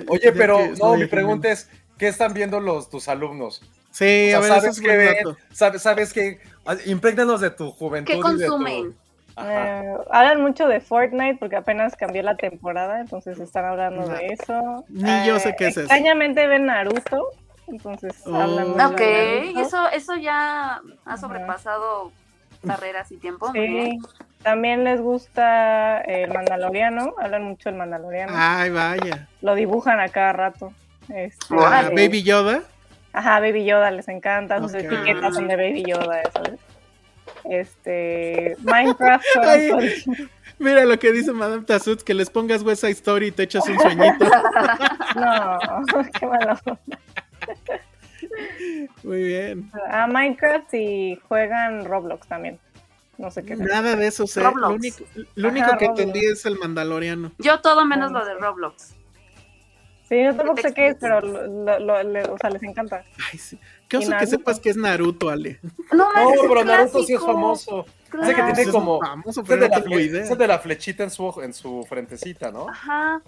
[0.09, 1.71] Oye, pero Ya que no, mi pregunta es,
[2.01, 3.63] ¿qué están viendo los tus alumnos?
[3.93, 5.37] Sí, O a ver, eso ¿sabes es buen ven?
[5.53, 6.41] ¿Sabes, sabes que
[6.87, 8.53] Imprégnanos de tu juventud ¿Qué y de tu...
[8.53, 8.97] consumen?
[9.43, 14.09] Eh, hablan mucho de Fortnite porque apenas cambió la temporada, entonces están hablando No.
[14.09, 14.85] de eso.
[14.89, 15.81] Ni yo sé qué es eso.
[15.83, 17.29] Extrañamente ven Naruto,
[17.69, 18.35] entonces Oh.
[18.37, 19.61] hablan mucho Ok, de Naruto.
[19.61, 22.13] eso, eso ya ha sobrepasado
[22.63, 23.51] barreras y tiempo.
[23.53, 23.99] Sí,
[24.43, 29.29] también les gusta el Mandaloriano, hablan mucho del Mandaloriano, Ay, vaya.
[29.43, 30.73] lo dibujan a cada rato.
[31.15, 31.91] Este, Ah.
[31.95, 32.63] Baby Yoda.
[33.13, 36.61] Ajá, Baby Yoda les encanta, sus etiquetas son de Baby Yoda, ¿sabes?
[37.49, 39.25] Este, Minecraft.
[39.43, 39.71] Ay.
[40.59, 43.67] Mira lo que dice Madame Tassut, que les pongas West Side Story y te echas
[43.69, 44.25] un sueñito.
[45.17, 45.59] no,
[46.21, 46.59] qué malo.
[49.03, 49.71] Muy bien.
[49.91, 52.59] A Minecraft y juegan Roblox también.
[53.19, 53.57] No sé qué.
[53.57, 53.67] sea.
[53.67, 54.41] Nada de eso sé.
[54.41, 54.75] Lo Roblox.
[54.77, 55.05] único,
[55.35, 56.01] lo único Ajá, que Roblox.
[56.01, 57.33] entendí es el Mandaloriano.
[57.39, 58.95] Yo todo menos Ah, lo de Roblox.
[60.11, 63.05] Sí, yo tampoco sé qué es, pero lo, lo- le- o sea, les encanta.
[63.33, 63.59] Ay, sí.
[63.89, 65.61] Qué oso que sepas que es Naruto, Ale.
[65.93, 66.09] No,
[66.49, 67.87] pero Naruto sí es famoso.
[68.09, 68.27] Claro.
[68.27, 69.01] Ese que Pues tiene es como...
[69.01, 70.35] famoso, de, no la idea.
[70.35, 72.69] de la flechita en su, en su frentecita, ¿no?
[72.69, 73.23] Ajá.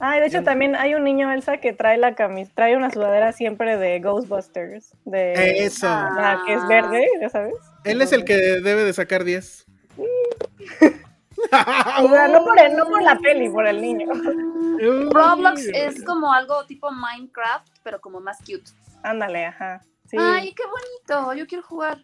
[0.00, 2.90] Ah, y de hecho también hay un niño, Elsa, que trae la camisa, trae una
[2.90, 4.94] sudadera siempre de Ghostbusters.
[5.04, 5.86] De, Eso.
[5.88, 6.08] Ah.
[6.18, 7.54] Ah, que es verde, ya sabes.
[7.84, 9.66] Él es el que debe de sacar 10.
[12.02, 14.06] O sea, no por, el- no por la peli, por el niño.
[15.10, 18.70] Roblox es como algo tipo Minecraft, pero como más cute.
[19.02, 19.80] Ándale, ajá.
[20.06, 20.16] Sí.
[20.18, 21.34] Ay, qué bonito.
[21.34, 22.02] Yo quiero jugar.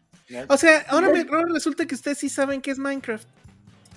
[0.48, 3.26] O sea, ahora me ahora resulta que ustedes sí saben qué es Minecraft.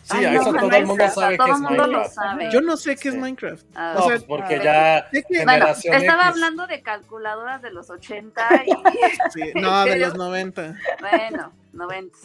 [0.04, 1.92] Sí, Ay, a no, eso todo el mundo sabe todo que es el mundo lo
[2.00, 2.16] Minecraft.
[2.16, 2.50] sabe.
[2.52, 3.16] Yo no sé qué es.
[3.16, 3.66] Minecraft.
[3.76, 5.08] Ah, No, O sea, pues porque ya
[5.46, 6.10] Bueno, estaba X.
[6.30, 8.70] hablando de calculadoras de los 80 y
[9.34, 10.76] Sí, no, de los 90.
[11.00, 12.18] bueno, 90.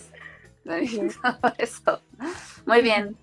[1.58, 2.00] Eso.
[2.66, 3.16] Muy bien.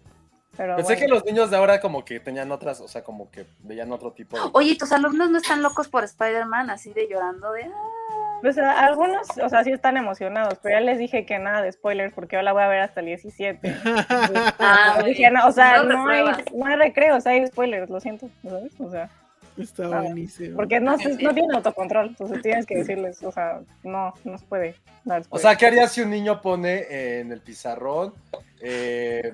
[0.58, 1.00] Pero Pensé bueno.
[1.02, 4.12] que los niños de ahora como que tenían otras, o sea, como que veían otro
[4.12, 4.44] tipo de...
[4.52, 7.64] Oye, tus alumnos no están locos por Spider-Man, así de llorando de.
[7.64, 8.40] "Ah".
[8.42, 11.72] Pues a- algunos, o sea, sí están emocionados, pero ya les dije que nada de
[11.72, 13.60] spoilers porque yo la voy a ver hasta el 17.
[14.60, 14.98] Ah,
[15.32, 18.74] no, o sea, No no hay, no hay recreos, hay spoilers, lo siento, ¿sabes?
[18.80, 19.10] O sea,
[19.58, 20.56] Está Ah, buenísimo.
[20.56, 20.98] Porque no, no
[21.34, 25.24] tiene autocontrol, entonces tienes que decirles, o sea, no, no se puede dar.
[25.30, 28.14] O sea, ¿qué harías si un niño pone en el pizarrón
[28.62, 29.34] eh,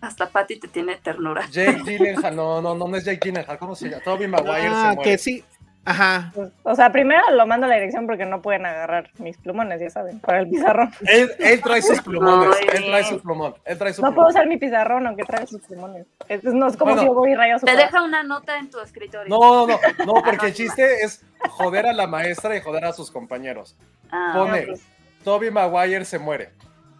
[0.00, 1.46] Hasta Patty te tiene ternura.
[1.50, 2.34] Jake Gyllenhaal?
[2.36, 4.02] No, no, no, no es Jake Gyllenhaal, ¿cómo se llama?
[4.02, 5.10] Toby Maguire Ah, se muere.
[5.10, 5.44] que sí.
[5.82, 6.30] Ajá.
[6.62, 9.88] O sea, primero lo mando a la dirección porque no pueden agarrar mis plumones, ya
[9.88, 10.90] saben, para el pizarrón.
[11.06, 13.04] Él, él trae sus plumones, él trae bien.
[13.06, 16.06] su plumón, él trae su No puedo usar mi pizarrón aunque trae sus plumones.
[16.28, 17.00] Es, no es como Bueno.
[17.00, 17.86] si yo voy y rayo su Te cara.
[17.86, 19.30] deja una nota en tu escritorio.
[19.30, 22.92] No, no, no, no, porque el chiste es joder a la maestra y joder a
[22.92, 23.74] sus compañeros.
[24.12, 24.82] Ah, Pone, pues.
[25.24, 26.50] Toby Maguire se muere.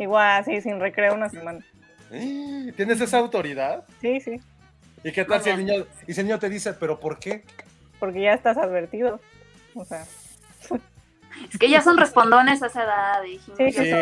[0.01, 1.61] Igual, sí, sin recreo una semana.
[2.11, 3.85] ¿Tienes esa autoridad?
[4.01, 4.41] Sí, sí,
[5.05, 7.45] ¿Y qué tal si el niño, y si el niño te dice, pero por qué?
[8.01, 9.21] porque ya estás advertido.
[9.75, 10.05] O sea,
[11.51, 13.23] Es que ya son respondones a esa edad.
[13.25, 13.93] y Sí, Sí.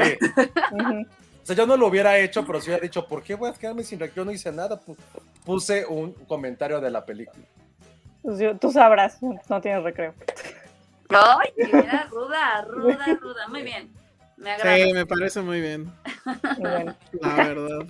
[1.42, 3.54] O sea, yo no lo hubiera hecho, pero si hubiera dicho, ¿por qué voy a
[3.54, 4.24] quedarme sin recreo?
[4.24, 4.80] No hice nada.
[4.80, 4.96] Pu-
[5.44, 7.44] Puse un comentario de la película.
[8.22, 10.14] Pues yo- tú sabrás, no tienes recreo.
[11.08, 13.48] Ay, mira, ruda, ruda, ruda.
[13.48, 13.90] Muy bien.
[14.39, 14.77] Me agrada.
[14.77, 15.90] Sí, me parece muy bien.
[16.59, 17.86] Bueno, La verdad.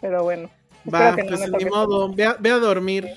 [0.00, 0.50] pero bueno.
[0.92, 2.12] Va, no pues ni modo.
[2.12, 3.08] Ve a, ve a dormir.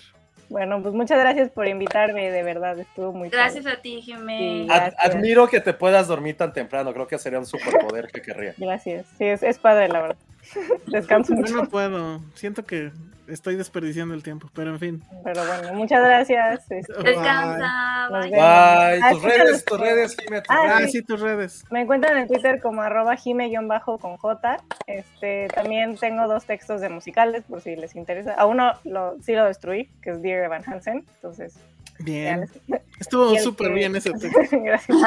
[0.49, 3.77] Bueno, pues muchas gracias por invitarme, de verdad, estuvo muy Gracias padre.
[3.77, 4.65] a ti, Jimé.
[4.69, 6.93] Ad- admiro que te puedas dormir tan temprano.
[6.93, 8.53] Creo que sería un superpoder que querría.
[8.57, 9.05] Gracias.
[9.17, 10.17] Sí, es, es padre, la verdad.
[10.87, 11.53] Descanso Yo mucho.
[11.55, 12.21] no puedo.
[12.35, 12.91] Siento que
[13.27, 15.03] estoy desperdiciando el tiempo, pero en fin.
[15.23, 16.61] Pero bueno, muchas gracias.
[16.71, 18.07] este, Descansa.
[18.09, 18.29] Bye.
[18.31, 18.39] Bye.
[18.41, 20.91] Ah, Tus redes, tus redes, Jimé, tus Ah, Ah, redes.
[20.93, 21.63] sí, tus redes.
[21.69, 24.57] Me encuentran en Twitter como arroba jime-con J.
[24.87, 28.33] Este, también tengo dos textos de musicales, por si les interesa.
[28.35, 31.03] A uno lo, sí lo destruí, que es Dear Evan Hansen.
[31.15, 31.55] Entonces,
[31.99, 32.47] Bien.
[32.67, 34.57] les- Estuvo súper que- bien ese texto.
[34.63, 34.97] Gracias.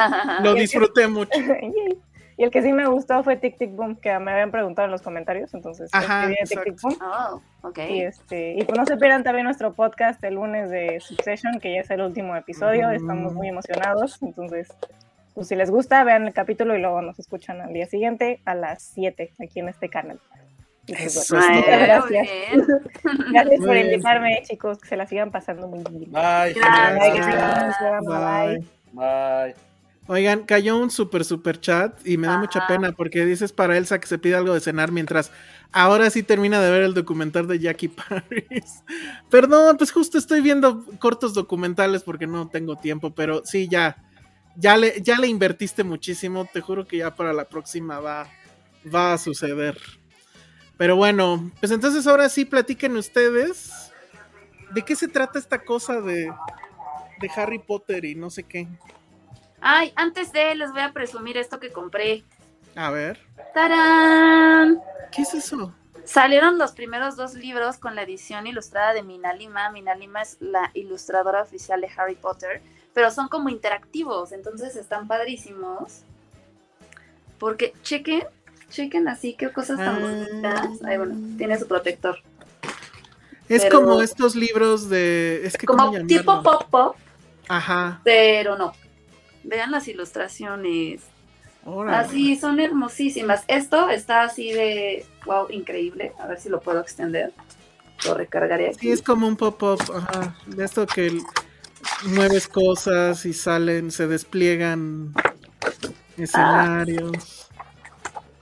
[0.43, 1.31] Lo disfruté mucho.
[2.41, 4.91] Y el que sí me gustó fue Tic Tic Boom, que me habían preguntado en
[4.91, 5.53] los comentarios.
[5.53, 6.97] Entonces, Ajá, escribí Tic Tic Boom.
[6.99, 7.79] Oh, ok.
[7.87, 11.71] Y, este, y pues no se pierdan también nuestro podcast el lunes de Succession, que
[11.71, 12.87] ya es el último episodio.
[12.87, 12.93] Mm.
[12.93, 14.19] Estamos muy emocionados.
[14.23, 14.69] Entonces,
[15.35, 18.55] pues si les gusta, vean el capítulo y luego nos escuchan al día siguiente a
[18.55, 20.19] las 7 aquí en este canal.
[20.87, 22.27] Pues, Eso bueno, es gracias.
[23.33, 24.79] Gracias por invitarme, chicos.
[24.79, 26.11] Que se la sigan pasando muy bien.
[26.11, 27.75] Bye, Gracias.
[28.03, 28.65] Bye.
[28.93, 29.70] Bye.
[30.07, 33.99] Oigan, cayó un super super chat y me da mucha pena porque dices para Elsa
[33.99, 35.31] que se pide algo de cenar mientras
[35.71, 38.83] ahora sí termina de ver el documental de Jackie Paris.
[39.29, 44.03] Perdón, pues justo estoy viendo cortos documentales porque no tengo tiempo, pero sí, ya,
[44.55, 46.45] ya le, ya le invertiste muchísimo.
[46.51, 48.27] Te juro que ya para la próxima va,
[48.93, 49.77] va a suceder.
[50.77, 53.91] Pero bueno, pues entonces ahora sí platiquen ustedes
[54.73, 56.33] de qué se trata esta cosa de,
[57.19, 58.67] de Harry Potter y no sé qué.
[59.61, 62.23] Ay, antes de les voy a presumir esto que compré.
[62.75, 63.19] A ver,
[63.53, 64.79] ¡Tarán!
[65.11, 65.73] ¿qué es eso?
[66.05, 69.69] Salieron los primeros dos libros con la edición ilustrada de Mina Lima.
[69.71, 72.61] Mina Lima es la ilustradora oficial de Harry Potter,
[72.93, 76.01] pero son como interactivos, entonces están padrísimos.
[77.37, 78.23] Porque chequen,
[78.69, 79.99] chequen así, qué cosas tan Ah.
[79.99, 80.67] bonitas.
[80.85, 82.17] Ay, bueno, tiene su protector.
[83.49, 85.41] Es Pero- como estos libros de.
[85.45, 86.95] Es que ¿cómo Como tipo pop-pop,
[87.47, 87.99] Ajá.
[88.03, 88.73] pero no.
[89.43, 91.01] Vean las ilustraciones.
[91.87, 93.43] Así, son hermosísimas.
[93.47, 96.13] Esto está así de, wow, increíble.
[96.19, 97.31] A ver si lo puedo extender.
[98.05, 98.79] Lo recargaré aquí.
[98.79, 99.79] Sí, es como un pop-up.
[99.95, 100.35] Ajá.
[100.47, 101.19] De esto que
[102.05, 105.13] mueves cosas y salen, se despliegan
[106.17, 107.47] escenarios.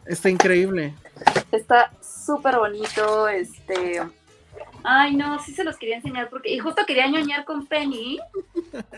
[0.05, 0.95] Está increíble.
[1.51, 4.01] Está súper bonito, este...
[4.83, 6.49] Ay, no, sí se los quería enseñar porque...
[6.49, 8.19] Y justo quería ñoñar con Penny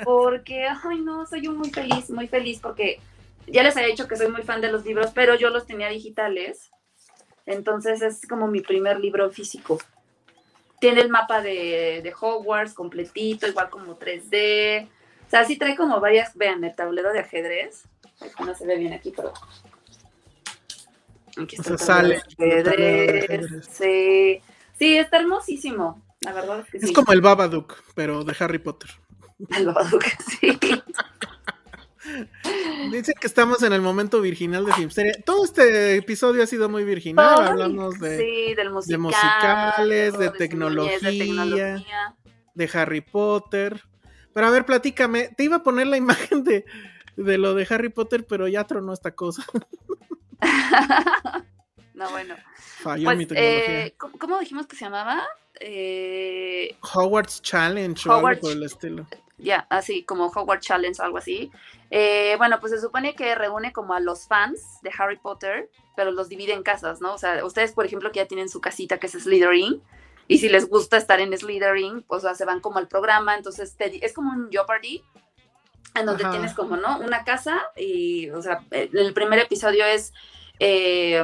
[0.03, 2.99] porque, ay, no, soy yo muy feliz, muy feliz porque
[3.47, 5.89] ya les había dicho que soy muy fan de los libros, pero yo los tenía
[5.89, 6.69] digitales.
[7.45, 9.79] Entonces es como mi primer libro físico.
[10.79, 14.87] Tiene el mapa de, de Hogwarts completito, igual como 3D.
[14.87, 17.83] O sea, sí trae como varias, vean, el tablero de ajedrez.
[18.45, 19.33] No se ve bien aquí, pero...
[21.37, 23.51] Aquí O está sea, el tablero sale de el tablero de ajedrez.
[23.51, 23.65] ajedrez.
[23.69, 24.41] Sí.
[24.81, 26.03] Sí, está hermosísimo.
[26.21, 26.85] La verdad es que sí.
[26.87, 28.89] Es como el Babadook, pero de Harry Potter.
[29.55, 30.03] El Babadook,
[30.39, 30.59] sí.
[32.91, 35.13] Dicen que estamos en el momento virginal de Filmsteria.
[35.23, 37.35] Todo este episodio ha sido muy virginal.
[37.39, 41.11] Ay, Hablamos de, sí, del musical, musicales, de su niñez, tecnología.
[41.11, 42.15] de tecnología.
[42.55, 43.83] de Harry Potter.
[44.33, 45.29] Pero a ver, platícame.
[45.37, 46.65] Te iba a poner la imagen de,
[47.17, 49.45] de lo de Harry Potter, pero ya tronó esta cosa.
[52.01, 52.35] no, bueno.
[52.55, 53.85] Falló Pues, mi tecnología.
[53.85, 55.23] eh, ¿cómo, cómo dijimos que se llamaba?
[55.59, 59.05] Eh, Hogwarts Challenge o algo por el estilo.
[59.37, 61.51] ya, así como Hogwarts Challenge o algo así.
[61.89, 66.11] Eh, bueno, pues se supone que reúne como a los fans de Harry Potter, pero
[66.11, 67.13] los divide en casas, ¿no?
[67.13, 69.81] O sea, ustedes, por ejemplo, que ya tienen su casita que es Slytherin,
[70.27, 73.35] Y si les gusta estar en Slytherin, pues o sea, se van como al programa,
[73.35, 75.03] entonces te- es como un Jeopardy,
[75.95, 76.31] en donde Ajá.
[76.31, 76.99] tienes como, ¿no?
[76.99, 80.13] Una casa y, o sea, el el primer episodio es
[80.59, 81.21] eh,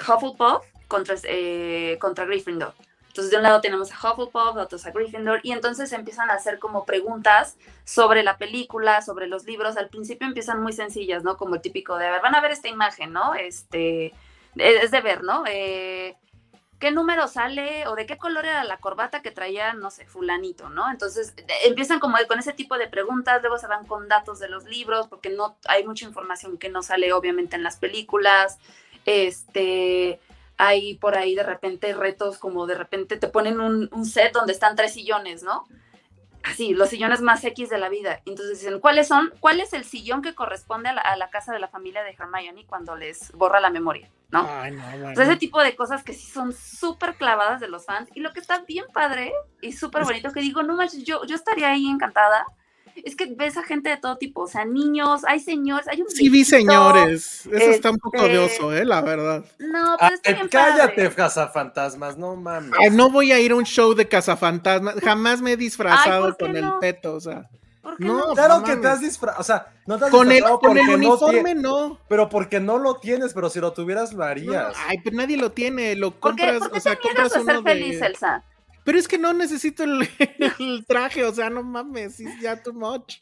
[0.00, 2.74] Hufflepuff contra, eh, contra Gryffindor.
[3.08, 6.34] Entonces, de un lado tenemos a Hufflepuff, de otros a Gryffindor, y entonces empiezan a
[6.34, 9.76] hacer como preguntas sobre la película, sobre los libros.
[9.76, 11.36] Al principio empiezan muy sencillas, ¿no?
[11.36, 13.34] Como el típico de, a ver, van a ver esta imagen, ¿no?
[13.34, 14.14] Este,
[14.56, 15.44] es de ver, ¿no?
[15.48, 16.16] Eh,
[16.80, 20.70] ¿Qué número sale o de qué color era la corbata que traía, no sé, fulanito,
[20.70, 20.90] ¿no?
[20.90, 24.64] Entonces empiezan como con ese tipo de preguntas, luego se van con datos de los
[24.64, 28.58] libros, porque no hay mucha información que no sale obviamente en las películas.
[29.06, 30.20] Este,
[30.56, 34.52] hay por ahí de repente retos, como de repente te ponen un, un set donde
[34.52, 35.66] están tres sillones, ¿no?
[36.42, 38.22] Así, los sillones más X de la vida.
[38.24, 39.32] Entonces dicen, ¿cuáles son?
[39.40, 42.16] ¿Cuál es el sillón que corresponde a la, a la casa de la familia de
[42.18, 44.46] Hermione cuando les borra la memoria, ¿no?
[44.48, 45.10] Ay, no, bueno.
[45.10, 48.08] O sea, ese tipo de cosas que sí son súper clavadas de los fans.
[48.14, 51.34] Y lo que está bien padre y súper bonito, que digo, no manches, yo, yo
[51.34, 52.46] estaría ahí encantada.
[53.04, 56.08] Es que ves a gente de todo tipo, o sea, niños, hay señores, hay un
[56.10, 57.46] Sí vi señores.
[57.46, 59.44] Eso está un poco de este- oso, eh, la verdad.
[59.58, 61.14] No, pero Ay, está bien Ah, cállate, padre.
[61.14, 62.72] cazafantasmas, no mames.
[62.78, 64.96] Ay, no voy a ir a un show de cazafantasmas.
[65.02, 67.48] Jamás me he disfrazado Ay, ¿por qué con el peto, o sea.
[67.82, 68.34] ¿Por qué No, no?
[68.34, 70.76] Claro no que te has disfrazado, o sea, no te has Con el, disfrazado con
[70.78, 71.98] el no uniforme no.
[72.08, 74.76] pero porque no lo tienes, pero si lo tuvieras lo No, harías.
[74.86, 75.96] Ay, pero nadie lo tiene.
[75.96, 77.70] Lo ¿Por qué, compras, por qué o sea, compras a ser uno de.
[77.70, 78.44] feliz, Elsa?
[78.84, 80.08] Pero es que no necesito el,
[80.58, 83.16] el traje, o sea, no mames, es ya too much.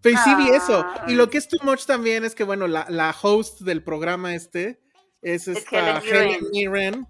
[0.00, 0.86] Pero sí vi eso.
[1.08, 4.34] Y lo que es too much también es que, bueno, la, la host del programa
[4.34, 4.80] este
[5.22, 7.06] es esta Helen Mirren,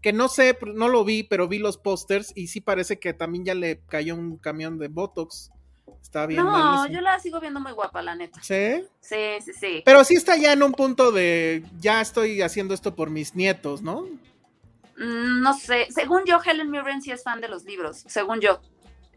[0.00, 3.44] que no sé, no lo vi, pero vi los pósters y sí parece que también
[3.44, 5.50] ya le cayó un camión de Botox.
[6.00, 6.94] Está bien No, mal eso.
[6.94, 8.40] yo la sigo viendo muy guapa, la neta.
[8.42, 8.84] ¿Sí?
[9.00, 9.82] Sí, sí, sí.
[9.84, 13.82] Pero sí está ya en un punto de, ya estoy haciendo esto por mis nietos,
[13.82, 14.06] ¿no?
[15.00, 18.60] Mm, No sé, según yo, Helen Mirren sí es fan de los libros, según yo.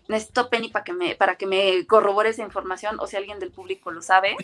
[0.07, 3.51] Necesito Penny para que me, para que me corrobore esa información, o si alguien del
[3.51, 4.35] público lo sabe,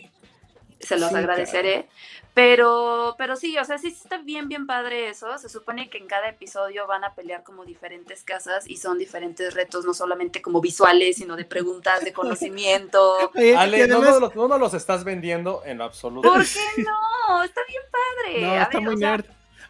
[0.79, 1.89] se los Sí, agradeceré.
[2.33, 5.37] Pero, pero sí, o sea, sí está bien, bien padre eso.
[5.37, 9.53] Se supone que en cada episodio van a pelear como diferentes casas y son diferentes
[9.53, 13.31] retos, no solamente como visuales, sino de preguntas, de conocimiento.
[13.57, 16.29] Ale, no, nos los, no nos los estás vendiendo en lo absoluto.
[16.29, 17.43] ¿Por qué no?
[17.43, 18.41] Está bien padre.
[18.41, 19.25] no, A está ver, muy o sea, nerd.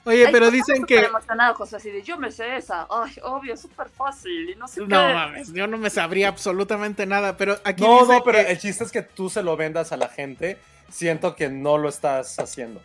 [0.09, 0.99] Oye, Ay, pero no, dicen que...
[0.99, 2.87] emocionado, José, así de yo me sé esa.
[2.89, 5.13] Ay, obvio, súper fácil y no sé No qué.
[5.13, 8.57] mames, yo no me sabría absolutamente nada, pero aquí No, dice no, pero que- el
[8.59, 10.57] chiste es que tú se lo vendas a la gente.
[10.89, 12.81] Siento que no lo estás haciendo.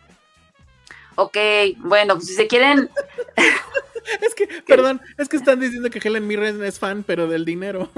[1.15, 1.37] Ok,
[1.77, 2.89] bueno, pues si se quieren.
[4.21, 7.89] es que, perdón, es que están diciendo que Helen Mirren es fan, pero del dinero.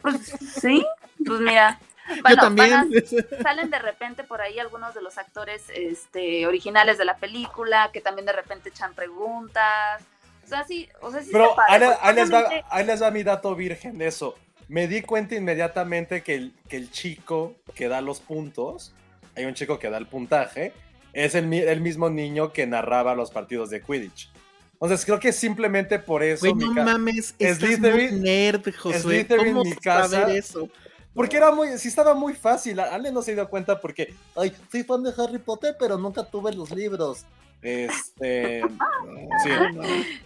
[0.00, 0.84] Pues sí,
[1.26, 1.78] pues mira.
[2.22, 2.72] Bueno, yo también.
[2.74, 2.86] a-
[3.42, 8.00] salen de repente por ahí algunos de los actores este, originales de la película que
[8.00, 10.02] también de repente echan preguntas.
[10.44, 13.54] O sea, sí, o sea, sí Pero ahí, les va, ahí les va mi dato
[13.54, 14.34] virgen de eso.
[14.68, 18.92] Me di cuenta inmediatamente que el, que el chico que da los puntos,
[19.36, 20.72] hay un chico que da el puntaje,
[21.12, 24.30] es el, el mismo niño que narraba los partidos de Quidditch.
[24.74, 26.40] Entonces creo que simplemente por eso...
[26.40, 28.98] Güey, no mames, estás Slytherin- muy nerd, Josué.
[28.98, 30.32] Slytherin, ¿Cómo mi saber casa.
[30.34, 30.68] eso?
[31.14, 32.80] Porque era muy, sí estaba muy fácil.
[32.80, 36.52] Ale no se dio cuenta porque, ay, soy fan de Harry Potter, pero nunca tuve
[36.52, 37.24] los libros.
[37.60, 38.62] Este,
[39.44, 39.50] sí.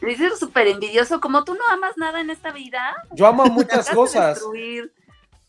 [0.06, 2.80] Dices súper envidioso, como tú no amas nada en esta vida.
[3.12, 4.40] Yo amo muchas de cosas.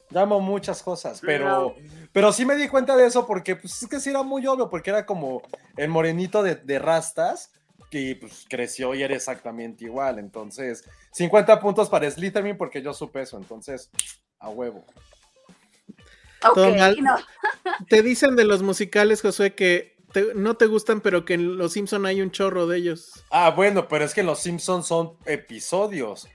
[0.09, 1.75] Yo amo muchas cosas, pero, No.
[2.13, 4.69] pero sí me di cuenta de eso porque, pues, es que sí era muy obvio,
[4.69, 5.41] porque era como
[5.75, 7.51] el morenito de, de rastas
[7.91, 10.17] que pues creció y era exactamente igual.
[10.19, 13.37] Entonces, 50 puntos para Slytherin porque yo supe eso.
[13.37, 13.89] Entonces,
[14.39, 14.85] a huevo.
[16.45, 16.97] Ok, Todo mal.
[17.01, 17.15] no.
[17.89, 21.73] Te dicen de los musicales, Josué, que te- no te gustan, pero que en Los
[21.73, 23.23] Simpson hay un chorro de ellos.
[23.29, 26.27] Ah, bueno, pero es que los Simpsons son episodios.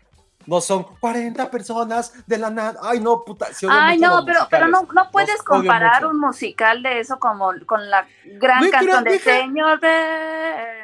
[0.44, 2.80] No son 40 personas de la nada.
[2.82, 3.46] Ay, no, puta.
[3.70, 7.88] Ay, no, pero, pero no, no puedes Los comparar un musical de eso como con
[7.88, 10.81] la gran canción de Señor Burns.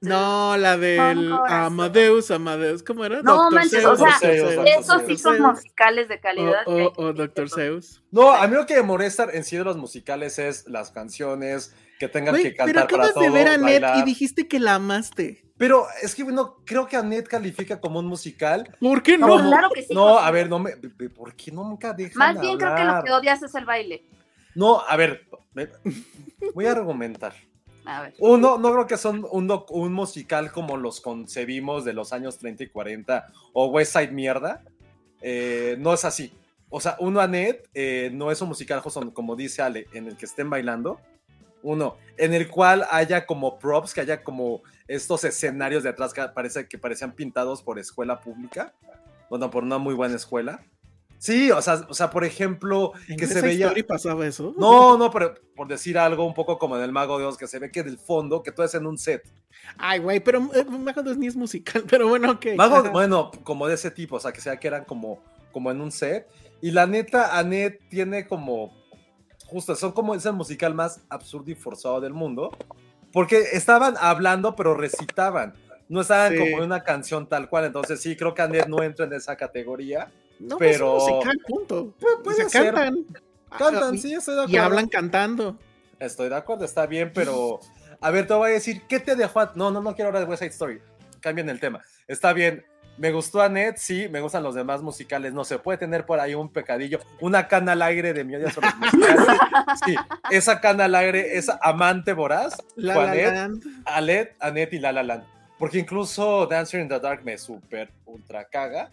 [0.00, 1.32] No, la del.
[1.48, 3.22] Amadeus, Amadeus, ¿cómo era?
[3.22, 6.62] No Doctor manches, o sea, Zeus, Esos sí son musicales de calidad.
[6.66, 8.02] O, o- o Doctor Zeus.
[8.10, 11.74] No, a mí lo que me molesta en sí de los musicales es las canciones
[11.98, 14.58] que tengan que pero cantar para acabas todo, de ver a Ned y dijiste que
[14.60, 15.44] la amaste.
[15.56, 18.72] Pero es que no creo que Annette califica como un musical.
[18.80, 19.36] ¿Por qué No, no?
[19.38, 20.24] Como- claro que sí, No, José.
[20.26, 20.76] a ver, no me.
[20.76, 24.04] ¿Por qué nunca dejan Más bien creo que lo que odias es el baile.
[24.54, 25.68] No, a ver, me-
[26.54, 27.34] voy a argumentar.
[28.18, 32.64] Uno, no creo que son un, un musical como los concebimos de los años 30
[32.64, 34.62] y 40 o West Side Mierda.
[35.20, 36.32] Eh, no es así.
[36.70, 38.82] O sea, uno Annette eh, no es un musical,
[39.12, 41.00] como dice Ale, en el que estén bailando.
[41.62, 46.22] Uno, en el cual haya como props, que haya como estos escenarios de atrás que,
[46.28, 48.74] parece, que parecían pintados por escuela pública,
[49.28, 50.62] bueno, por una muy buena escuela.
[51.18, 53.72] Sí, o sea, o sea por ejemplo, que se veía...
[53.76, 54.54] y pasaba eso?
[54.56, 57.48] No, no, pero por decir algo un poco como en el Mago de Oz, que
[57.48, 59.28] se ve que del fondo, que todo es en un set.
[59.76, 62.46] Ay, güey, pero eh, Mago de Oz ni es musical, pero bueno, ok.
[62.56, 65.18] Mago, bueno, como de ese tipo, o sea, que sea que eran como,
[65.50, 66.28] como en un set.
[66.60, 68.72] Y la neta, Annette tiene como,
[69.46, 72.56] justo, son como ese musical más absurdo y forzado del mundo,
[73.12, 75.54] porque estaban hablando, pero recitaban.
[75.88, 79.06] No estaban como en una canción tal cual, entonces sí, creo que Annette no entra
[79.06, 80.12] en esa categoría.
[80.38, 80.98] No, pues, pero.
[80.98, 81.94] Pues musical, punto.
[82.36, 83.06] se cantan.
[83.56, 84.56] Cantan, ah, sí, estoy de acuerdo.
[84.56, 85.58] Y hablan cantando.
[85.98, 87.60] Estoy de acuerdo, está bien, pero.
[88.00, 89.44] A ver, te voy a decir, ¿qué te dejó?
[89.54, 90.80] No, no, no quiero hablar de West Side Story.
[91.20, 91.82] Cambien el tema.
[92.06, 92.64] Está bien.
[92.96, 95.32] Me gustó Annette, sí, me gustan los demás musicales.
[95.32, 98.50] No se puede tener por ahí un pecadillo, una cana al aire de mi odio
[98.50, 99.24] sobre musicales.
[99.86, 99.94] Sí,
[100.32, 102.56] esa cana al aire, esa amante voraz.
[102.74, 103.50] La La
[103.84, 105.24] Annette, Annette y La La Land.
[105.60, 108.90] Porque incluso Dancer in the Dark me super ultra caga.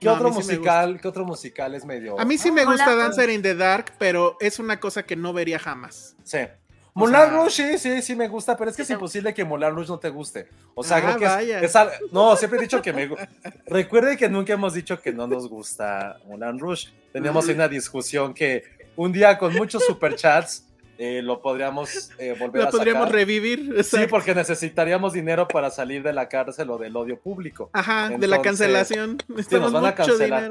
[0.00, 1.00] ¿Qué otro musical?
[1.00, 2.18] ¿Qué otro musical es medio?
[2.18, 5.32] A mí sí me gusta Dancer in the Dark, pero es una cosa que no
[5.32, 6.16] vería jamás.
[6.22, 6.38] Sí.
[6.94, 9.88] Moulin Rouge, sí, sí, sí me gusta, pero es que es imposible que Moulin Rouge
[9.88, 10.48] no te guste.
[10.74, 11.72] O sea, creo ah, que es,
[12.10, 13.08] No, siempre he dicho que me
[13.66, 16.88] Recuerde que nunca hemos dicho que no nos gusta Moulin Rouge.
[17.12, 18.64] Teníamos una discusión que
[18.96, 20.64] un día con muchos superchats
[21.00, 23.84] eh, lo podríamos eh, volver lo a podríamos revivir.
[23.84, 27.70] Sí, porque necesitaríamos dinero para salir de la cárcel o del odio público.
[27.72, 29.16] Ajá, de la cancelación.
[29.48, 30.50] Sí, nos van a cancelar.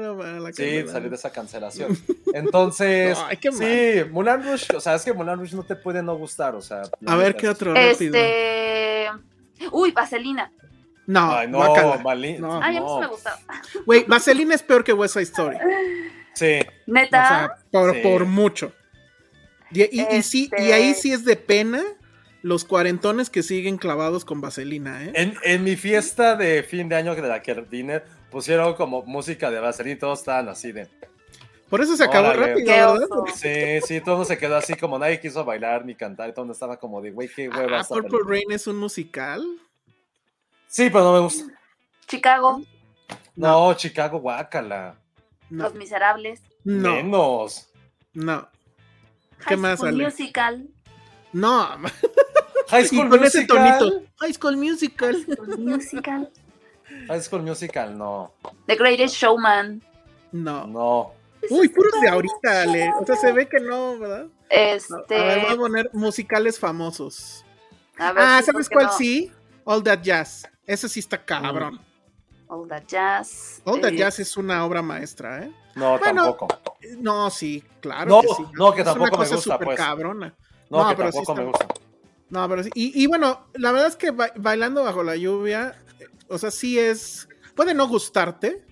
[0.54, 1.98] sí, salir de esa cancelación.
[2.32, 6.54] Entonces, sí, Mulan Rush, o sea, es que Mulan Rush no te puede no gustar,
[6.54, 6.82] o sea.
[7.06, 9.06] A ver qué otro Este.
[9.70, 10.50] Uy, Vaselina.
[11.06, 12.62] No, Ay, no, no.
[12.62, 13.38] Ay, a mí sí me gustaba.
[13.84, 15.56] Güey, Vaselina es peor que West Side Story.
[16.34, 16.60] Sí.
[16.86, 17.24] Neta.
[17.24, 18.72] O sea, por, por mucho.
[19.70, 21.82] Y, sí, y ahí este sí es de pena
[22.42, 25.36] los cuarentones que siguen clavados con vaselina, ¿eh?
[25.42, 27.40] En, mi fiesta de fin de año de la
[27.70, 30.88] Dinner pusieron como música de vaselina y todos estaban así de.
[31.68, 33.08] Por eso se acabó rápido, ¿verdad?
[33.34, 36.78] Sí, sí, todo se quedó así como nadie quiso bailar ni cantar y todo estaba
[36.78, 37.80] como de, güey, qué hueva.
[37.80, 39.44] Ah, Purple Rain es un musical.
[40.66, 41.52] Sí, pero no me gusta.
[42.06, 42.62] Chicago.
[43.36, 44.98] No, Chicago, guácala.
[45.50, 46.42] Los Miserables.
[46.64, 46.94] No.
[46.94, 47.70] Menos.
[48.12, 48.48] No.
[49.46, 50.04] ¿Qué más sale?
[50.04, 50.68] Musical.
[51.32, 51.68] No.
[52.68, 53.26] High School Musical.
[53.26, 54.02] Ese tonito.
[54.16, 55.14] High School Musical.
[55.14, 56.30] High School Musical.
[57.08, 58.34] High School Musical, no.
[58.66, 59.82] The Greatest Showman.
[60.32, 60.66] No.
[60.66, 61.12] No.
[61.50, 62.92] Uy, puros de ahorita, Ale.
[63.00, 64.26] O sea, se ve que no, ¿verdad?
[64.50, 65.16] Este.
[65.16, 67.44] A ver, voy a poner musicales famosos.
[67.98, 69.32] A ver, ah, ¿sabes cuál sí?
[69.64, 70.48] All That Jazz.
[70.66, 71.80] Ese sí está cabrón.
[72.48, 73.62] All That Jazz.
[73.64, 75.52] All That eh, Jazz es una obra maestra, ¿eh?
[75.74, 76.48] No, tampoco.
[76.98, 78.10] No, sí, claro.
[78.10, 78.44] No, que sí.
[78.54, 79.76] no, que tampoco me gusta, pues.
[79.76, 80.34] cabrona.
[80.70, 81.66] No, que pero tampoco me gusta.
[82.30, 82.70] No, pero sí.
[82.74, 85.76] Y, y, bueno, la verdad es que bailando bajo la lluvia,
[86.28, 87.28] o sea, sí es.
[87.54, 88.64] Puede no gustarte,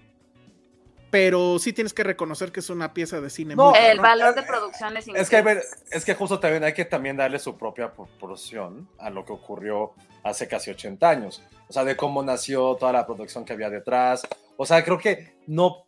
[1.11, 3.55] pero sí tienes que reconocer que es una pieza de cine.
[3.55, 5.61] No, el valor de producción es Es que,
[5.91, 9.95] es que justo también hay que también darle su propia proporción a lo que ocurrió
[10.23, 11.43] hace casi 80 años.
[11.69, 14.27] O sea, de cómo nació toda la producción que había detrás.
[14.57, 15.87] O sea, creo que no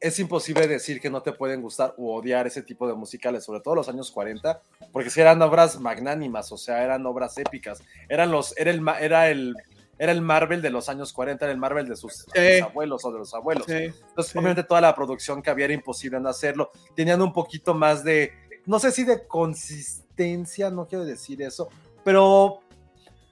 [0.00, 3.60] es imposible decir que no te pueden gustar o odiar ese tipo de musicales, sobre
[3.60, 4.60] todo los años 40,
[4.92, 9.30] porque si eran obras magnánimas, o sea, eran obras épicas, eran los, era el, era
[9.30, 9.54] el,
[9.98, 12.26] era el Marvel de los años 40, era el Marvel de sus,
[12.62, 13.68] abuelos o de los abuelos.
[13.68, 18.04] Entonces, obviamente toda la producción que había era imposible en hacerlo, tenían un poquito más
[18.04, 18.32] de,
[18.66, 21.68] no sé si de consistencia, no quiero decir eso,
[22.04, 22.60] pero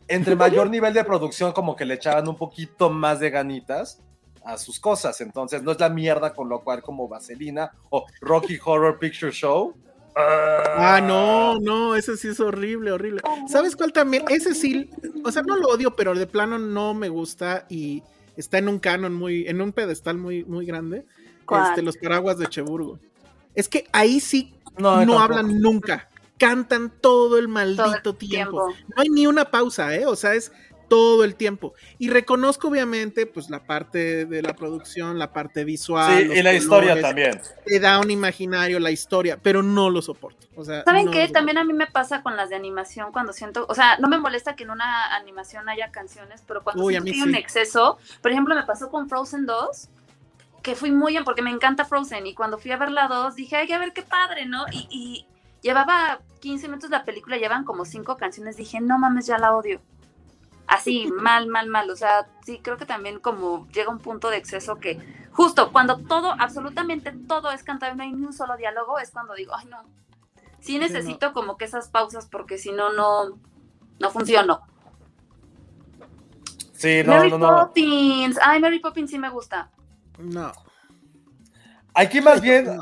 [0.09, 4.01] entre mayor nivel de producción como que le echaban un poquito más de ganitas
[4.45, 5.21] a sus cosas.
[5.21, 9.75] Entonces, no es la mierda con lo cual como Vaselina o Rocky Horror Picture Show.
[10.17, 13.23] Ah, no, no, ese sí es horrible, horrible.
[13.49, 14.25] ¿Sabes cuál también?
[14.29, 14.91] Ese sí,
[15.25, 18.03] o sea, no lo odio, pero de plano no me gusta y
[18.37, 21.05] está en un canon muy, en un pedestal muy, muy grande.
[21.69, 22.99] Este, los paraguas de Cheburgo.
[23.55, 26.09] Es que ahí sí no, hablan nunca.
[26.39, 28.69] Cantan todo el maldito tiempo.
[28.69, 30.07] No hay ni una pausa, ¿eh?
[30.07, 30.53] O sea, es
[30.95, 31.75] todo el tiempo.
[31.99, 36.31] Y reconozco obviamente pues la parte de la producción, la parte visual.
[36.31, 37.41] Sí, y la historia también.
[37.67, 40.47] Te da un imaginario la historia, pero no lo soporto.
[40.55, 41.27] O sea, ¿Saben qué?
[41.27, 44.19] También a mí me pasa con las de animación cuando siento, o sea, no me
[44.19, 48.55] molesta que en una animación haya canciones, pero cuando siento hay un exceso, por ejemplo,
[48.55, 49.89] me pasó con Frozen 2
[50.63, 53.35] que fui muy bien porque me encanta Frozen y cuando fui a ver la 2
[53.35, 54.65] dije, ay, a ver qué padre, ¿no?
[54.71, 55.27] Y, y
[55.61, 59.81] llevaba 15 minutos la película, llevan como 5 canciones, dije, no mames, ya la odio
[60.67, 61.91] así, mal, mal, mal.
[61.91, 64.99] O sea, sí, creo que también como llega un punto de exceso que
[65.33, 69.11] justo cuando todo, absolutamente todo es cantado y no hay ni un solo diálogo, es
[69.11, 69.85] cuando digo, ay no.
[70.61, 73.39] Sí necesito como que esas pausas porque si no, no,
[73.99, 74.63] no funciono.
[76.73, 77.49] Sí, no, Mary no, no.
[77.67, 78.39] Poppins.
[78.43, 79.71] Ay, Mary Poppins sí me gusta.
[80.19, 80.53] No.
[81.95, 82.79] Aquí más bien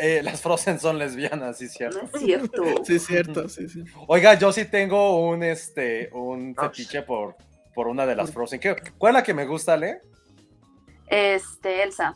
[0.00, 2.00] eh, las Frozen son lesbianas, sí, No cierto.
[2.14, 2.62] es cierto.
[2.84, 3.84] Sí, es cierto, sí, sí.
[4.08, 7.36] Oiga, yo sí tengo un este un fetiche por,
[7.74, 8.58] por una de las Frozen.
[8.60, 10.00] ¿Qué- ¿Cuál es la que me gusta, Le?
[11.06, 12.14] Este, Elsa.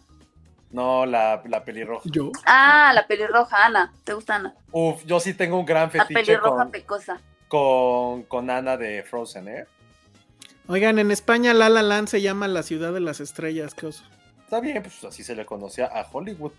[0.70, 2.02] No, la, la pelirroja.
[2.10, 2.30] Yo.
[2.46, 3.92] Ah, la pelirroja, Ana.
[4.04, 4.54] ¿Te gusta Ana?
[4.72, 7.20] Uf, yo sí tengo un gran La fetiche pelirroja con, pecosa.
[7.48, 9.66] con, con Ana de Frozen, ¿eh?
[10.66, 14.02] Oigan, en España La La Land se llama la ciudad de las estrellas, qué oso.
[14.42, 16.52] Está bien, pues así se le conocía a Hollywood.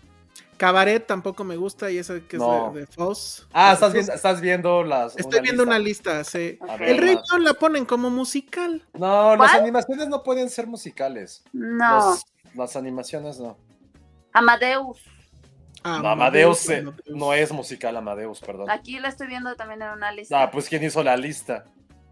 [0.56, 2.72] Cabaret tampoco me gusta y esa que es No.
[2.72, 3.46] de, de Foz.
[3.52, 5.16] Ah, estás estás viendo las.
[5.16, 6.58] Estoy viendo una lista, sí.
[6.78, 7.14] Ver, El Rey.
[7.14, 8.82] León la ponen como musical.
[8.94, 11.44] No, las animaciones no pueden ser musicales.
[11.52, 11.96] No.
[12.10, 12.24] Los-
[12.54, 13.58] las animaciones no.
[14.32, 14.98] Amadeus.
[15.82, 17.02] Ah, No, Amadeus, eh, Amadeus.
[17.06, 18.70] no es musical, Amadeus, perdón.
[18.70, 20.42] Aquí la estoy viendo también en una lista.
[20.42, 21.64] Ah, pues ¿quién hizo la lista?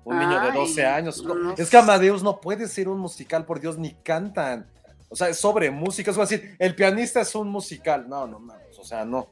[0.04, 1.24] Un niño de Ay, 12 años.
[1.24, 4.70] no es que Amadeus no puede ser un musical, por Dios, ni cantan.
[5.14, 6.10] O sea, es sobre música.
[6.10, 8.08] Es como decir, el pianista es un musical.
[8.08, 8.52] No, no, no.
[8.76, 9.28] O sea, no.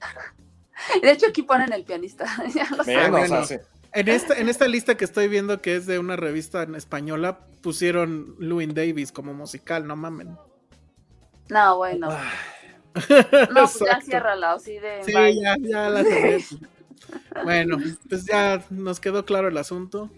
[1.02, 2.24] De hecho, aquí ponen el pianista.
[2.54, 2.94] ya lo sé.
[2.94, 3.40] Menos, bueno.
[3.40, 3.64] o sea, sí.
[3.92, 7.40] En esta, en esta lista que estoy viendo, que es de una revista en española,
[7.62, 10.38] pusieron Louis Davis como musical, no mamen.
[11.48, 12.06] No, bueno.
[12.08, 12.30] Ah,
[13.52, 15.02] No, pues ya ciérrala, así de.
[15.02, 15.34] Sí, bye.
[15.34, 16.44] ya, ya la cerré.
[17.42, 17.78] Bueno,
[18.08, 20.10] pues ya nos quedó claro el asunto.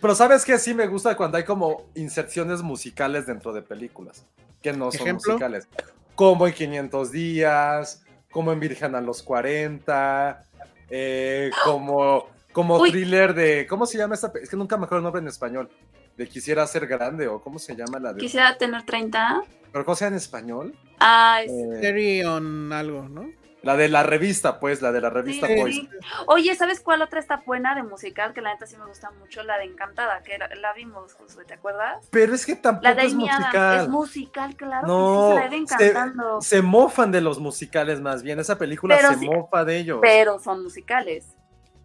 [0.00, 0.58] Pero ¿sabes qué?
[0.58, 4.24] Sí me gusta cuando hay como inserciones musicales dentro de películas.
[4.62, 5.32] Que no son ¿Ejemplo?
[5.32, 5.68] musicales.
[6.14, 10.44] Como en 500 días, como en Virgen a los 40,
[10.90, 12.90] eh, como, como Uy.
[12.90, 13.66] thriller de...
[13.68, 14.32] ¿Cómo se llama esta?
[14.42, 15.70] Es que nunca me acuerdo el nombre en español.
[16.16, 18.20] De Quisiera ser grande o ¿cómo se llama la de...
[18.20, 19.42] Quisiera tener 30.
[19.72, 20.74] ¿Pero cómo se llama en español?
[20.98, 23.30] Ah, es- Eh, on algo, ¿no?
[23.62, 25.88] La de la revista, pues, la de la revista Sí, sí.
[26.26, 28.32] Oye, ¿sabes cuál otra está buena de musical?
[28.32, 31.54] Que la neta sí me gusta mucho, la de Encantada, que la vimos, Josué, ¿te
[31.54, 32.06] acuerdas?
[32.10, 33.80] Pero es que tampoco La de es musical.
[33.82, 38.38] Es musical, claro No, que sí, se la se, mofan de los musicales más bien.
[38.38, 39.98] Esa película Pero se sí- mofa de ellos.
[40.00, 41.26] Pero son musicales.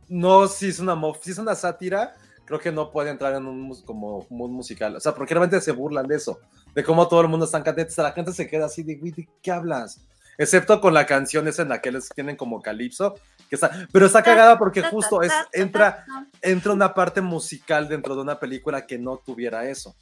[0.10, 2.14] No, si es una mof, si es una sátira,
[2.46, 4.96] creo que no puede entrar en un como un musical.
[4.96, 6.40] O sea, porque realmente se burlan de eso,
[6.76, 7.92] de cómo todo el mundo está cantando.
[7.98, 10.06] La gente se queda así de, güey, ¿de qué hablas?
[10.38, 13.16] Excepto con la canción esa en la que les tienen como calipso,
[13.50, 16.06] que está, pero está cagada porque justo es, entra,
[16.42, 19.96] entra una parte musical dentro de una película que no tuviera eso.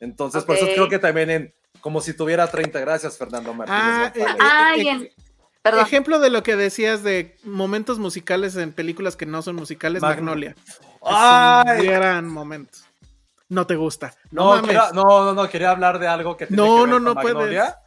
[0.00, 3.80] Entonces, por eso creo que también en, como si tuviera 30 gracias, Fernando Martínez.
[3.82, 5.12] Ah, eh, Ay, eh,
[5.62, 5.84] Perdón.
[5.86, 10.16] Ejemplo de lo que decías de momentos musicales en películas que no son musicales, Mag-
[10.16, 10.54] Magnolia.
[10.66, 11.80] Es ¡Ay!
[11.88, 12.78] un gran momento.
[13.48, 14.14] No te gusta.
[14.30, 14.62] No, No, mames.
[14.66, 17.04] quería, no, no, no, quería hablar de algo que tiene No, que ver no, con
[17.04, 17.78] no Magnolia.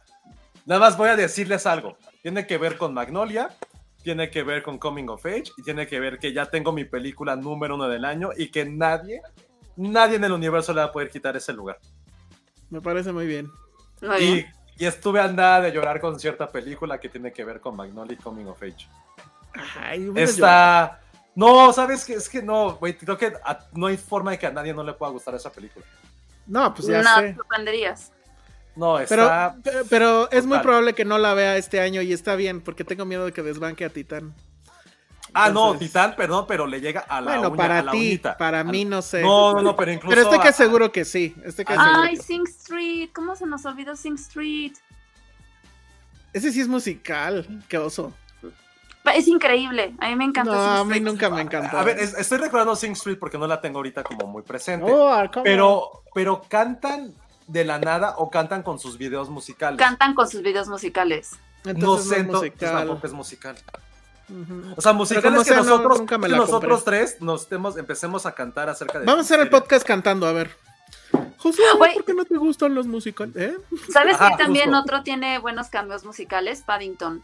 [0.70, 1.98] Nada más voy a decirles algo.
[2.22, 3.48] Tiene que ver con Magnolia,
[4.04, 6.84] tiene que ver con Coming of Age y tiene que ver que ya tengo mi
[6.84, 9.20] película número uno del año y que nadie,
[9.74, 11.80] nadie en el universo le va a poder quitar ese lugar.
[12.70, 13.50] Me parece muy bien.
[14.00, 14.52] Muy Y, bien.
[14.78, 18.12] y estuve a nada de llorar con cierta película que tiene que ver con Magnolia
[18.14, 18.86] y Coming of Age.
[19.76, 21.00] Ay, Está...
[21.34, 22.12] No, ¿sabes qué?
[22.14, 24.84] Es que no, güey, creo que a- no hay forma de que a nadie no
[24.84, 25.84] le pueda gustar esa película.
[26.46, 27.34] No, pues ya no, sé.
[27.34, 28.12] sorprenderías.
[28.80, 29.56] No, Pero, está...
[29.62, 32.82] pe- pero es muy probable que no la vea este año y está bien, porque
[32.82, 34.34] tengo miedo de que desbanque a Titán.
[35.34, 38.64] Ah, no, Titán, perdón, pero le llega a la Bueno, uña, para la ti, para
[38.64, 39.22] mí no sé.
[39.22, 40.08] No, no, no, pero incluso.
[40.10, 41.36] Pero estoy que a- seguro que sí.
[41.44, 43.10] Estoy que seguro Ay, que- Sing Street.
[43.14, 44.72] ¿Cómo se nos olvidó Sing Street?
[46.32, 47.46] Ese sí es musical.
[47.68, 48.12] Qué oso.
[49.14, 49.94] Es increíble.
[50.00, 50.52] A mí me encanta.
[50.52, 51.02] No, Sing a mí Street.
[51.02, 51.78] nunca me encantó.
[51.78, 54.90] A ver, es- estoy recordando Sing Street porque no la tengo ahorita como muy presente.
[54.90, 57.14] Oh, pero, pero cantan
[57.50, 59.78] de la nada o cantan con sus videos musicales.
[59.78, 61.32] Cantan con sus videos musicales.
[61.64, 62.74] no Entonces sé, es entonces musical.
[62.86, 63.56] tampoco es musical.
[64.76, 66.98] O sea, como que sea, no, nosotros, nunca me que la nosotros compré.
[67.00, 69.06] tres nos temos- empecemos a cantar acerca de.
[69.06, 70.56] Vamos a hacer el podcast cantando, a ver.
[71.38, 71.62] José.
[71.76, 73.34] ¿por qué no te gustan los musicales?
[73.36, 73.56] ¿Eh?
[73.92, 74.80] ¿Sabes Ajá, que también justo.
[74.82, 76.62] otro tiene buenos cambios musicales?
[76.62, 77.22] Paddington.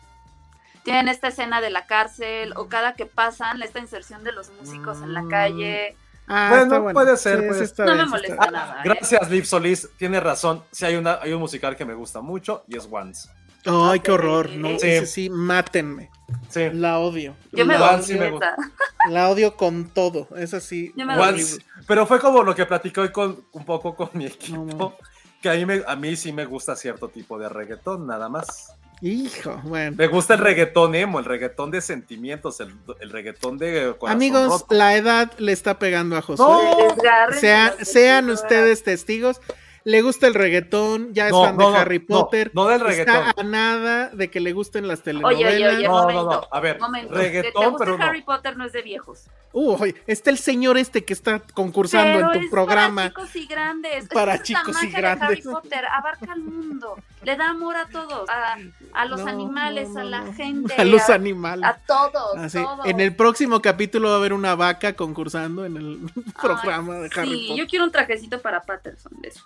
[0.82, 4.98] Tienen esta escena de la cárcel o cada que pasan esta inserción de los músicos
[5.03, 5.28] en la Mm.
[5.28, 5.97] calle.
[6.28, 8.77] Ah, Bueno, está puede ser, Sí, puede sí está No bien, me molesta nada.
[8.78, 8.82] ¿eh?
[8.85, 9.89] Gracias, Liv Solís.
[9.97, 10.65] Tiene razón.
[10.73, 13.28] Sí, hay, una, hay un musical que me gusta mucho y es Once.
[13.65, 14.19] Ay, qué Ok.
[14.19, 14.51] horror.
[14.51, 14.86] No, Sí.
[14.89, 16.11] ese sí, mátenme.
[16.48, 16.70] Sí.
[16.73, 17.35] La odio.
[17.53, 18.32] Yo me voy, sí me.
[19.11, 20.28] La odio con todo.
[20.36, 20.93] Es así.
[20.97, 21.43] Yo me horrible.
[21.43, 21.59] Once.
[21.86, 24.65] Pero fue como lo que platiqué hoy con, un poco con mi No, equipo.
[24.65, 24.94] no.
[25.43, 28.73] que a mí, me- a mí sí me gusta cierto tipo de reggaetón, nada más.
[29.02, 29.94] Hijo, bueno.
[29.98, 34.48] Me gusta el reggaetón emo, el reggaetón de sentimientos, el, el reggaetón de corazón Amigos,
[34.48, 34.74] roto.
[34.74, 36.43] la edad le está pegando a José.
[36.43, 36.77] No.
[36.94, 39.40] Desgarren Sean, ustedes testigos.
[39.86, 42.50] Le gusta el reggaetón, ya es No, fan no, de no, Harry Potter.
[42.54, 43.32] no del Está reggaetón.
[43.38, 45.54] a nada de que le gusten las telenovelas.
[45.54, 46.24] oye, oye, No, no, momento.
[46.42, 47.14] no, a ver, momento.
[47.14, 48.04] reggaetón, que te guste pero no.
[48.04, 49.24] Harry Potter no es de viejos.
[49.52, 52.94] Uy, está el señor este que está concursando Pero en tu es programa.
[53.02, 54.08] Para chicos y grandes.
[54.08, 55.28] Para Es chicos y de grandes.
[55.30, 56.96] Harry Potter abarca el mundo.
[57.22, 58.28] Le da amor a todos.
[58.28, 58.58] A,
[58.92, 60.74] a los No, animales, no, a la gente.
[60.78, 61.64] A los a, animales.
[61.64, 62.36] a todos.
[62.38, 62.84] Así, todos.
[62.86, 66.00] en el próximo capítulo va a haber una vaca concursando en el
[66.42, 67.56] programa de Harry Sí, Potter.
[67.56, 69.44] yo quiero un trajecito para Patterson de eso.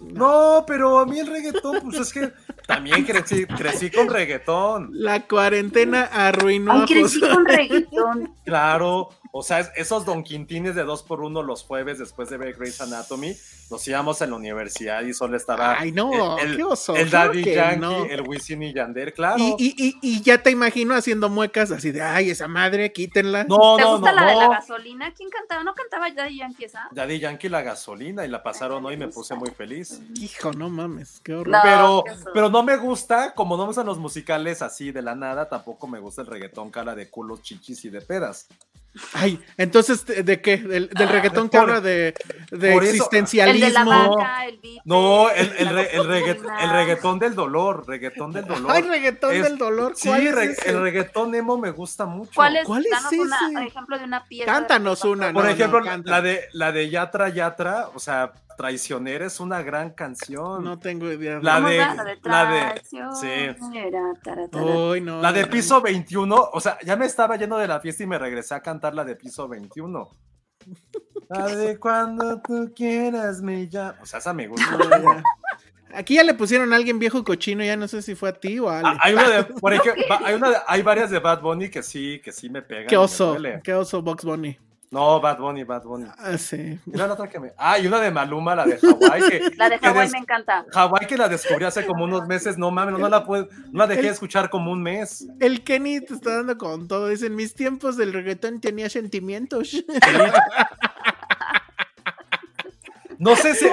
[0.00, 2.32] No, pero a mí el reggaetón, pues es que
[2.66, 4.90] también crecí, crecí con reggaetón.
[4.92, 8.34] La cuarentena arruinó Ay, crecí con reggaetón.
[8.44, 12.36] Claro, o sea, es- esos Don Quintines de dos por uno los jueves después de
[12.36, 13.36] ver Grey's Anatomy,
[13.70, 17.44] los íbamos en la universidad y solo estaba Ay, no, el, qué oso, el Daddy
[17.44, 18.04] Yankee, no.
[18.06, 19.36] el Wisin y Yandel, claro.
[19.38, 23.44] Y, y, y, y ya te imagino haciendo muecas así de, ay, esa madre, quítenla.
[23.44, 25.14] no, ¿Te no, gusta no, la de la gasolina?
[25.14, 25.62] ¿Quién cantaba?
[25.62, 26.88] ¿No cantaba Daddy Yankee esa?
[26.90, 30.00] Daddy Yankee la gasolina y la pasaron hoy y me puse muy feliz.
[30.20, 31.52] Hijo, no mames, qué horror.
[31.52, 32.04] No, pero,
[32.34, 35.86] pero no me gusta, como no me gustan los musicales así de la nada, tampoco
[35.86, 38.48] me gusta el reggaetón cara de culos, chichis y de pedas.
[39.12, 40.56] Ay, entonces, ¿de de qué?
[40.56, 42.12] ¿Del, del reggaetón que Ah, habla de,
[42.50, 44.16] de por eso- El de la existencialismo?
[44.16, 44.82] vaca, el beat.
[44.84, 48.70] No, el, el, re- el, regga- reggaetón del dolor, reggaetón del dolor.
[48.72, 49.92] Ay, reggaetón Es- del dolor.
[49.94, 50.70] Sí, ¿cuál es re- ese?
[50.70, 52.32] el reggaetón emo me gusta mucho.
[52.34, 52.64] ¿Cuál es?
[52.66, 53.20] ¿Cuál es Danos ese?
[53.22, 54.50] una- un ejemplo de una pieza.
[54.50, 59.24] de Cántanos una, Por no, ejemplo, la de la de Yatra Yatra, o sea, Traicionera
[59.24, 60.62] es una gran canción.
[60.62, 61.38] No tengo idea.
[61.40, 61.78] La ¿Cómo de-?
[61.78, 65.00] La de la de- traición, sí.
[65.00, 65.22] no.
[65.22, 68.18] La de piso 21, o sea, ya me estaba yendo de la fiesta y me
[68.18, 70.10] regresé a cantar la de piso 21.
[71.30, 73.96] La de cuando tú quieras me llama.
[74.02, 74.76] O sea, esa me gusta.
[74.90, 75.22] Ya.
[75.94, 78.58] Aquí ya le pusieron a alguien viejo cochino, ya no sé si fue a ti
[78.58, 78.88] o a Ale.
[78.90, 81.82] Ah, hay una de, por ejemplo, hay, una de- hay varias de Bad Bunny que
[81.82, 82.88] sí, que sí me pegan.
[82.88, 84.58] qué oso, qué oso Box Bunny.
[84.92, 86.06] No, Bad Bunny, Bad Bunny.
[86.18, 86.76] Ah, sí.
[86.84, 87.52] Mira la otra que me.
[87.56, 89.22] Ah, y una de Maluma, la de Hawái.
[89.30, 90.66] Que, La de Hawái des- me encanta.
[90.72, 93.86] Hawái que la descubrí hace como unos meses, no mames, no la puedo, no la
[93.86, 95.28] dejé de escuchar como un mes.
[95.38, 97.06] El Kenny te está dando con todo.
[97.06, 99.76] Dice, en mis tiempos del reggaetón tenía sentimientos.
[103.18, 103.66] No sé si,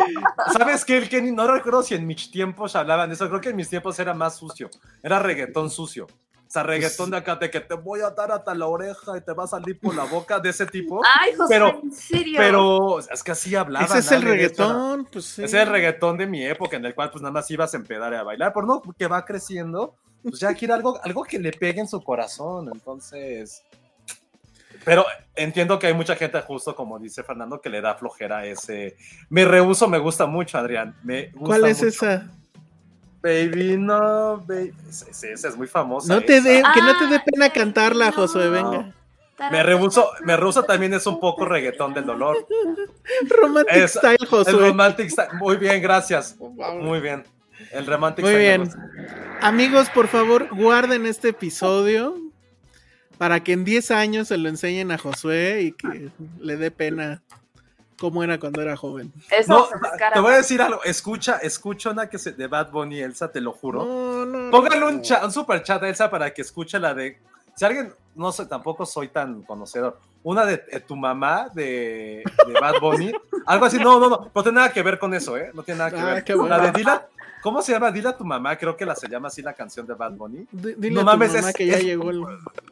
[0.52, 0.98] ¿sabes qué?
[0.98, 3.69] El Kenny, no recuerdo si en mis tiempos hablaban de eso, creo que en mis
[3.69, 4.69] tiempos era más sucio,
[5.02, 6.06] era reggaetón sucio.
[6.48, 9.22] O sea, reggaetón de acá de que te voy a dar hasta la oreja y
[9.22, 11.02] te va a salir por la boca de ese tipo.
[11.19, 12.36] Ay, José, Pero- en serio.
[12.38, 13.86] Pero es que así hablaban.
[13.90, 15.06] Ese es el era- reggaetón.
[15.11, 15.44] Pues sí.
[15.44, 17.78] Ese es el reggaetón de mi época, en el cual pues nada más ibas a
[17.78, 21.38] empedar y a bailar, pero no, que va creciendo, pues ya quiere algo, algo que
[21.38, 23.64] le pegue en su corazón, entonces...
[24.86, 25.06] Pero
[25.36, 28.95] entiendo que hay mucha gente, justo como dice Fernando, que le da flojera ese...
[29.30, 30.95] Me rehuso, me gusta mucho, Adrián.
[31.03, 31.88] Me gusta ¿Cuál es mucho.
[31.90, 32.32] esa?
[33.22, 34.73] Baby, no, baby.
[34.89, 36.14] Esa, esa- esa es muy famosa.
[36.14, 38.11] No te que no te dé pena sí, cantarla, no.
[38.14, 38.94] Josué, venga.
[39.52, 42.38] Me rehuso, me rehuso también es un poco reggaetón del dolor.
[43.30, 44.53] Romantic Es- Style, El Josué.
[44.69, 45.30] romantic style.
[45.34, 46.35] Muy bien, gracias.
[46.39, 47.23] Muy bien.
[47.72, 48.76] El romantic Muy style me bien.
[49.41, 52.15] Amigos, por favor, guarden este episodio
[53.18, 57.22] para que en 10 años se lo enseñen a Josué y que le dé pena
[57.99, 59.11] cómo era cuando era joven.
[59.32, 59.68] Eso No,
[60.14, 60.84] te voy a decir algo.
[60.84, 63.84] Escucha, escucha una que se de Bad Bunny Elsa, te lo juro.
[63.86, 64.52] No, no.
[64.52, 67.18] Póngale un, cha- un super chat a Elsa para que escuche la de.
[67.56, 69.99] Si alguien, no sé, tampoco soy tan conocedor.
[70.24, 73.11] Una de, tu mamá de, de Bad Bunny.
[73.45, 74.32] algo así, no, no, no.
[74.34, 75.52] No tiene nada que ver con eso, ¿eh?
[75.53, 76.24] No tiene nada que Ah, ver.
[76.24, 76.36] qué.
[76.36, 77.07] La de Dila.
[77.41, 77.91] ¿Cómo se llama?
[77.91, 78.57] Dila a tu mamá.
[78.57, 80.47] Creo que la se llama así la canción de Bad Bunny.
[80.51, 82.23] D- Dile No a tu mames, mamá es- que ya es- llegó el...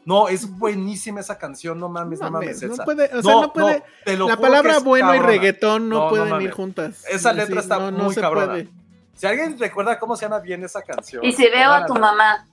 [0.04, 1.78] No, es buenísima esa canción.
[1.78, 2.84] No mames, no, No mames, no Elsa.
[2.84, 6.50] puede, o sea, no puede- te lo La palabra bueno y reggaetón no, pueden ir
[6.50, 7.04] juntas.
[7.08, 8.46] Esa Así, letra está no, no muy se cabrona.
[8.48, 8.68] puede.
[9.14, 11.24] Si alguien recuerda cómo se llama bien esa canción.
[11.24, 12.46] Y si veo a tu mamá.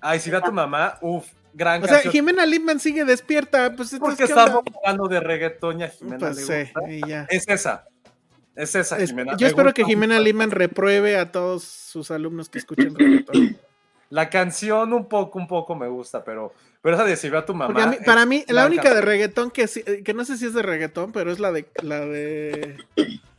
[0.00, 2.12] Ay, si ve a tu mamá, uff, gran O sea, canción.
[2.12, 6.64] Jimena Lipman sigue despierta, pues Porque estamos hablando de reggaetón y a Jimena Pues le
[6.66, 6.90] sí, gusta.
[6.90, 7.26] y ya.
[7.30, 7.84] Es esa.
[8.54, 9.36] Es esa, Es- Jimena.
[9.36, 10.20] yo espero que Jimena.
[10.20, 13.56] Lipman repruebe a todos sus alumnos que escuchen reggaetón.
[14.10, 16.52] La canción un poco, un poco me gusta, pero,
[16.82, 17.68] pero esa de si ve a tu mamá.
[17.72, 20.36] Porque a mí- es para mí, la única de reggaetón que, sí- que no sé
[20.36, 22.76] si es de reggaetón, pero es la de la de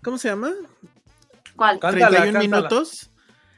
[0.03, 0.51] ¿cómo se llama?
[1.55, 1.79] ¿Cuál?
[1.79, 2.39] Cántala, 31 cántala.
[2.57, 3.11] minutos.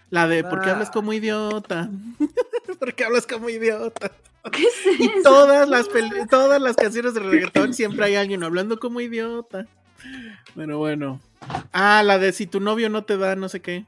[0.09, 0.73] La de ¿Por qué Ah.
[0.73, 1.89] hablas como idiota?
[2.79, 4.11] ¿Por qué hablas como idiota?
[4.51, 5.87] ¿Qué es Y todas las
[6.29, 9.65] todas las canciones de reggaetón siempre hay alguien hablando como idiota.
[10.53, 11.21] Pero bueno.
[11.73, 13.85] Ah, la de si tu novio no te da no sé qué.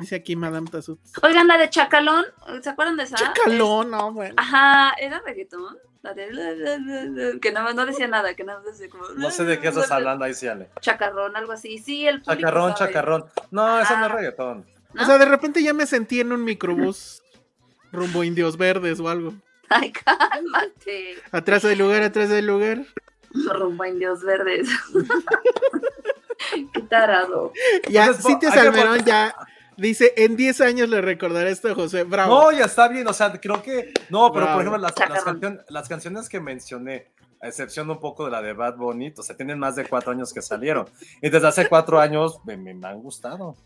[0.00, 0.98] Dice aquí Madame Tassut.
[1.22, 2.24] Oigan, la de Chacalón.
[2.62, 3.16] ¿Se acuerdan de esa?
[3.16, 4.34] Chacalón, no, bueno.
[4.36, 5.76] Ajá, ¿era reggaetón?
[6.02, 7.38] La de...
[7.40, 9.08] Que no, no decía nada, que nada más decía como...
[9.10, 10.68] No sé de qué estás hablando, ahí sí, Ale.
[10.80, 11.78] Chacarrón, algo así.
[11.78, 12.90] Sí, el público Chacarrón, sabe.
[12.92, 13.24] chacarrón.
[13.50, 14.14] No, esa no es Ah.
[14.16, 14.66] reggaetón.
[14.92, 15.02] ¿No?
[15.02, 17.22] O sea, de repente ya me sentí en un microbús
[17.92, 19.32] rumbo Indios Verdes o algo.
[19.70, 21.14] Ay, cálmate.
[21.32, 22.84] Atrás del lugar, atrás del lugar.
[23.32, 24.68] Rumbo a Indios Verdes.
[26.72, 27.52] Qué tarado.
[27.88, 29.34] Ya, Entonces, Cintia que Salmerón ya
[29.76, 32.04] dice, en 10 años le recordaré esto a José.
[32.04, 32.34] Bravo.
[32.34, 33.92] No, ya está bien, o sea, creo que.
[34.10, 34.52] No, pero Bravo.
[34.58, 35.40] por ejemplo, las, las, Chacarrón.
[35.40, 37.08] cancion- las canciones que mencioné,
[37.42, 40.12] a excepción un poco de la de Bad Bunny, o sea, tienen más de cuatro
[40.12, 40.86] años que salieron.
[41.20, 43.56] Y desde hace cuatro años me, me- me han gustado.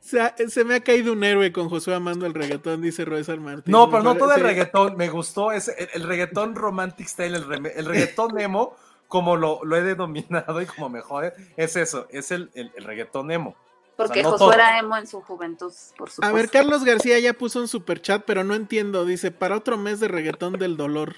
[0.00, 3.42] Se, se me ha caído un héroe con Josué amando el reggaetón, dice Roy San
[3.42, 3.72] Martín.
[3.72, 7.66] No, pero no todo el reggaetón, me gustó ese, el, el reggaetón romantic style, el,
[7.74, 8.76] el reggaetón emo,
[9.08, 12.84] como lo, lo he denominado y como me jode, es eso, es el, el, el
[12.84, 13.54] reggaetón emo.
[13.96, 14.52] Porque O sea, no Josué todo.
[14.52, 16.24] era emo en su juventud, por supuesto.
[16.24, 19.06] A ver, Carlos García ya puso un super chat, pero no entiendo.
[19.06, 21.14] Dice, para otro mes de reggaetón del dolor.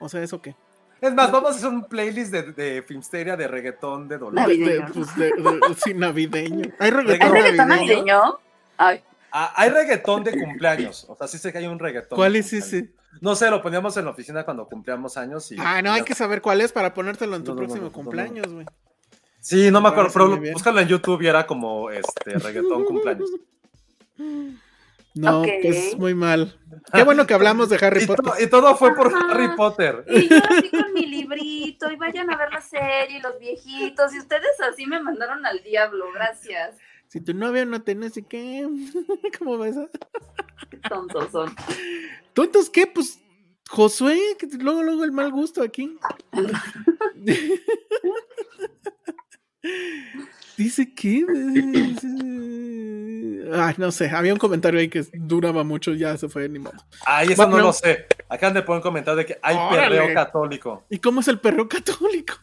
[0.00, 0.56] O sea, ¿eso qué?
[1.00, 4.34] Es más, vamos a hacer un playlist de, de Filmsteria de reggaetón de dolor.
[4.34, 4.70] Navideño.
[4.72, 4.92] De- ¿no?
[4.92, 6.72] pues, de- de- sí, navideño.
[6.78, 7.66] ¿Hay ¿Hay reggaetón navideño?
[7.66, 8.38] navideño?
[8.76, 12.16] Ay, Ah, hay reggaetón de cumpleaños, o sea, sí sé que hay un reggaetón.
[12.16, 12.90] ¿Cuál de es ese?
[13.20, 15.56] No sé, lo poníamos en la oficina cuando cumplíamos años y...
[15.58, 17.84] Ah, no, hay que saber cuál es para ponértelo en tu No, no, no, próximo
[17.86, 18.02] no, no, no.
[18.04, 18.66] cumpleaños, güey.
[19.40, 20.52] Sí, no me acuerdo, pero bien.
[20.54, 23.30] búscalo en YouTube y era como este reggaetón cumpleaños.
[25.14, 25.48] No, Ok.
[25.62, 26.56] pues muy mal.
[26.92, 28.44] Qué bueno que hablamos de Harry Y, to- Potter.
[28.44, 29.26] y todo fue por Ajá.
[29.32, 30.04] Harry Potter.
[30.08, 34.14] y yo así con mi librito, y vayan a ver la serie, y los viejitos,
[34.14, 36.76] y ustedes así me mandaron al diablo, gracias.
[37.10, 38.68] Si tu novio no tiene así que...
[39.38, 39.74] ¿Cómo ves?
[40.70, 41.52] Qué tontos son.
[42.34, 42.86] ¿Tontos qué?
[42.86, 43.18] Pues
[43.68, 45.98] Josué, que luego, luego el mal gusto aquí.
[50.56, 51.24] Dice que...
[53.52, 56.76] Ay, no sé, había un comentario ahí que duraba mucho, ya se fue, ni modo.
[57.04, 57.64] Ay, eso Bueno, no no.
[57.68, 58.06] lo sé.
[58.28, 59.96] Acaban de poner un comentario de que hay Órale.
[59.96, 60.84] perreo católico.
[60.88, 62.34] ¿Y cómo es el perro católico?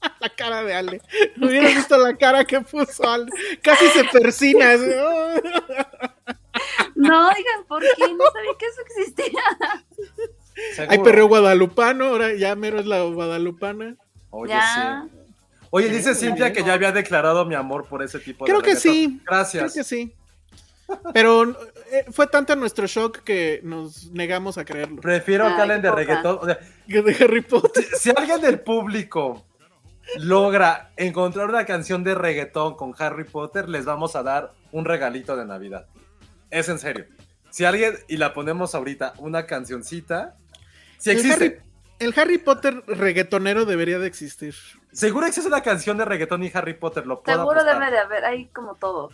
[0.20, 1.00] la cara de Ale.
[1.40, 3.26] Hubieras visto la cara que puso Ale.
[3.62, 4.72] Casi se persina.
[4.72, 5.34] así, "Oh".
[6.94, 7.88] No, digan, ¿por qué?
[8.12, 9.42] No sabía que eso existía.
[10.74, 10.90] Seguro.
[10.92, 13.94] Hay perreo guadalupano, ahora ya mero es la guadalupana.
[14.30, 15.04] Oye, Ya.
[15.08, 15.16] sí.
[15.70, 18.74] Oye, dice Cintia que ya había declarado mi amor por ese tipo de Creo que
[18.74, 19.20] sí.
[19.24, 19.62] Gracias.
[19.72, 20.12] Creo que sí.
[21.12, 21.50] Pero
[21.92, 25.00] eh, fue tanto nuestro shock que nos negamos a creerlo.
[25.00, 26.38] Prefiero Ay, que hablen de reggaetón.
[26.40, 26.58] O sea,
[26.88, 27.84] Que de Harry Potter.
[27.98, 29.44] si alguien del público
[30.16, 35.36] logra encontrar una canción de reggaetón con Harry Potter, les vamos a dar un regalito
[35.36, 35.86] de Navidad.
[36.50, 37.06] Es en serio.
[37.50, 40.36] Si alguien, y la ponemos ahorita, una cancioncita,
[40.98, 41.44] si El existe.
[41.44, 41.56] Harry,
[41.98, 44.54] el Harry Potter reggaetonero debería de existir.
[44.92, 47.80] Seguro existe una canción de reggaetón y Harry Potter, lo puedo Seguro apostar.
[47.80, 49.10] debe de haber, hay como todo.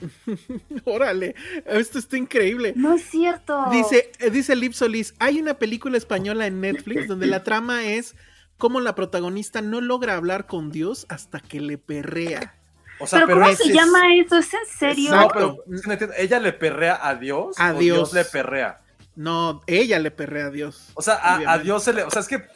[0.84, 1.34] Órale,
[1.66, 2.72] esto está increíble.
[2.76, 3.66] No es cierto.
[3.70, 8.14] Dice, eh, dice Lip Solis, hay una película española en Netflix donde la trama es
[8.60, 12.54] cómo la protagonista no logra hablar con Dios hasta que le perrea.
[13.00, 14.36] O sea, pero, pero, ¿cómo es- se llama eso?
[14.38, 15.10] ¿Es en serio?
[15.10, 15.56] No, Exacto.
[15.64, 18.12] pero es que no entiendo, ella le perrea a Dios A o Dios.
[18.12, 18.80] Dios le perrea.
[19.16, 20.90] No, ella le perrea a Dios.
[20.94, 21.58] O sea, a, a.
[21.58, 22.04] Dios se le.
[22.04, 22.46] O sea, es que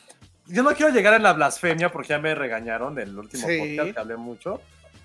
[0.47, 3.59] yo no quiero llegar en la blasfemia porque ya me regañaron del último Sí.
[3.77, 4.61] podcast que hablé mucho.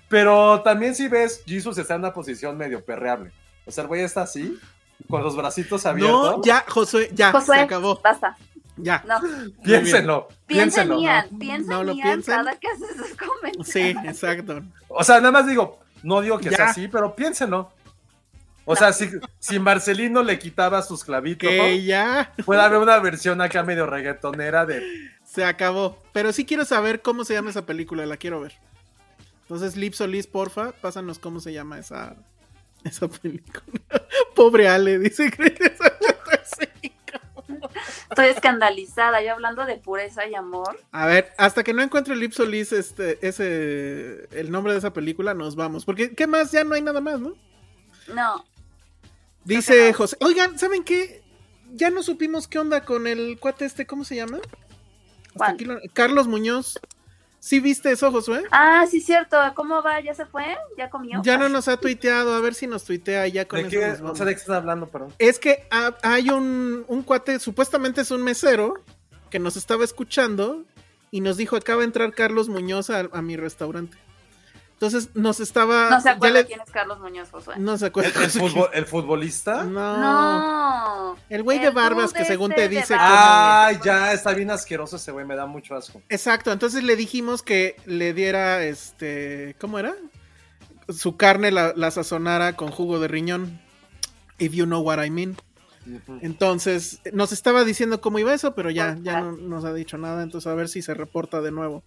[0.08, 3.32] Pero también si ves, Jesus está en una posición medio perreable.
[3.66, 4.58] O sea, el güey está así,
[5.08, 6.36] con los bracitos abiertos.
[6.38, 8.00] No, ya, Josué, ya, Josué, se acabó.
[8.02, 8.36] basta.
[8.82, 9.02] Ya.
[9.06, 9.20] No,
[9.62, 11.00] Piénsenlo, piénsenlo.
[11.00, 11.38] Ian, no.
[11.38, 12.34] piensa No lo Ian piensen.
[12.34, 13.66] cada que haces esos comentarios.
[13.68, 14.62] Sí, exacto.
[14.88, 16.56] O sea, nada más digo, no digo que Ya.
[16.56, 17.72] sea así, pero piénsenlo.
[18.64, 23.40] O sea, si, si Marcelino le quitaba sus clavitos, Que ya puede haber una versión
[23.40, 24.82] acá medio reggaetonera de.
[25.24, 25.98] se acabó.
[26.12, 28.52] Pero sí quiero saber cómo se llama esa película, la quiero ver.
[29.42, 32.14] Entonces, Lip Solis, porfa, pásanos cómo se llama esa,
[32.84, 33.60] esa película.
[34.36, 36.19] Pobre Ale, dice Cristian 85.
[38.10, 40.78] Estoy escandalizada, yo hablando de pureza y amor.
[40.92, 45.32] A ver, hasta que no encuentre Lip Solis este, ese, el nombre de esa película,
[45.32, 45.84] nos vamos.
[45.84, 46.50] Porque, ¿qué más?
[46.50, 47.34] Ya no hay nada más, ¿no?
[48.12, 48.44] No,
[49.44, 49.96] Dice no.
[49.96, 50.16] José.
[50.20, 51.22] Oigan, ¿saben qué?
[51.72, 54.40] Ya no supimos qué onda con el cuate este, ¿cómo se llama?
[55.38, 56.80] Aquí lo- Carlos Muñoz.
[57.40, 58.42] ¿Sí viste eso, Josué?
[58.50, 59.36] Ah, sí, cierto.
[59.54, 60.00] ¿Cómo va?
[60.00, 60.44] ¿Ya se fue?
[60.76, 61.22] ¿Ya comió?
[61.24, 64.02] Ya no nos ha tuiteado, a ver si nos tuitea ya con ¿De eso qué?
[64.02, 65.14] No sé de qué estás hablando, perdón.
[65.18, 68.74] Es que ha- hay un, un cuate, supuestamente es un mesero,
[69.30, 70.64] que nos estaba escuchando
[71.10, 73.96] y nos dijo, acaba de entrar Carlos Muñoz a, a mi restaurante.
[74.82, 75.90] Entonces nos estaba...
[75.90, 77.56] No se ya acuerda le- quién es Carlos Muñoz Josué.
[77.58, 78.24] No se ¿El, acuerda.
[78.24, 79.64] el futbol- el futbolista?
[79.64, 79.98] No.
[79.98, 81.16] No.
[81.28, 82.94] El güey de El barbas que según este te dice...
[82.94, 86.00] como- Ay, ya, está bien asqueroso ese güey, me da mucho asco.
[86.08, 89.94] Exacto, entonces le dijimos que le diera, este, ¿cómo era?
[90.88, 93.60] Su carne la, la sazonara con jugo de riñón.
[94.38, 95.36] If you know what I mean.
[96.22, 100.22] Entonces, nos estaba diciendo cómo iba eso, pero ya, ya no nos ha dicho nada,
[100.22, 101.82] entonces a ver si se reporta de nuevo.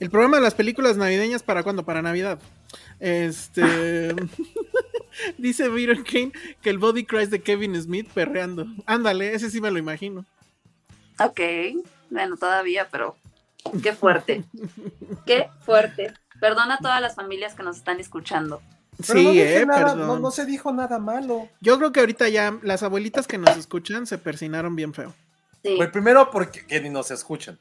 [0.00, 1.84] El programa de las películas navideñas, ¿para cuándo?
[1.84, 2.40] Para Navidad.
[2.98, 3.62] Este.
[5.38, 6.32] dice Peter Kane
[6.62, 8.66] que el Body Cries de Kevin Smith perreando.
[8.86, 10.24] Ándale, ese sí me lo imagino.
[11.18, 11.40] Ok.
[12.10, 13.16] Bueno, todavía, pero
[13.82, 14.44] Qué fuerte.
[15.26, 16.12] Qué fuerte.
[16.40, 18.62] Perdona a todas las familias que nos están escuchando.
[19.06, 20.06] Pero no, Sí, dije eh, nada, perdón.
[20.06, 21.48] no, no se dijo nada malo.
[21.60, 25.14] Yo creo que ahorita ya las abuelitas que nos escuchan se persinaron bien feo.
[25.62, 25.74] Sí.
[25.76, 27.58] Pues primero porque que ni nos escuchan.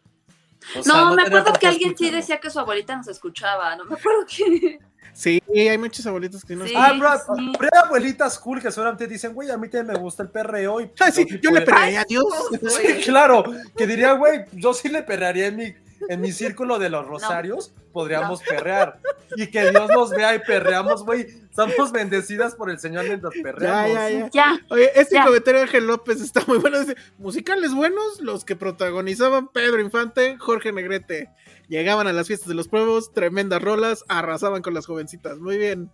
[0.78, 3.76] O sea, no, me acuerdo que alguien sí decía que su abuelita nos escuchaba.
[3.76, 4.80] No me acuerdo quién.
[5.14, 6.74] Sí, hay muchos abuelitos que no Sí.
[6.78, 7.52] Ah, bro, sí.
[7.60, 10.80] pero hay abuelitas cool que seguramente dicen, güey, a mí también me gusta el perreo.
[10.80, 12.26] Y Ah, sí, yo le perrearía a Dios.
[12.70, 13.44] Sí, claro,
[13.76, 15.74] que diría, güey, yo sí le perrearía en mi,
[16.08, 19.00] en mi círculo de los rosarios, podríamos perrear.
[19.36, 21.28] Y que Dios nos vea y perreamos, güey.
[21.50, 23.94] Estamos bendecidas por el Señor mientras Ya, perreamos.
[23.94, 24.30] ya, ya.
[24.32, 24.60] Ya.
[24.70, 25.26] Oye, este Ya.
[25.26, 26.80] comentario de Ángel López está muy bueno.
[26.80, 31.30] Dice, musicales buenos, los que protagonizaban Pedro Infante, Jorge Negrete.
[31.68, 35.38] Llegaban a las fiestas de los pueblos, tremendas rolas, arrasaban con las jovencitas.
[35.38, 35.92] Muy bien.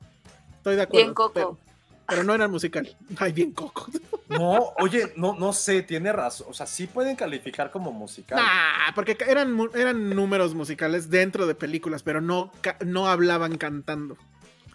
[0.58, 1.04] Estoy de acuerdo.
[1.06, 1.60] Bien coco.
[2.08, 2.96] Pero, no eran musical.
[3.18, 3.88] Ay, bien coco.
[4.30, 6.48] No, oye, no, no sé, tiene razón.
[6.50, 8.38] O sea, sí pueden calificar como musical.
[8.40, 13.58] Nah, porque eran, mu- eran números musicales dentro de películas, pero no, ca- no hablaban
[13.58, 14.18] cantando.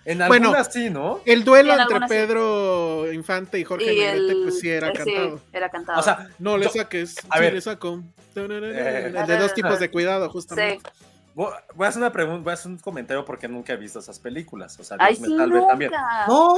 [0.05, 1.21] En Bueno, algunas sí, ¿no?
[1.27, 2.17] El duelo Sí, en entre algunas sí.
[2.17, 5.41] Pedro Infante y Jorge Y Negrete, pues sí era eh, cantado.
[5.53, 6.01] era cantado.
[6.01, 7.53] O sea, No le Yo- saques, a sí ver.
[7.55, 8.03] le saco.
[8.35, 9.13] Eh.
[9.15, 10.89] El de dos tipos de cuidado, justamente.
[10.95, 11.05] sí.
[11.35, 11.53] Voy
[11.87, 14.79] a hacer una pregunta, voy a hacer un comentario porque nunca he visto esas películas.
[14.81, 15.91] O sea, Ay, Dios sí, me salve también.
[15.91, 16.27] nunca.
[16.29, 16.55] No,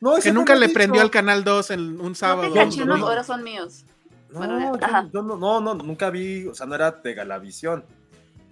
[0.00, 2.48] no, Que siempre nunca le prendió al Canal 2 en un No sábado.
[2.54, 3.06] no, unos no.
[3.06, 3.84] ahora son míos.
[4.30, 7.84] No, Bueno, yo, yo no, no, no, nunca vi, o sea, no era de Galavisión.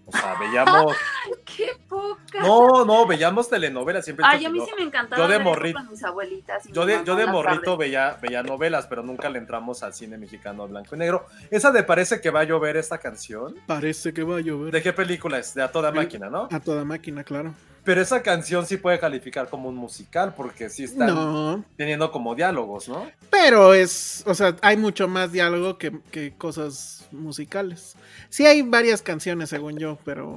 [0.05, 0.97] O sea, veíamos.
[1.45, 2.41] ¡Qué poca!
[2.41, 4.25] No, no, veíamos telenovelas siempre.
[4.29, 6.67] Ay, a mí yo, sí me encantaba yo de ver eso morri- con mis abuelitas.
[6.67, 10.19] y yo de, yo de morrito veía, veía novelas, pero nunca le entramos al cine
[10.19, 11.27] mexicano blanco y negro.
[11.51, 13.55] Esa de parece que va a llover esta canción.
[13.67, 14.73] Parece que va a llover.
[14.73, 15.55] ¿De qué película es?
[15.55, 15.93] De A Toda.
[15.93, 16.49] Máquina, ¿no?
[16.51, 17.55] A toda máquina, claro.
[17.85, 22.35] Pero esa canción sí puede calificar como un musical, porque sí están No, teniendo como
[22.35, 23.11] diálogos, ¿no?
[23.31, 27.97] pero es, o sea, hay mucho más diálogo que, que cosas musicales.
[28.29, 30.37] Sí hay varias canciones, según yo, pero,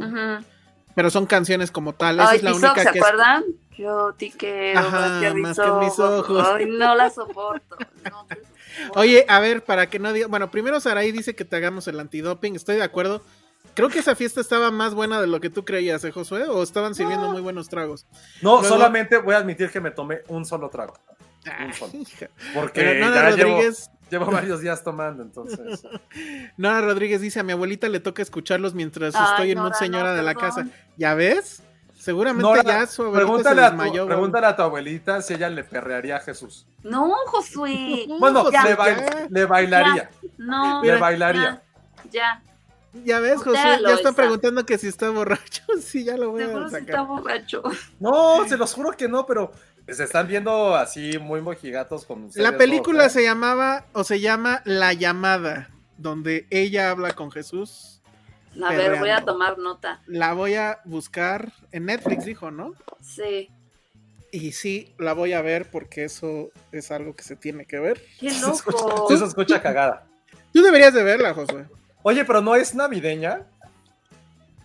[0.96, 2.20] pero son canciones como tal.
[2.20, 3.44] Esa Ay, es la única ¿se que es- acuerdan?
[3.78, 4.74] Yo más que
[5.28, 6.30] a mis más que mis ojos.
[6.30, 6.48] ojos.
[6.56, 7.76] Ay, no la soporto.
[8.10, 8.48] No soporto.
[9.00, 10.28] Oye, a ver, para que no diga.
[10.28, 12.56] Bueno, primero Saraí dice que te hagamos el antidoping.
[12.56, 13.22] Estoy de acuerdo.
[13.76, 16.46] Creo que esa fiesta estaba más buena de lo que tú creías, ¿eh, Josué?
[16.48, 18.06] ¿O estaban sirviendo muy buenos tragos?
[18.42, 20.94] No, Luego- solamente voy a admitir que me tomé un solo trago.
[21.64, 21.92] Un solo.
[22.56, 25.84] Porque Pero ya llevo, Rodríguez, llevo varios días tomando, entonces.
[26.58, 29.74] Nora Rodríguez dice: A mi abuelita le toca escucharlos mientras Ay, estoy en Nora, un
[29.76, 30.66] señora no, de la casa.
[30.98, 31.62] ¿Ya ves?
[32.00, 34.04] Seguramente Nora, ya su abuelita pregúntale, se a tu, desmayó.
[34.06, 34.08] güey.
[34.08, 36.66] pregúntale a tu abuelita si ella le perrearía a Jesús.
[36.84, 38.06] No, Josué.
[38.20, 38.76] Bueno, le, ya.
[38.76, 40.10] bail- le bailaría.
[40.38, 40.82] No.
[40.84, 41.62] Le bailaría.
[42.12, 42.12] Ya.
[42.12, 42.44] Ya
[43.04, 45.64] ves, Josué, Putéalo, ya está preguntando que si está borracho.
[45.82, 47.08] Sí, ya lo voy Seguro a si está sacar.
[47.08, 47.64] borracho.
[48.00, 49.52] No, se los juro que no, pero
[49.88, 54.62] se están viendo así muy mojigatos con ustedes La película se llamaba o se llama
[54.66, 58.02] La llamada, donde ella habla con Jesús.
[58.64, 60.02] A ver, voy a tomar nota.
[60.08, 62.74] La voy a buscar en Netflix, dijo, ¿no?
[63.02, 63.50] Sí.
[64.32, 68.02] Y sí, la voy a ver porque eso es algo que se tiene que ver.
[68.20, 69.18] Qué Se escucha, loco.
[69.18, 70.08] se escucha cagada.
[70.54, 71.66] Tú deberías de verla, Josué.
[72.08, 73.48] Oye, pero no es navideña.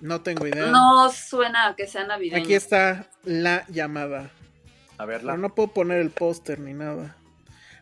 [0.02, 0.66] No tengo idea.
[0.66, 2.42] No suena a que sea navideño.
[2.42, 4.30] Aquí está La llamada.
[4.98, 5.32] A verla.
[5.32, 7.16] Pero no puedo poner el póster ni nada.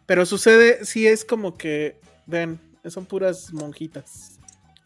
[0.06, 4.38] Pero sucede, sí es como que, ven, son puras monjitas.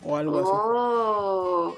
[0.02, 0.48] O algo así.
[0.50, 1.76] Oh.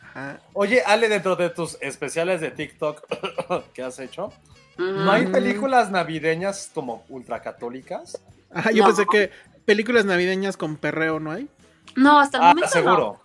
[0.00, 0.38] Ajá.
[0.52, 3.02] Oye, Ale, dentro de tus especiales de TikTok
[3.74, 4.32] que has hecho,
[4.78, 5.32] ¿no hay Mm.
[5.32, 8.22] películas navideñas como ultracatólicas?
[8.52, 8.88] Ajá, yo No.
[8.94, 9.30] pensé que
[9.64, 11.48] películas navideñas con perreo, ¿no hay?
[11.96, 13.20] No, hasta el Ah, momento seguro.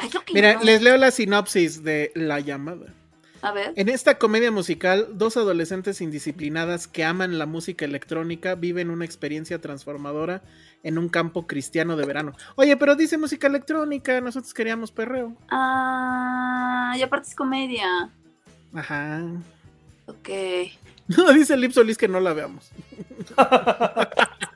[0.00, 0.62] Ay, que Mira, no.
[0.62, 2.94] les leo la sinopsis de La llamada.
[3.40, 3.72] A ver.
[3.76, 9.60] En esta comedia musical, dos adolescentes indisciplinadas que aman la música electrónica viven una experiencia
[9.60, 10.42] transformadora
[10.82, 12.32] en un campo cristiano de verano.
[12.56, 15.36] Oye, pero dice música electrónica, nosotros queríamos perreo.
[15.50, 18.10] Ah, y aparte es comedia.
[18.74, 19.22] Ajá.
[20.06, 20.28] Ok.
[21.16, 22.70] No, dice Lip Solís que no la veamos.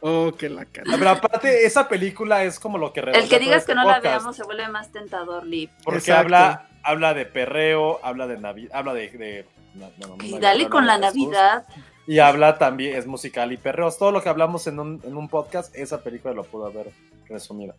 [0.00, 0.90] oh, que la cara.
[0.98, 4.00] Pero aparte, esa película es como lo que El que digas este que no la
[4.00, 5.70] veamos se vuelve más tentador, Lip.
[5.84, 6.20] Porque Exacto.
[6.20, 9.10] habla, habla de perreo, habla de Navidad, habla de...
[9.10, 10.98] de- no, no, no, Y no, dale no, con no, la.
[10.98, 11.64] Navidad.
[12.06, 13.98] Y habla también, es musical y perreos.
[13.98, 16.90] Todo lo que hablamos en un, en un podcast, esa película lo pudo haber
[17.28, 17.76] resumido.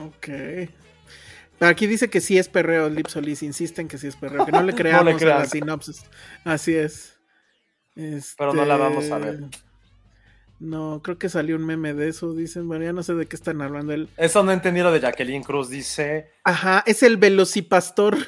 [0.00, 0.28] Ok.
[1.60, 3.42] Aquí dice que sí es perreo, Lip Solís.
[3.42, 5.38] Insisten que sí es perreo, que no le creamos a crean.
[5.40, 6.04] la sinopsis.
[6.44, 7.11] Así es.
[7.94, 9.34] Pero no la vamos a ver.
[9.44, 9.58] Este,
[10.60, 12.68] No, creo que salió un meme de eso, dicen.
[12.68, 13.92] Bueno, ya no sé de qué están hablando.
[13.92, 14.08] El...
[14.16, 16.30] Eso no entendí lo de Jacqueline Cruz, dice...
[16.44, 18.16] Ajá, es el velocipastor.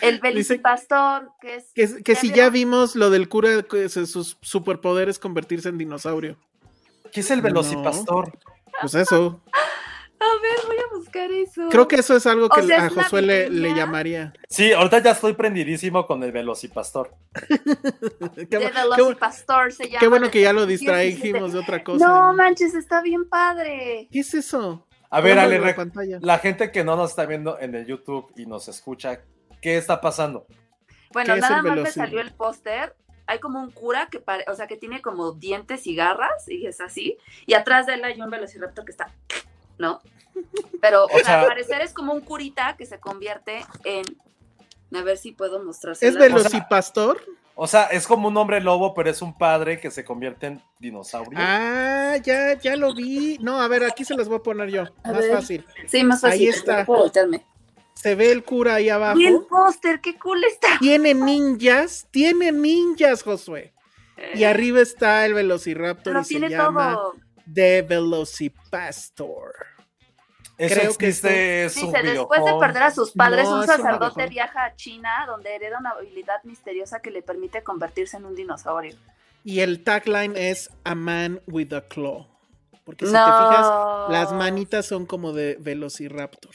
[0.00, 1.64] El Dice- Belicipastor, que es.
[1.74, 2.36] Que, que si vio?
[2.36, 6.38] ya vimos lo del cura, que se- sus superpoderes convertirse en dinosaurio.
[7.12, 8.32] ¿Qué es el velocipastor?
[8.80, 9.42] Pues eso.
[10.22, 11.68] A ver, voy a buscar eso.
[11.68, 14.32] Creo que eso es algo que O sea, a Josué le, llamaría.
[14.48, 17.12] Sí, ahorita ya estoy prendidísimo con el Velocipastor.
[18.36, 19.98] Qué, The Velocipastor se llama.
[19.98, 21.06] qué bueno que ya lo del 2017.
[21.12, 22.06] distraímos de otra cosa.
[22.06, 24.08] No manches, está bien padre.
[24.12, 24.86] ¿Qué es eso?
[25.10, 26.18] A ver, Ale, la pantalla.
[26.22, 29.20] la gente que no nos está viendo en el YouTube y nos escucha,
[29.60, 30.46] ¿qué está pasando?
[31.12, 32.94] Bueno, ¿Qué es nada más me salió el póster.
[33.26, 36.66] Hay como un cura que pare- o sea, que tiene como dientes y garras y
[36.66, 37.18] es así.
[37.46, 39.12] Y atrás de él hay un velociraptor que está,
[39.82, 40.00] ¿no?
[40.80, 44.04] Pero, o, sea, sea- al parecer es como un curita que se convierte en.
[44.94, 46.10] A ver si puedo mostrársela.
[46.10, 47.22] ¿Es Velocipastor?
[47.54, 50.62] O sea, es como un hombre lobo, pero es un padre que se convierte en
[50.78, 51.38] dinosaurio.
[51.40, 53.38] Ah, ya, ya lo vi.
[53.40, 54.82] No, a ver, aquí se los voy a poner yo.
[55.02, 55.32] A Más ver.
[55.34, 55.66] fácil.
[55.86, 56.40] Sí, más fácil.
[56.40, 56.86] Ahí está.
[57.94, 59.18] Se ve el cura ahí abajo.
[59.18, 60.78] Y el póster, qué cool está.
[60.80, 63.72] Tiene ninjas, tiene ninjas, Josué.
[64.34, 67.14] Y arriba está el Velociraptor Lo y se tiene llama todo.
[67.52, 69.52] The Velocipastor.
[70.66, 73.66] Eso creo que existe, es un Dice, después de perder a sus padres, No, un
[73.66, 78.34] sacerdote viaja a China, donde hereda una habilidad misteriosa que le permite convertirse en un
[78.34, 78.96] dinosaurio.
[79.44, 82.26] Y el tagline es A Man with a Claw.
[82.84, 83.24] Porque si No.
[83.24, 86.52] te fijas, las manitas son como de Velociraptor.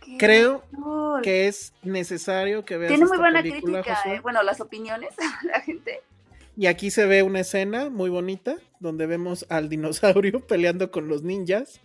[0.00, 1.20] Qué Creo cool.
[1.22, 4.20] que es necesario que veas Tiene muy esta buena película, crítica, eh.
[4.20, 5.10] bueno, las opiniones
[5.42, 6.00] de la gente.
[6.56, 11.22] Y aquí se ve una escena muy bonita donde vemos al dinosaurio peleando con los
[11.22, 11.80] ninjas,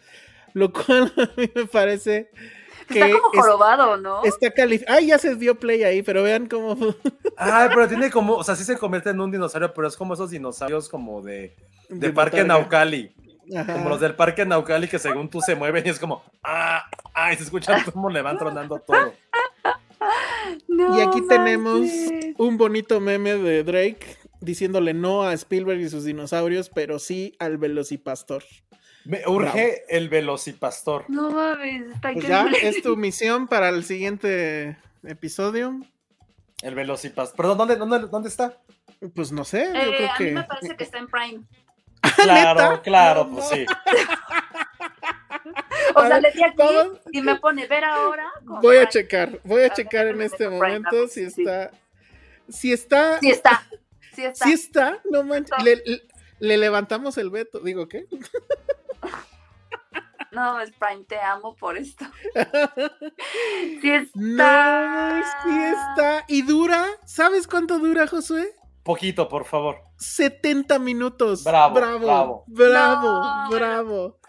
[0.54, 2.30] lo cual a mí me parece
[2.88, 4.24] que Está como es- jorobado, ¿no?
[4.24, 4.98] está calificado.
[4.98, 6.76] Ay, ya se dio play ahí, pero vean cómo
[7.38, 10.14] Ay, pero tiene como, o sea, sí se convierte en un dinosaurio, pero es como
[10.14, 11.56] esos dinosaurios como de,
[11.90, 12.60] de, De Parque botarga.
[12.60, 13.12] Naucali.
[13.56, 13.74] Ajá.
[13.74, 17.36] Como los del Parque Naucali que según tú se mueven y es como, ah, ay,
[17.36, 19.14] se escuchan cómo le van tronando todo.
[20.68, 21.82] No Y aquí tenemos
[22.38, 27.58] un bonito meme de Drake diciéndole no a Spielberg y sus dinosaurios, pero sí al
[27.58, 28.44] Velocipastor.
[29.06, 31.06] Me urge el Velocipastor.
[31.10, 35.80] No mames, está Pues ya es tu misión para el siguiente episodio.
[36.62, 37.36] El Velocipastor.
[37.36, 38.58] Perdón, ¿dónde, dónde, dónde está?
[39.14, 41.44] Pues no sé, yo Eh, creo a que mí me parece que está en Prime.
[42.24, 42.82] Claro, ¿Neta?
[42.82, 43.56] claro, No, pues no.
[43.56, 43.66] sí.
[45.96, 47.00] O sea, le di aquí vamos.
[47.12, 48.32] y me pone ver ahora.
[48.44, 51.42] Voy a checar, voy a A ver, checar en este Prime, momento si si sí.
[51.42, 51.72] está.
[52.50, 53.20] Si está.
[53.20, 53.64] Sí está.
[54.16, 54.46] Sí está.
[54.46, 55.64] Si está, no manches.
[55.64, 55.84] Le-
[56.40, 57.60] le levantamos el veto.
[57.60, 58.06] Digo, ¿qué?
[60.34, 62.06] No, es Prime, te amo por esto.
[63.82, 65.20] Sí está.
[65.20, 66.26] No, sí está.
[66.28, 68.54] Y dura, ¿sabes cuánto dura, Josué?
[68.84, 69.78] Poquito, por favor.
[69.98, 71.44] 70 minutos.
[71.44, 72.44] Bravo, bravo, bravo.
[72.48, 74.20] bravo, No, bravo.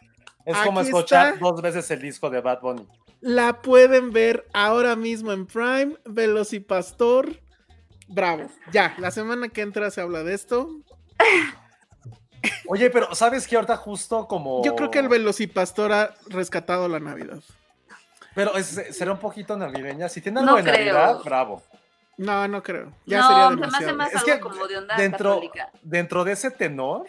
[0.45, 1.41] Es como escuchar está.
[1.41, 2.87] dos veces el disco de Bad Bunny.
[3.21, 7.41] La pueden ver ahora mismo en Prime, Velocipastor.
[8.09, 8.49] Bravo.
[8.71, 10.69] Ya, la semana que entra se habla de esto.
[12.69, 13.57] Oye, pero ¿sabes qué?
[13.57, 14.63] Ahorita justo como...
[14.65, 17.39] Yo creo que el Velocipastor ha rescatado la Navidad.
[18.35, 20.09] Pero es- será un poquito navideña.
[20.09, 20.95] Si tiene No algo de creo.
[20.95, 21.63] Navidad, bravo.
[22.17, 22.93] No, no creo.
[23.07, 23.97] Ya no, sería se me hace demasiado.
[23.97, 25.71] más Es algo que como de onda dentro, católica.
[25.83, 27.07] dentro de ese tenor,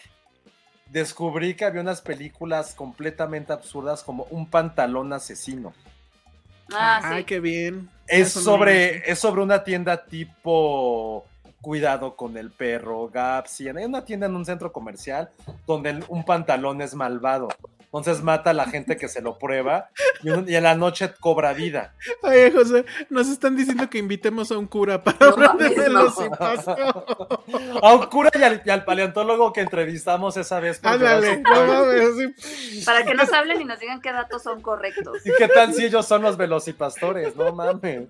[0.87, 5.73] descubrí que había unas películas completamente absurdas como Un pantalón asesino.
[6.73, 7.25] Ah, Ay, sí.
[7.25, 7.89] qué bien.
[8.07, 11.25] Es Eso sobre, es sobre una tienda tipo
[11.69, 13.67] Cuidado con el perro, Gapsi.
[13.69, 15.31] Hay una tienda en un centro comercial
[15.65, 17.47] donde el- un pantalón es malvado.
[17.85, 19.89] Entonces mata a la gente que se lo prueba
[20.21, 21.95] y, un- y en la noche cobra vida.
[22.21, 25.77] Oye, José, nos están diciendo que invitemos a un cura para No hablar de mames,
[25.77, 25.83] no.
[26.01, 27.43] Velocipastor.
[27.81, 30.79] A un cura y al, y al paleontólogo que entrevistamos esa vez.
[30.83, 30.89] no.
[32.85, 35.25] Para que nos hablen y nos digan qué datos son correctos.
[35.25, 37.35] ¿Y qué tal si ellos son los velocipastores?
[37.35, 38.07] No mames.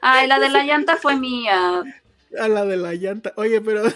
[0.00, 1.82] Ay, la de la llanta fue mía.
[2.38, 3.32] A la de la llanta.
[3.36, 3.94] Oye, pero Se,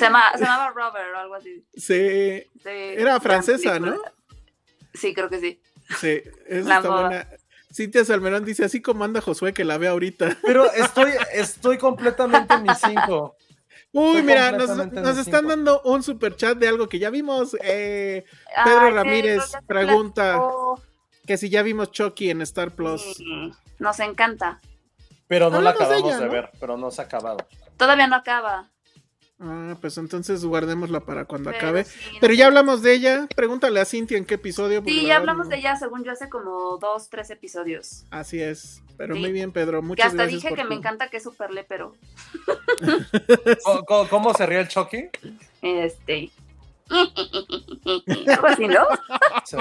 [0.00, 1.64] llama- se llamaba Robert o algo así.
[1.74, 3.78] sí, Sí, Era francesa.
[3.78, 3.96] ¿no?
[4.94, 5.60] Sí, creo que sí.
[6.00, 7.00] sí, esa La está moda.
[7.08, 7.28] buena.
[7.72, 10.38] Cintia Salmerón dice, así como anda Josué que la ve ahorita.
[10.42, 13.36] Pero estoy, estoy completamente en mis cinco.
[13.92, 15.48] Uy, Estoy mira, nos, están cinco.
[15.48, 17.56] dando un super chat de algo que ya vimos.
[17.62, 18.24] Eh,
[18.64, 20.40] Pedro Ay, Ramírez pregunta
[21.26, 23.02] que si ya vimos Chucky en Star Plus.
[23.16, 24.60] Sí, Nos encanta.
[25.28, 26.32] Pero no la Hablamos de acabamos ella, de ¿no?
[26.32, 27.38] ver, pero no se ha acabado.
[27.76, 28.68] Todavía no acaba.
[29.38, 31.84] Ah, pues entonces guardémosla para cuando Pero acabe.
[31.84, 33.26] sí, Pero no ya hablamos de ella.
[33.36, 34.82] Pregúntale a Cintia en qué episodio.
[34.86, 38.04] Sí, la ya hablamos no- de ella, según yo, hace como dos, tres episodios.
[38.10, 38.80] Así es.
[38.96, 39.20] Pero Sí.
[39.20, 39.80] muy bien, Pedro.
[39.82, 40.36] Que Muchas hasta gracias.
[40.42, 41.94] dije por que tu- me encanta que es súper pero
[43.64, 45.10] ¿Cómo, cómo- cómo se ría el Chucky?
[45.60, 46.30] Este.
[46.90, 48.86] Algo así, ¿no?
[49.44, 49.56] Sí.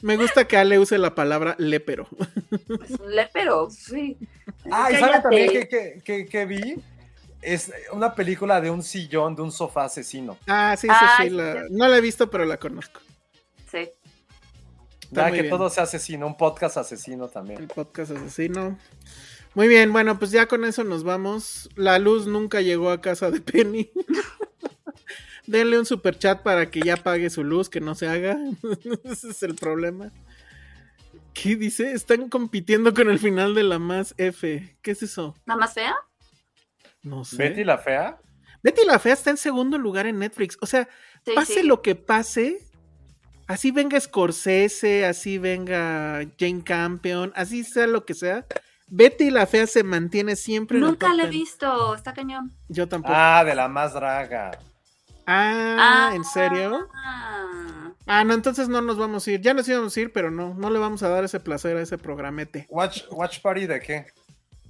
[0.00, 2.08] Me gusta que Ale use la palabra lépero.
[2.88, 4.16] Es un lepero, sí.
[4.70, 5.22] Ah, ¿y saben Cállate.
[5.22, 6.76] también que, que, que- que vi?
[7.40, 10.38] Es una película de un sillón, de un sofá asesino.
[10.46, 11.30] Ah, sí, sí, sí.
[11.30, 11.58] la- sí.
[11.70, 13.00] No la he visto, pero la conozco.
[13.70, 13.88] Sí.
[15.02, 15.50] Está que bien.
[15.50, 17.68] todo sea asesino, un podcast asesino El también.
[17.68, 18.78] podcast asesino.
[19.54, 21.68] Muy bien, bueno, pues ya con eso nos vamos.
[21.76, 23.90] La luz nunca llegó a casa de Penny.
[25.46, 28.36] Denle un super chat para que ya pague su luz, que no se haga.
[29.04, 30.10] Ese es el problema.
[31.34, 31.92] ¿Qué dice?
[31.92, 34.76] Están compitiendo con el final de la más F.
[34.82, 35.34] ¿Qué es eso?
[35.46, 35.94] ¿Nada más fea?
[37.02, 37.36] No sé.
[37.36, 38.18] Betty la fea.
[38.62, 40.56] Betty la Fea está en segundo lugar en Netflix.
[40.60, 40.88] O sea,
[41.24, 41.62] Sí, pase sí.
[41.66, 42.58] lo que pase,
[43.48, 48.46] así venga Scorsese, así venga Jane Campion, así sea lo que sea,
[48.88, 52.52] Betty la Fea se mantiene siempre en Nunca la top la he visto, está cañón.
[52.68, 53.14] Yo tampoco.
[53.16, 54.52] Ah, de la más draga.
[56.14, 56.88] ¿En serio?
[56.94, 57.92] Ah.
[58.06, 59.40] Ah, no, entonces no nos vamos a ir.
[59.40, 61.82] Ya nos íbamos a ir, pero no, no le vamos a dar ese placer a
[61.82, 62.66] ese programete.
[62.68, 64.06] Watch, watch Party de qué?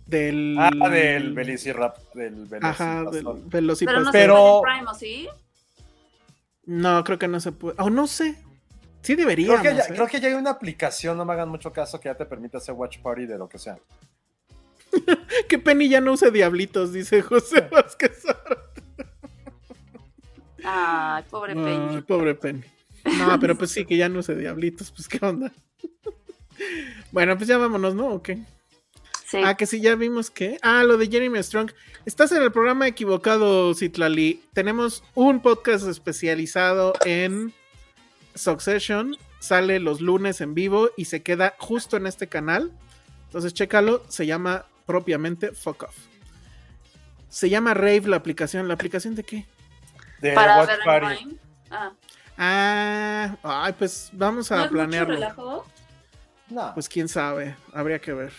[0.07, 0.57] Del.
[0.59, 1.97] Ah, del Velocirap.
[2.15, 3.25] Del Ajá, del.
[3.25, 5.29] Pero no Pero- se puede en Prime, ¿o sí?
[6.65, 7.77] No, creo que no se puede.
[7.81, 8.37] O no sé.
[9.01, 9.27] Sí Creo
[9.61, 9.87] que, ya, ¿eh?
[9.89, 12.59] creo que ya hay una aplicación, no me hagan mucho caso, que ya te permite
[12.59, 13.77] hacer watch party de lo que sea.
[15.49, 18.23] Que Penny ya no use diablitos, dice José Vázquez.
[20.65, 22.03] Ay, pobre Ay, Penny.
[22.03, 22.63] pobre Penny.
[23.19, 25.53] No, pero pues sí, que ya no use diablitos, pues qué onda.
[27.11, 28.09] Bueno, pues ya vámonos, ¿no?
[28.09, 28.39] ¿O qué?
[29.27, 29.39] Sí.
[29.45, 30.59] Ah, que sí, ya vimos que.
[30.63, 31.73] Ah, lo de Jeremy Strong.
[32.05, 34.43] Estás en el programa equivocado, Citlali.
[34.53, 37.53] Tenemos un podcast especializado en
[38.35, 39.17] Succession.
[39.41, 42.71] Sale los lunes en vivo y se queda justo en este canal.
[43.27, 44.05] Entonces, chécalo.
[44.09, 45.97] Se llama propiamente Fuck Off.
[47.29, 48.69] Se llama Rave la aplicación.
[48.69, 49.47] ¿La aplicación de qué?
[50.23, 51.07] De Para watch party.
[51.17, 51.37] Prime.
[51.71, 51.93] Ah.
[52.39, 55.15] Ah, ay, pues vamos ¿No a es mucho planearlo.
[55.15, 55.67] relajo?
[56.49, 56.73] No.
[56.75, 58.33] Pues quién sabe, habría que ver.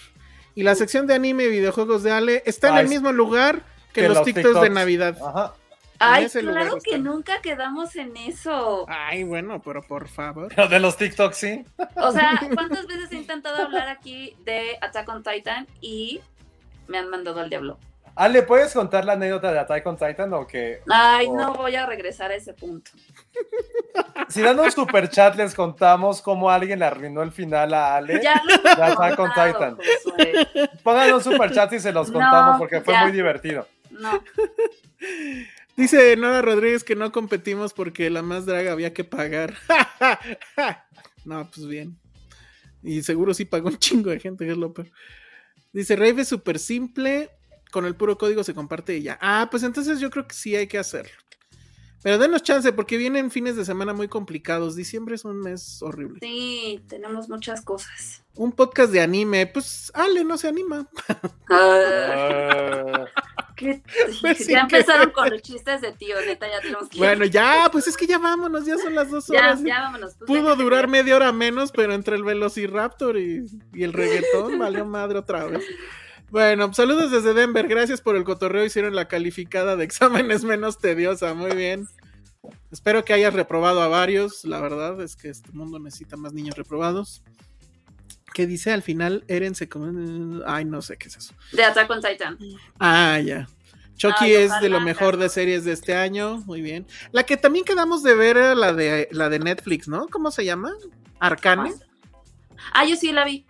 [0.56, 3.64] Y la sección de anime y videojuegos de Ale está en Ay, el mismo lugar
[3.92, 4.70] que, que los, los TikToks de.
[4.70, 5.18] Navidad.
[5.22, 5.54] Ajá.
[6.00, 8.86] Ay, claro que nunca quedamos en eso.
[8.90, 10.52] Ay, bueno, pero por favor.
[10.56, 11.66] Pero de los TikToks, sí.
[11.96, 16.22] O sea, ¿cuántas veces he intentado hablar aquí de Attack on Titan y
[16.88, 17.78] me han mandado al diablo?
[18.16, 21.86] Ale, ¿puedes contar la anécdota de Attack on Titan o que Ay, no voy a
[21.88, 22.92] regresar a ese punto.
[24.30, 28.22] si dan un super chat les contamos cómo alguien le arruinó el final a Ale?
[28.24, 29.78] Ya lo hemos Attack on Titan.
[29.78, 30.70] Josué.
[30.84, 33.02] Pongan un super chat y se los No, contamos porque fue ya.
[33.04, 33.68] muy divertido.
[33.90, 34.24] No,
[35.76, 39.56] Dice Nora Rodríguez que no competimos porque la más draga había que pagar.
[41.26, 41.98] no, pues bien.
[42.84, 44.90] Y seguro sí pagó un chingo de gente, que es lo peor.
[45.72, 47.32] Dice, Rave es súper simple,
[47.74, 49.18] con el puro código se comparte y ya.
[49.20, 51.12] Ah, pues entonces yo creo que sí hay que hacerlo.
[52.04, 54.76] Pero denos chance, porque vienen fines de semana muy complicados.
[54.76, 56.20] Diciembre es un mes horrible.
[56.22, 58.22] sí, tenemos muchas cosas.
[58.36, 60.88] Un podcast de anime, pues Ale no se anima.
[61.50, 63.06] Ah, Ah,
[63.56, 63.82] ¿qué-
[64.22, 67.04] Pues ya que- empezaron con los chistes de tío, neta, ya tenemos que ir.
[67.04, 69.64] Bueno, ya, pues es que ya vámonos, ya son las dos ya, horas.
[69.64, 70.16] ya vámonos.
[70.16, 74.84] pues, Pudo durar media hora menos, pero entre el Velociraptor y, y el reggaetón valió
[74.86, 75.64] madre otra vez.
[76.34, 77.68] Bueno, saludos desde Denver.
[77.68, 78.66] Gracias por el cotorreo.
[78.66, 81.36] Hicieron la calificada de exámenes menos tediosa.
[81.36, 81.88] Muy bien.
[82.72, 84.44] Espero que hayas reprobado a varios.
[84.44, 87.22] La verdad es que este mundo necesita más niños reprobados.
[88.34, 89.70] Que dice al final, Eren se...
[89.70, 91.36] come- Ay, no sé qué es eso.
[91.52, 92.40] De Attack on Titan.
[92.80, 93.48] Ah, ya.
[93.96, 96.40] Chucky Ay, es de lo mejor de series de este año.
[96.48, 96.88] Muy bien.
[97.12, 100.08] La que también quedamos de ver era la de, la de Netflix, ¿no?
[100.08, 100.72] ¿Cómo se llama?
[101.20, 101.76] Arcane.
[102.74, 103.46] Ah, yo sí la vi.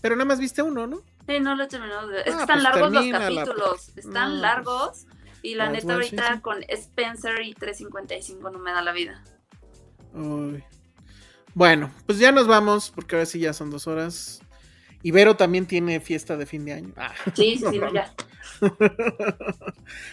[0.00, 1.02] Pero nada más viste uno, ¿no?
[1.28, 2.08] Sí, no lo he terminado.
[2.08, 2.28] de ver.
[2.28, 3.88] Es que Ah, están pues largos los termínala, capítulos.
[3.96, 5.06] Están No, largos.
[5.42, 6.40] Y la Ah, neta, bueno, ahorita sí.
[6.40, 9.22] con Spencer y 355 no me da la vida.
[10.14, 10.64] Uy.
[11.54, 14.40] Bueno, pues ya nos vamos, porque ahora sí ya son dos horas.
[15.02, 16.92] Ibero también tiene fiesta de fin de año.
[16.96, 17.12] Ah.
[17.34, 18.12] Sí, sí, ya.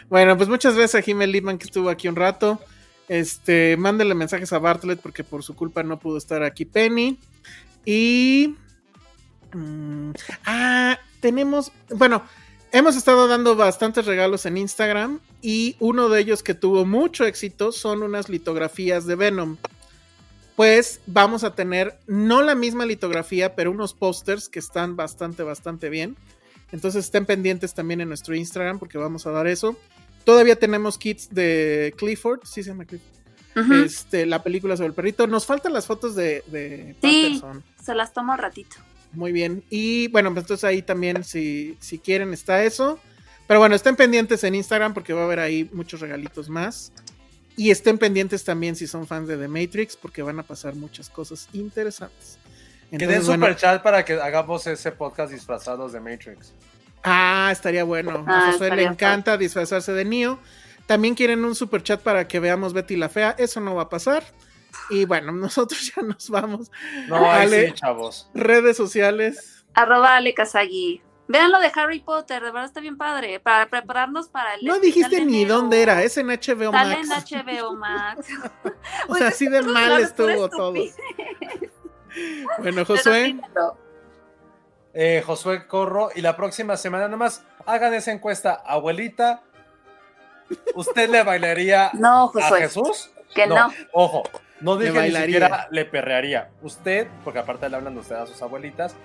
[0.09, 2.59] Bueno, pues muchas gracias a Jiménez Lipman que estuvo aquí un rato.
[3.07, 7.19] Este, mándenle mensajes a Bartlett porque por su culpa no pudo estar aquí Penny.
[7.85, 8.55] Y.
[9.55, 10.13] mm,
[10.45, 11.71] ah, tenemos.
[11.89, 12.23] Bueno,
[12.71, 15.19] hemos estado dando bastantes regalos en Instagram.
[15.41, 19.57] Y uno de ellos que tuvo mucho éxito son unas litografías de Venom.
[20.55, 25.89] Pues vamos a tener no la misma litografía, pero unos pósters que están bastante, bastante
[25.89, 26.15] bien.
[26.71, 29.77] Entonces estén pendientes también en nuestro Instagram porque vamos a dar eso.
[30.23, 33.15] Todavía tenemos kits de Clifford, sí se llama Clifford.
[33.85, 35.27] Este, la película sobre el perrito.
[35.27, 37.39] Nos faltan las fotos de, de Sí.
[37.39, 37.63] Patterson.
[37.81, 38.75] Se las tomo al ratito.
[39.15, 39.63] Muy bien.
[39.69, 42.99] Y bueno, pues entonces ahí también, si, si quieren, está eso.
[43.47, 46.91] Pero bueno, estén pendientes en Instagram porque va a haber ahí muchos regalitos más.
[47.57, 51.09] Y estén pendientes también si son fans de The Matrix porque van a pasar muchas
[51.09, 52.37] cosas interesantes.
[52.89, 56.53] que den Entonces, bueno, super chat para que hagamos ese podcast disfrazados de Matrix.
[57.03, 58.25] Ah, estaría bueno.
[58.27, 60.39] Ah, a Josué le estaría encanta disfrazarse de Neo.
[60.85, 63.35] También quieren un super chat para que veamos Betty la Fea.
[63.37, 64.23] Eso no va a pasar.
[64.89, 66.71] Y bueno, nosotros ya nos vamos.
[67.07, 68.29] No, Ale, sí, chavos.
[68.33, 69.65] redes sociales.
[69.73, 71.01] Arroba Ale Kazagi.
[71.27, 73.39] Vean lo de Harry Potter, de verdad está bien padre.
[73.39, 74.65] Para prepararnos para el.
[74.65, 75.55] No dijiste ni enero.
[75.55, 77.31] dónde era, es en HBO Sale Max.
[77.31, 78.27] en HBO Max.
[78.35, 80.73] O Pues sea, así de mal estuvo todo.
[82.59, 83.35] Bueno, Josué.
[84.93, 86.09] Eh, Josué Corro.
[86.15, 88.61] Y la próxima semana nomás hagan esa encuesta.
[88.65, 89.43] Abuelita,
[90.75, 92.61] ¿usted le bailaría No, a Josué.
[92.61, 93.11] Jesús?
[93.33, 93.69] Que no.
[93.91, 94.23] Ojo,
[94.61, 95.25] no dije ni bailaría.
[95.39, 96.49] siquiera le perrearía.
[96.61, 98.95] Usted, porque aparte le hablan de usted a sus abuelitas,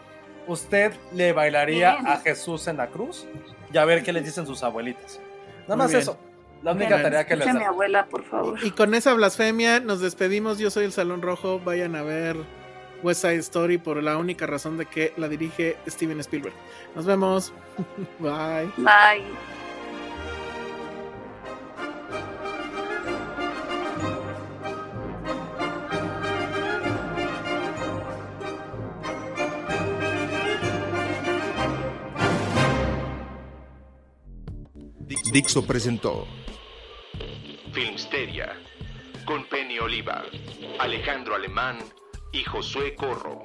[0.47, 2.07] ¿usted le bailaría Bien.
[2.09, 3.27] a Jesús en la cruz?
[3.73, 5.21] Y a ver qué les dicen sus abuelitas.
[5.63, 6.03] Nada Muy más bien.
[6.03, 6.19] eso.
[6.63, 7.71] La única tarea que les Escucha a mi da.
[7.71, 8.59] abuela, por favor.
[8.63, 10.59] y con esa blasfemia nos despedimos.
[10.59, 11.59] Yo soy el Salón Rojo.
[11.61, 12.37] Vayan a ver
[13.03, 16.55] West Side Story por la única razón de que la dirige Steven Spielberg.
[16.95, 17.53] Nos vemos.
[18.19, 18.71] Bye.
[18.77, 19.70] Bye.
[35.31, 36.27] Dixo presentó
[37.73, 38.57] Filmsteria
[39.25, 40.25] con Penny Oliva,
[40.81, 41.79] Alejandro Alemán
[42.33, 43.45] y Josué Corro.